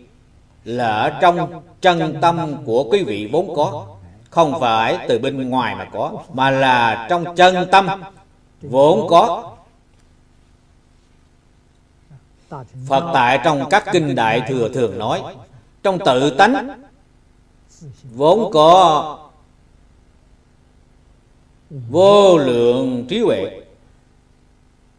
[0.65, 3.87] Là ở trong chân tâm của quý vị vốn có.
[4.31, 7.87] không phải từ bên ngoài mà có mà là trong chân tâm.
[8.63, 9.55] Vốn có.
[12.89, 15.23] Phật tại trong các kinh đại thừa thường nói
[15.83, 16.69] trong tự tánh
[18.15, 19.19] vốn có
[21.91, 23.61] vô lượng trí huệ.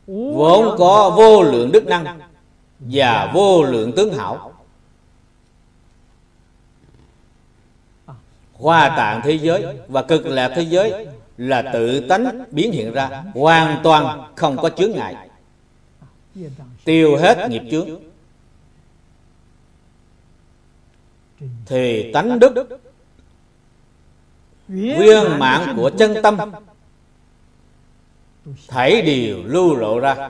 [0.08, 2.20] vốn có vô lượng đức năng
[2.80, 4.54] và vô lượng tướng hảo.
[8.54, 11.08] Hoa tạng thế giới và cực lạc thế giới
[11.38, 15.16] là tự tánh biến hiện ra hoàn toàn không có chướng ngại.
[16.86, 18.09] Tiêu hết nghiệp chướng
[21.66, 22.68] thì tánh đức
[24.68, 26.38] viên mạng của chân tâm
[28.68, 30.30] thảy đều lưu lộ ra.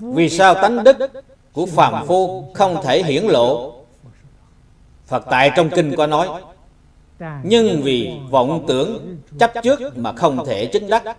[0.00, 0.96] vì sao tánh đức
[1.52, 3.74] của phàm phu không thể hiển lộ?
[5.06, 6.28] Phật tại trong kinh có nói
[7.42, 11.16] Nhưng vì vọng tưởng chấp trước mà không thể chứng đắc.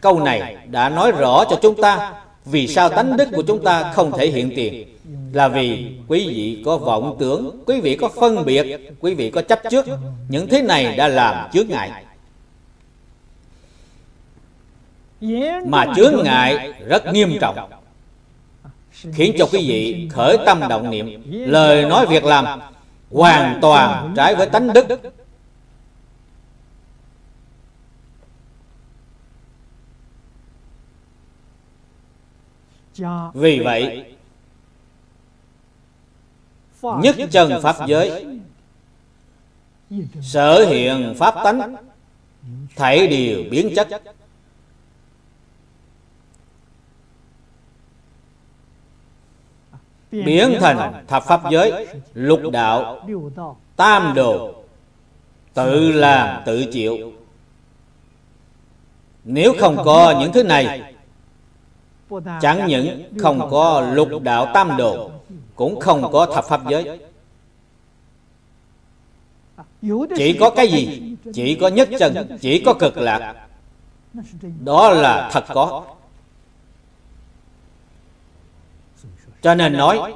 [0.00, 2.22] Câu này đã nói rõ cho chúng ta.
[2.44, 4.93] Vì sao tánh đức của chúng ta không thể hiện tiền
[5.32, 9.42] là vì quý vị có vọng tưởng, Quý vị có phân biệt, Quý vị có
[9.42, 9.86] chấp trước.
[10.28, 12.04] Những thứ này đã làm chướng ngại.
[15.66, 17.70] Mà chướng ngại rất nghiêm trọng,
[19.12, 21.22] Khiến cho quý vị khởi tâm động niệm.
[21.26, 22.60] Lời nói việc làm
[23.10, 24.86] hoàn toàn trái với tánh đức.
[33.34, 34.13] Vì vậy
[37.02, 38.26] nhất chân pháp giới.
[40.22, 41.76] sở hiện pháp tánh.
[42.76, 44.02] Thảy đều biến chất.
[50.10, 51.86] Biến thành thập pháp giới.
[52.14, 53.08] Lục đạo.
[53.76, 54.54] tam đồ.
[55.54, 57.12] tự làm tự chịu.
[59.24, 60.94] nếu không có những thứ này
[62.40, 65.10] chẳng những không có lục đạo tam đồ
[65.54, 67.00] cũng không có thập pháp giới.
[70.16, 71.16] chỉ có cái gì?
[71.34, 73.46] Chỉ có nhất chân chỉ có cực lạc.
[74.64, 75.84] Đó là thật có.
[79.42, 80.14] Cho nên nói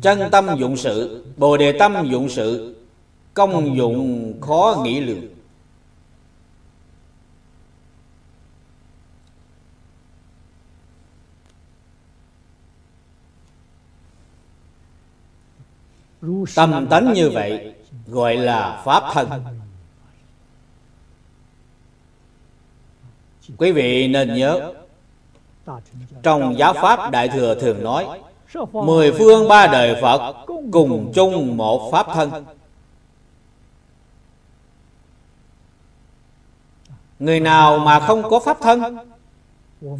[0.00, 2.76] chân tâm dụng sự bồ đề tâm dụng sự
[3.34, 5.39] công dụng khó nghĩ lường
[16.54, 17.74] tâm tánh như vậy
[18.06, 19.30] gọi là pháp thân.
[23.56, 24.72] Quý vị nên nhớ
[26.22, 28.20] trong giáo pháp Đại Thừa thường nói
[28.72, 30.34] Mười phương ba đời Phật
[30.72, 32.44] cùng chung một Pháp thân.
[37.18, 38.96] Người nào mà không có Pháp thân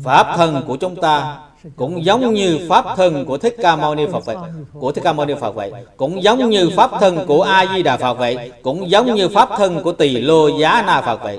[0.05, 1.41] Pháp thân của chúng ta
[1.77, 4.37] cũng giống như pháp thân của thích ca mâu ni phật vậy
[4.73, 7.83] của thích ca mâu ni phật vậy cũng giống như pháp thân của a di
[7.83, 11.39] đà phật vậy cũng giống như pháp thân của tỳ lô giá na phật vậy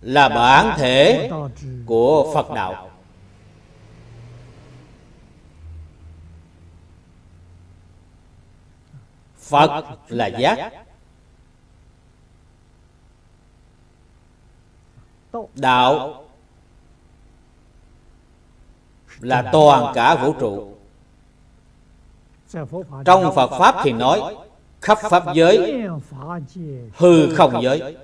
[0.00, 1.30] là bản thể
[1.86, 2.90] của Phật đạo.
[9.38, 10.72] Phật là giác.
[15.54, 16.24] Đạo
[19.20, 20.74] là toàn cả vũ trụ.
[23.04, 24.36] trong phật pháp thì nói
[24.80, 25.86] khắp pháp giới
[26.96, 27.96] hư không giới.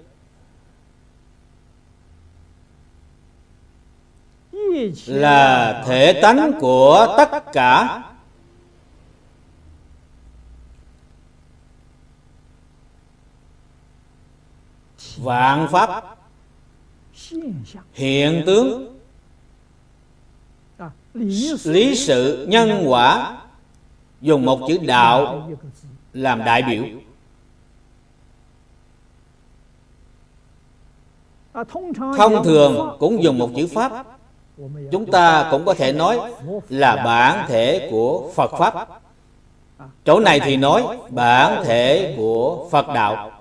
[5.07, 8.03] Là thể tánh của tất cả.
[15.17, 16.17] Vạn pháp
[17.93, 18.96] hiện tướng
[21.65, 23.37] lý sự nhân quả
[24.21, 25.49] dùng một chữ đạo
[26.13, 26.85] làm đại biểu.
[32.17, 34.07] Thông thường cũng dùng một chữ pháp.
[34.93, 36.21] Chúng ta cũng có thể nói
[36.69, 38.89] là bản thể của phật pháp.
[40.05, 43.33] Chỗ này thì nói bản thể của phật đạo.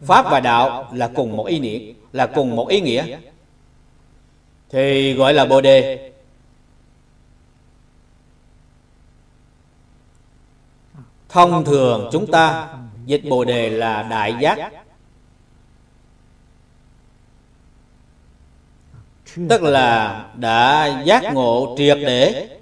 [0.00, 3.18] Pháp và đạo là cùng một ý nghĩa, là cùng một ý nghĩa.
[4.70, 6.11] Thì gọi là bồ đề.
[11.32, 12.68] Thông thường chúng ta
[13.04, 14.72] dịch bồ đề là đại giác
[19.48, 22.58] tức là đã giác ngộ triệt để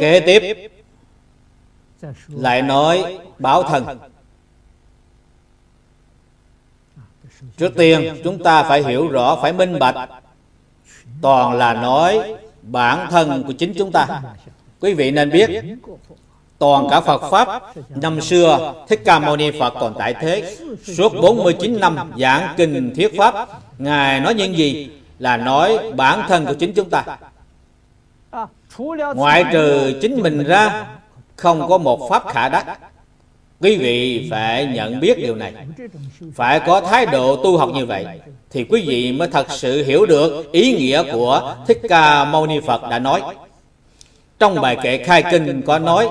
[0.00, 0.70] kế tiếp,
[2.28, 3.98] lại nói báo thần.
[7.56, 10.08] trước tiên, chúng ta phải hiểu rõ, phải minh bạch
[11.22, 14.06] toàn là nói bản thân của chính chúng ta.
[14.80, 15.50] Quý vị nên biết,
[16.58, 17.62] toàn cả Phật Pháp,
[17.94, 20.56] năm xưa Thích Ca Mâu Ni Phật còn tại thế.
[20.96, 26.46] Suốt 49 năm giảng kinh thuyết Pháp, Ngài nói những gì Là nói bản thân
[26.46, 27.04] của chính chúng ta.
[29.14, 30.86] Ngoại trừ chính mình ra,
[31.36, 32.78] Không có một Pháp khả đắc.
[33.60, 35.54] Quý vị phải nhận biết điều này.
[36.34, 38.06] Phải có thái độ tu học như vậy
[38.50, 42.60] Thì quý vị mới thật sự hiểu được Ý nghĩa của Thích Ca Mâu Ni
[42.60, 43.22] Phật đã nói.
[44.38, 46.08] Trong bài kệ khai kinh có nói,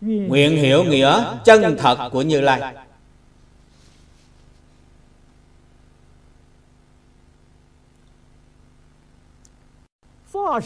[0.00, 2.74] Nguyện hiểu nghĩa chân thật của Như Lai.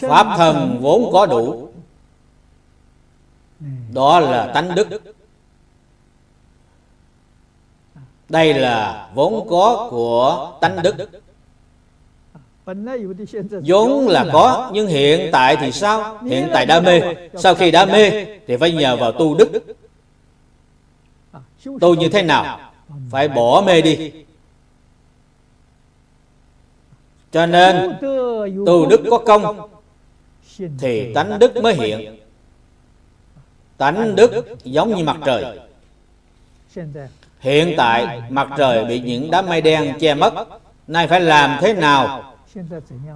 [0.00, 1.68] Pháp thân vốn có đủ,
[3.92, 5.15] Đó là tánh đức.
[8.28, 10.94] Đây là vốn có của tánh đức.
[13.66, 16.18] Vốn là có, nhưng hiện tại thì sao?
[16.22, 17.00] Hiện tại đam mê.
[17.34, 19.48] Sau khi đam mê, thì phải nhờ vào tu đức.
[21.80, 22.72] Tu như thế nào?
[23.10, 24.12] Phải bỏ mê đi.
[27.32, 27.96] Cho nên,
[28.66, 29.70] tu đức có công,
[30.78, 32.16] thì tánh đức mới hiện.
[33.76, 35.58] Tánh đức giống như mặt trời
[37.40, 40.34] hiện tại mặt trời bị những đám mây đen che mất.
[40.86, 42.34] Nay phải làm thế nào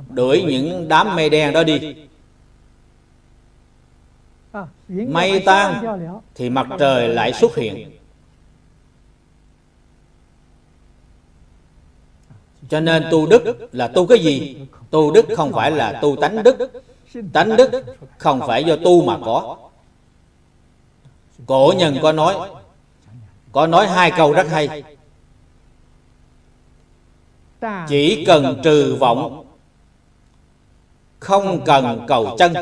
[0.09, 1.97] đuổi những đám mây đen đó đi?
[4.89, 5.85] Mây tan
[6.35, 7.91] thì mặt trời lại xuất hiện.
[12.69, 14.67] Cho nên tu đức là tu cái gì?
[14.91, 16.83] Tu đức không phải là tu tánh đức.
[17.33, 17.71] Tánh đức
[18.19, 19.57] không phải do tu mà có.
[21.47, 22.51] Cổ nhân có nói
[23.53, 24.83] có nói hai câu rất hay.
[27.89, 29.47] chỉ cần trừ vọng
[31.19, 32.55] không cần cầu chân.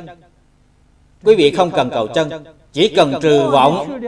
[1.24, 2.44] quý vị không cần cầu chân.
[2.72, 4.00] Chỉ cần trừ vọng.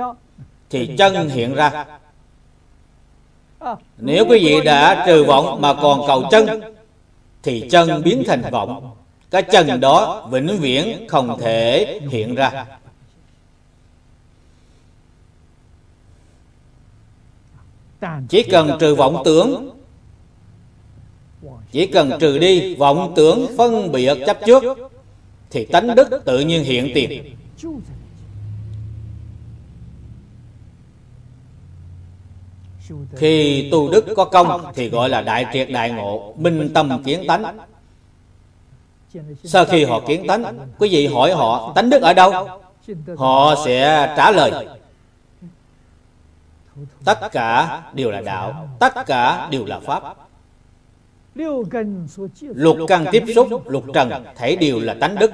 [0.71, 1.85] thì chân hiện ra.
[3.99, 6.61] Nếu quý vị đã trừ vọng mà còn cầu chân
[7.43, 8.91] thì chân biến thành vọng.
[9.31, 12.67] cái chân đó vĩnh viễn không thể hiện ra
[18.29, 19.71] chỉ cần trừ vọng tưởng.
[21.73, 24.63] Chỉ cần trừ đi vọng tưởng phân biệt chấp trước,
[25.51, 27.37] thì tánh đức tự nhiên hiện tiền.
[33.17, 37.25] Khi tu đức có công, thì gọi là đại triệt đại ngộ, minh tâm kiến
[37.29, 37.59] tánh.
[39.45, 42.49] Sau khi họ kiến tánh, quý vị hỏi họ, tánh đức ở đâu?
[43.17, 44.67] Họ sẽ trả lời
[47.05, 50.03] tất cả đều là đạo tất cả đều là pháp.
[52.41, 55.31] Lục căn tiếp xúc, lục trần Thể đều là tánh đức.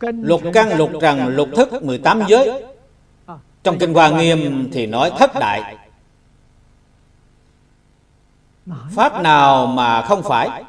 [0.00, 2.64] Lục căn, lục trần, lục thức 18 giới.
[3.62, 5.76] Trong Kinh Hoa Nghiêm thì nói thất đại.
[8.94, 10.64] Pháp nào mà không phải?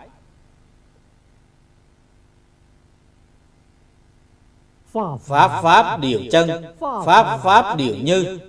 [5.22, 6.66] Pháp pháp điều chân.
[6.80, 8.40] Pháp pháp điều như.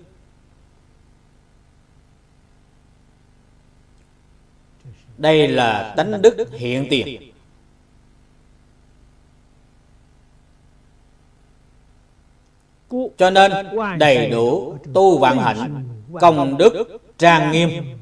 [5.18, 7.32] Đây là tánh đức hiện tiền.
[13.18, 13.52] Cho nên,
[13.98, 15.84] đầy đủ tu vạn hạnh,
[16.20, 16.72] công đức,
[17.18, 17.98] trang nghiêm,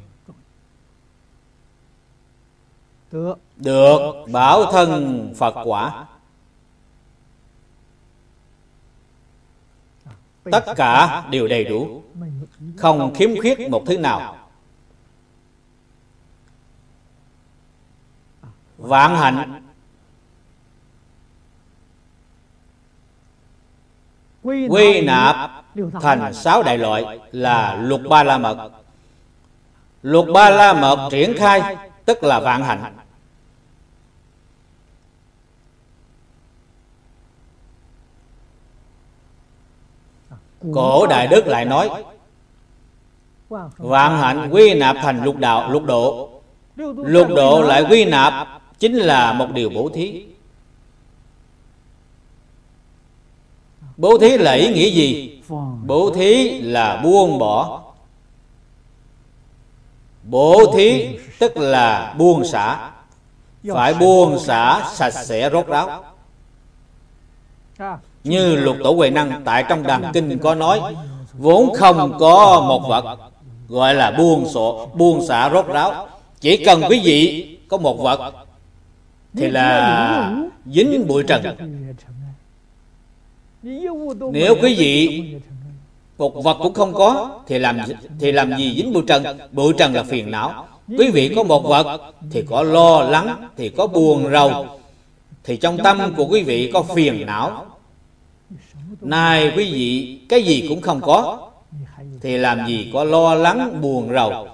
[3.56, 4.00] được
[4.32, 6.06] bảo thân phật quả.
[10.52, 12.02] Tất cả đều đầy đủ.
[12.76, 14.34] Không khiếm khuyết một thứ nào.
[18.78, 19.62] vạn hạnh.
[24.42, 25.50] Quy nạp
[26.00, 28.70] thành sáu đại loại là luật ba la mật.
[30.02, 32.97] Luật ba la mật triển khai tức là vạn hạnh
[40.74, 41.90] cổ đại đức lại nói,
[43.76, 46.30] vạn hạnh quy nạp thành lục đạo, lục độ.
[46.97, 48.48] Lục độ lại quy nạp
[48.78, 50.24] chính là một điều bố thí.
[53.97, 55.43] Bố thí là ý nghĩa gì?
[55.86, 57.82] Bố thí là buông bỏ.
[60.22, 62.90] Bố thí tức là buông xả.
[63.72, 66.05] Phải buông xả sạch sẽ rốt ráo
[68.24, 70.80] như lục tổ huệ năng tại trong đàn kinh có nói
[71.32, 73.18] vốn không có một vật
[73.68, 76.08] gọi là buông sổ buông xả rốt ráo.
[76.40, 78.32] chỉ cần quý vị có một vật
[79.36, 80.36] thì là
[80.66, 81.42] dính bụi trần.
[84.32, 85.24] nếu quý vị
[86.18, 87.78] một vật cũng không có thì làm
[88.20, 89.38] thì làm gì dính bụi trần?
[89.52, 90.66] bụi trần là phiền não.
[90.98, 92.00] Quý vị có một vật
[92.30, 94.66] thì có lo lắng thì có buồn rầu.
[95.44, 97.66] Thì trong tâm của quý vị có phiền não
[99.00, 101.50] nay quý vị, cái gì cũng không có.
[102.20, 104.48] Thì làm gì có lo lắng, buồn rầu?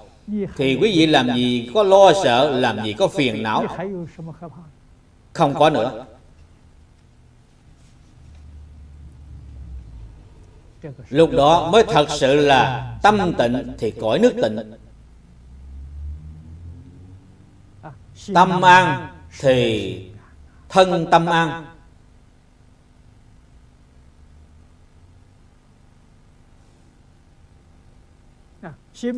[0.57, 3.65] Thì quý vị làm gì có lo sợ, làm gì có phiền não?
[5.33, 6.05] Không có nữa.
[11.09, 14.73] Lúc đó mới thật sự là tâm tịnh thì cõi nước tịnh.
[18.33, 19.07] Tâm an
[19.39, 20.11] thì
[20.69, 21.65] thân tâm an.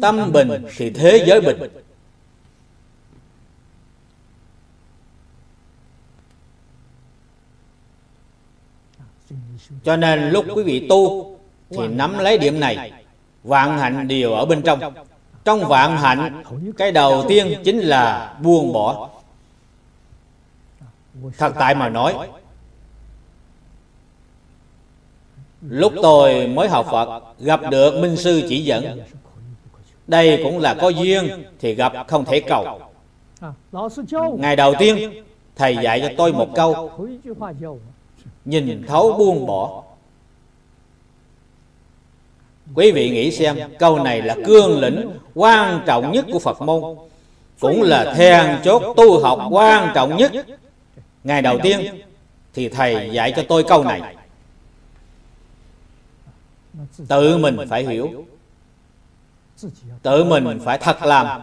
[0.01, 1.57] Tâm bình thì thế giới bình.
[9.83, 11.37] Cho nên lúc quý vị tu
[11.69, 12.91] thì nắm lấy điểm này
[13.43, 14.93] vạn hạnh đều ở bên trong.
[15.45, 16.43] Trong vạn hạnh
[16.77, 19.09] cái đầu tiên chính là buông bỏ.
[21.37, 22.15] Thật tại mà nói
[25.61, 29.01] lúc tôi mới học phật gặp được minh sư chỉ dẫn
[30.07, 32.79] đây cũng là có duyên thì gặp không thể cầu.
[34.38, 35.23] Ngày đầu tiên
[35.55, 36.91] thầy dạy cho tôi một câu.
[38.45, 39.84] Nhìn thấu buông bỏ.
[42.75, 46.95] Quý vị nghĩ xem câu này là cương lĩnh quan trọng nhất của phật môn
[47.59, 50.31] cũng là then chốt tu học quan trọng nhất.
[51.23, 52.01] Ngày đầu tiên
[52.53, 54.15] thì thầy dạy cho tôi câu này.
[57.07, 58.25] Tự mình phải hiểu
[60.01, 61.41] tự mình phải thật làm.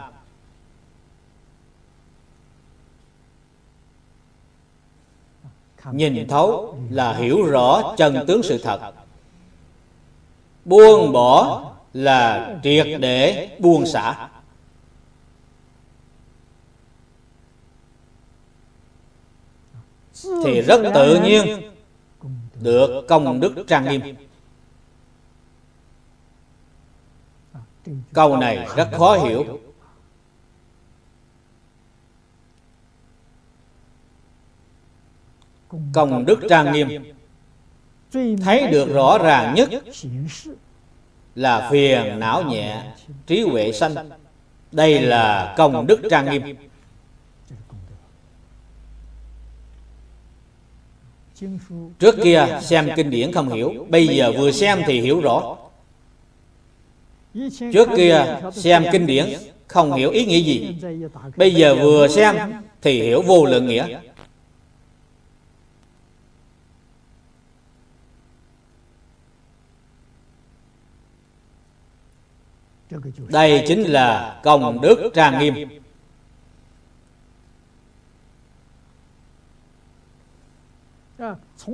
[5.91, 8.93] Nhìn thấu là hiểu rõ chân tướng sự thật.
[10.65, 11.63] Buông bỏ
[11.93, 14.29] là triệt để buông xả.
[20.43, 21.71] Thì rất tự nhiên
[22.61, 24.24] được công đức trang nghiêm.
[28.13, 29.59] Câu này rất khó hiểu.
[35.93, 37.13] Công đức trang nghiêm
[38.43, 39.69] thấy được rõ ràng nhất
[41.35, 42.83] là phiền não nhẹ,
[43.27, 43.95] trí huệ sanh.
[44.71, 46.57] Đây là công đức trang nghiêm.
[51.99, 55.57] Trước kia xem kinh điển không hiểu, bây giờ vừa xem thì hiểu rõ
[57.73, 59.25] trước kia, xem kinh điển,
[59.67, 60.75] không hiểu ý nghĩa gì.
[61.35, 62.35] Bây giờ vừa xem,
[62.81, 63.99] thì hiểu vô lượng nghĩa.
[73.29, 75.69] Đây chính là công đức trang nghiêm.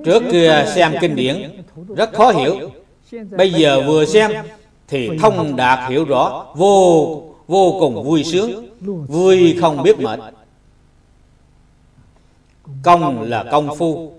[0.05, 1.63] Trước kia xem kinh điển,
[1.95, 2.71] rất khó hiểu.
[3.29, 4.31] Bây giờ vừa xem
[4.91, 8.71] thì thông đạt hiểu rõ Vô vô cùng vui sướng
[9.07, 10.19] Vui không biết mệt.
[12.83, 14.13] Công là công phu.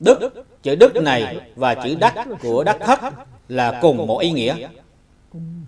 [0.00, 0.18] Đức,
[0.62, 2.98] chữ đức này và chữ đắc của đắc thất
[3.48, 4.68] là cùng một ý nghĩa.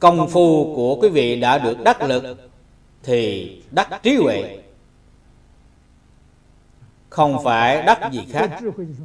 [0.01, 2.51] Công phu của quý vị đã được đắc lực
[3.03, 4.59] Thì đắc trí huệ.
[7.09, 8.61] Không phải đắc gì khác.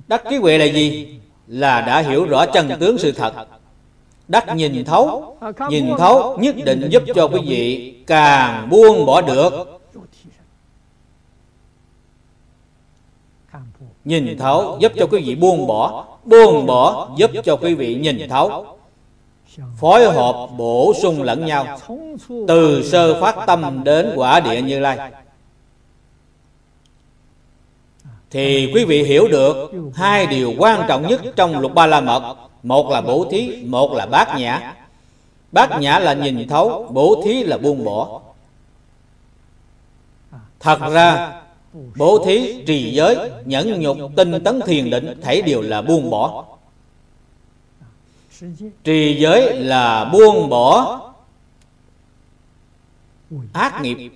[0.08, 1.20] Đắc trí huệ là gì?
[1.48, 3.34] Là đã hiểu rõ chân tướng sự thật.
[4.28, 5.38] Đắc nhìn thấu
[5.70, 9.82] Nhìn thấu nhất định giúp cho quý vị Càng buông bỏ được.
[14.06, 18.30] Nhìn thấu giúp cho quý vị buông bỏ Buông bỏ giúp cho quý vị nhìn
[18.30, 18.66] thấu.
[19.80, 21.78] Phối hợp bổ sung lẫn nhau,
[22.48, 25.12] Từ sơ phát tâm đến quả địa như lai.
[28.34, 32.36] Thì quý vị hiểu được Hai điều quan trọng nhất trong lục ba la mật.
[32.64, 34.76] Một là bổ thí Một là bát nhã.
[35.52, 38.22] Bát nhã là nhìn thấu Bổ thí là buông bỏ.
[40.60, 41.40] Thật ra
[41.96, 46.46] Bố thí, trì giới, nhẫn nhục, tinh tấn thiền định Thảy đều là buông bỏ.
[48.84, 51.00] Trì giới là buông bỏ
[53.54, 54.12] ác nghiệp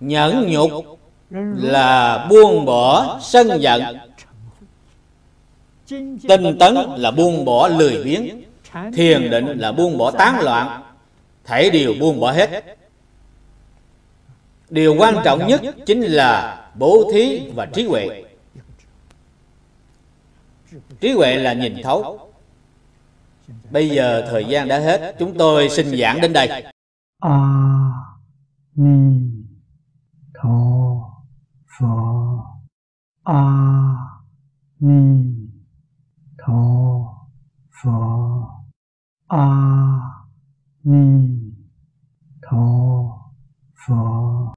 [0.00, 0.95] Nhẫn nhục
[1.30, 3.82] là buông bỏ sân giận.
[6.28, 8.42] Tinh tấn là buông bỏ lười biếng.
[8.94, 10.82] Thiền định là buông bỏ tán loạn.
[11.44, 12.64] Thảy đều buông bỏ hết.
[14.70, 18.22] Điều quan trọng nhất chính là bố thí và trí huệ.
[21.00, 22.30] Trí huệ là nhìn thấu.
[23.70, 25.14] Bây giờ thời gian đã hết.
[25.18, 26.64] Chúng tôi xin giảng đến đây.
[27.20, 27.52] A
[28.74, 29.20] Ni
[31.78, 32.62] 佛
[33.24, 34.24] 阿
[34.78, 35.50] 弥
[36.38, 37.28] 陀
[37.68, 38.64] 佛。
[39.26, 40.24] 阿
[40.80, 41.54] 弥
[42.40, 43.30] 陀
[43.74, 44.36] 佛。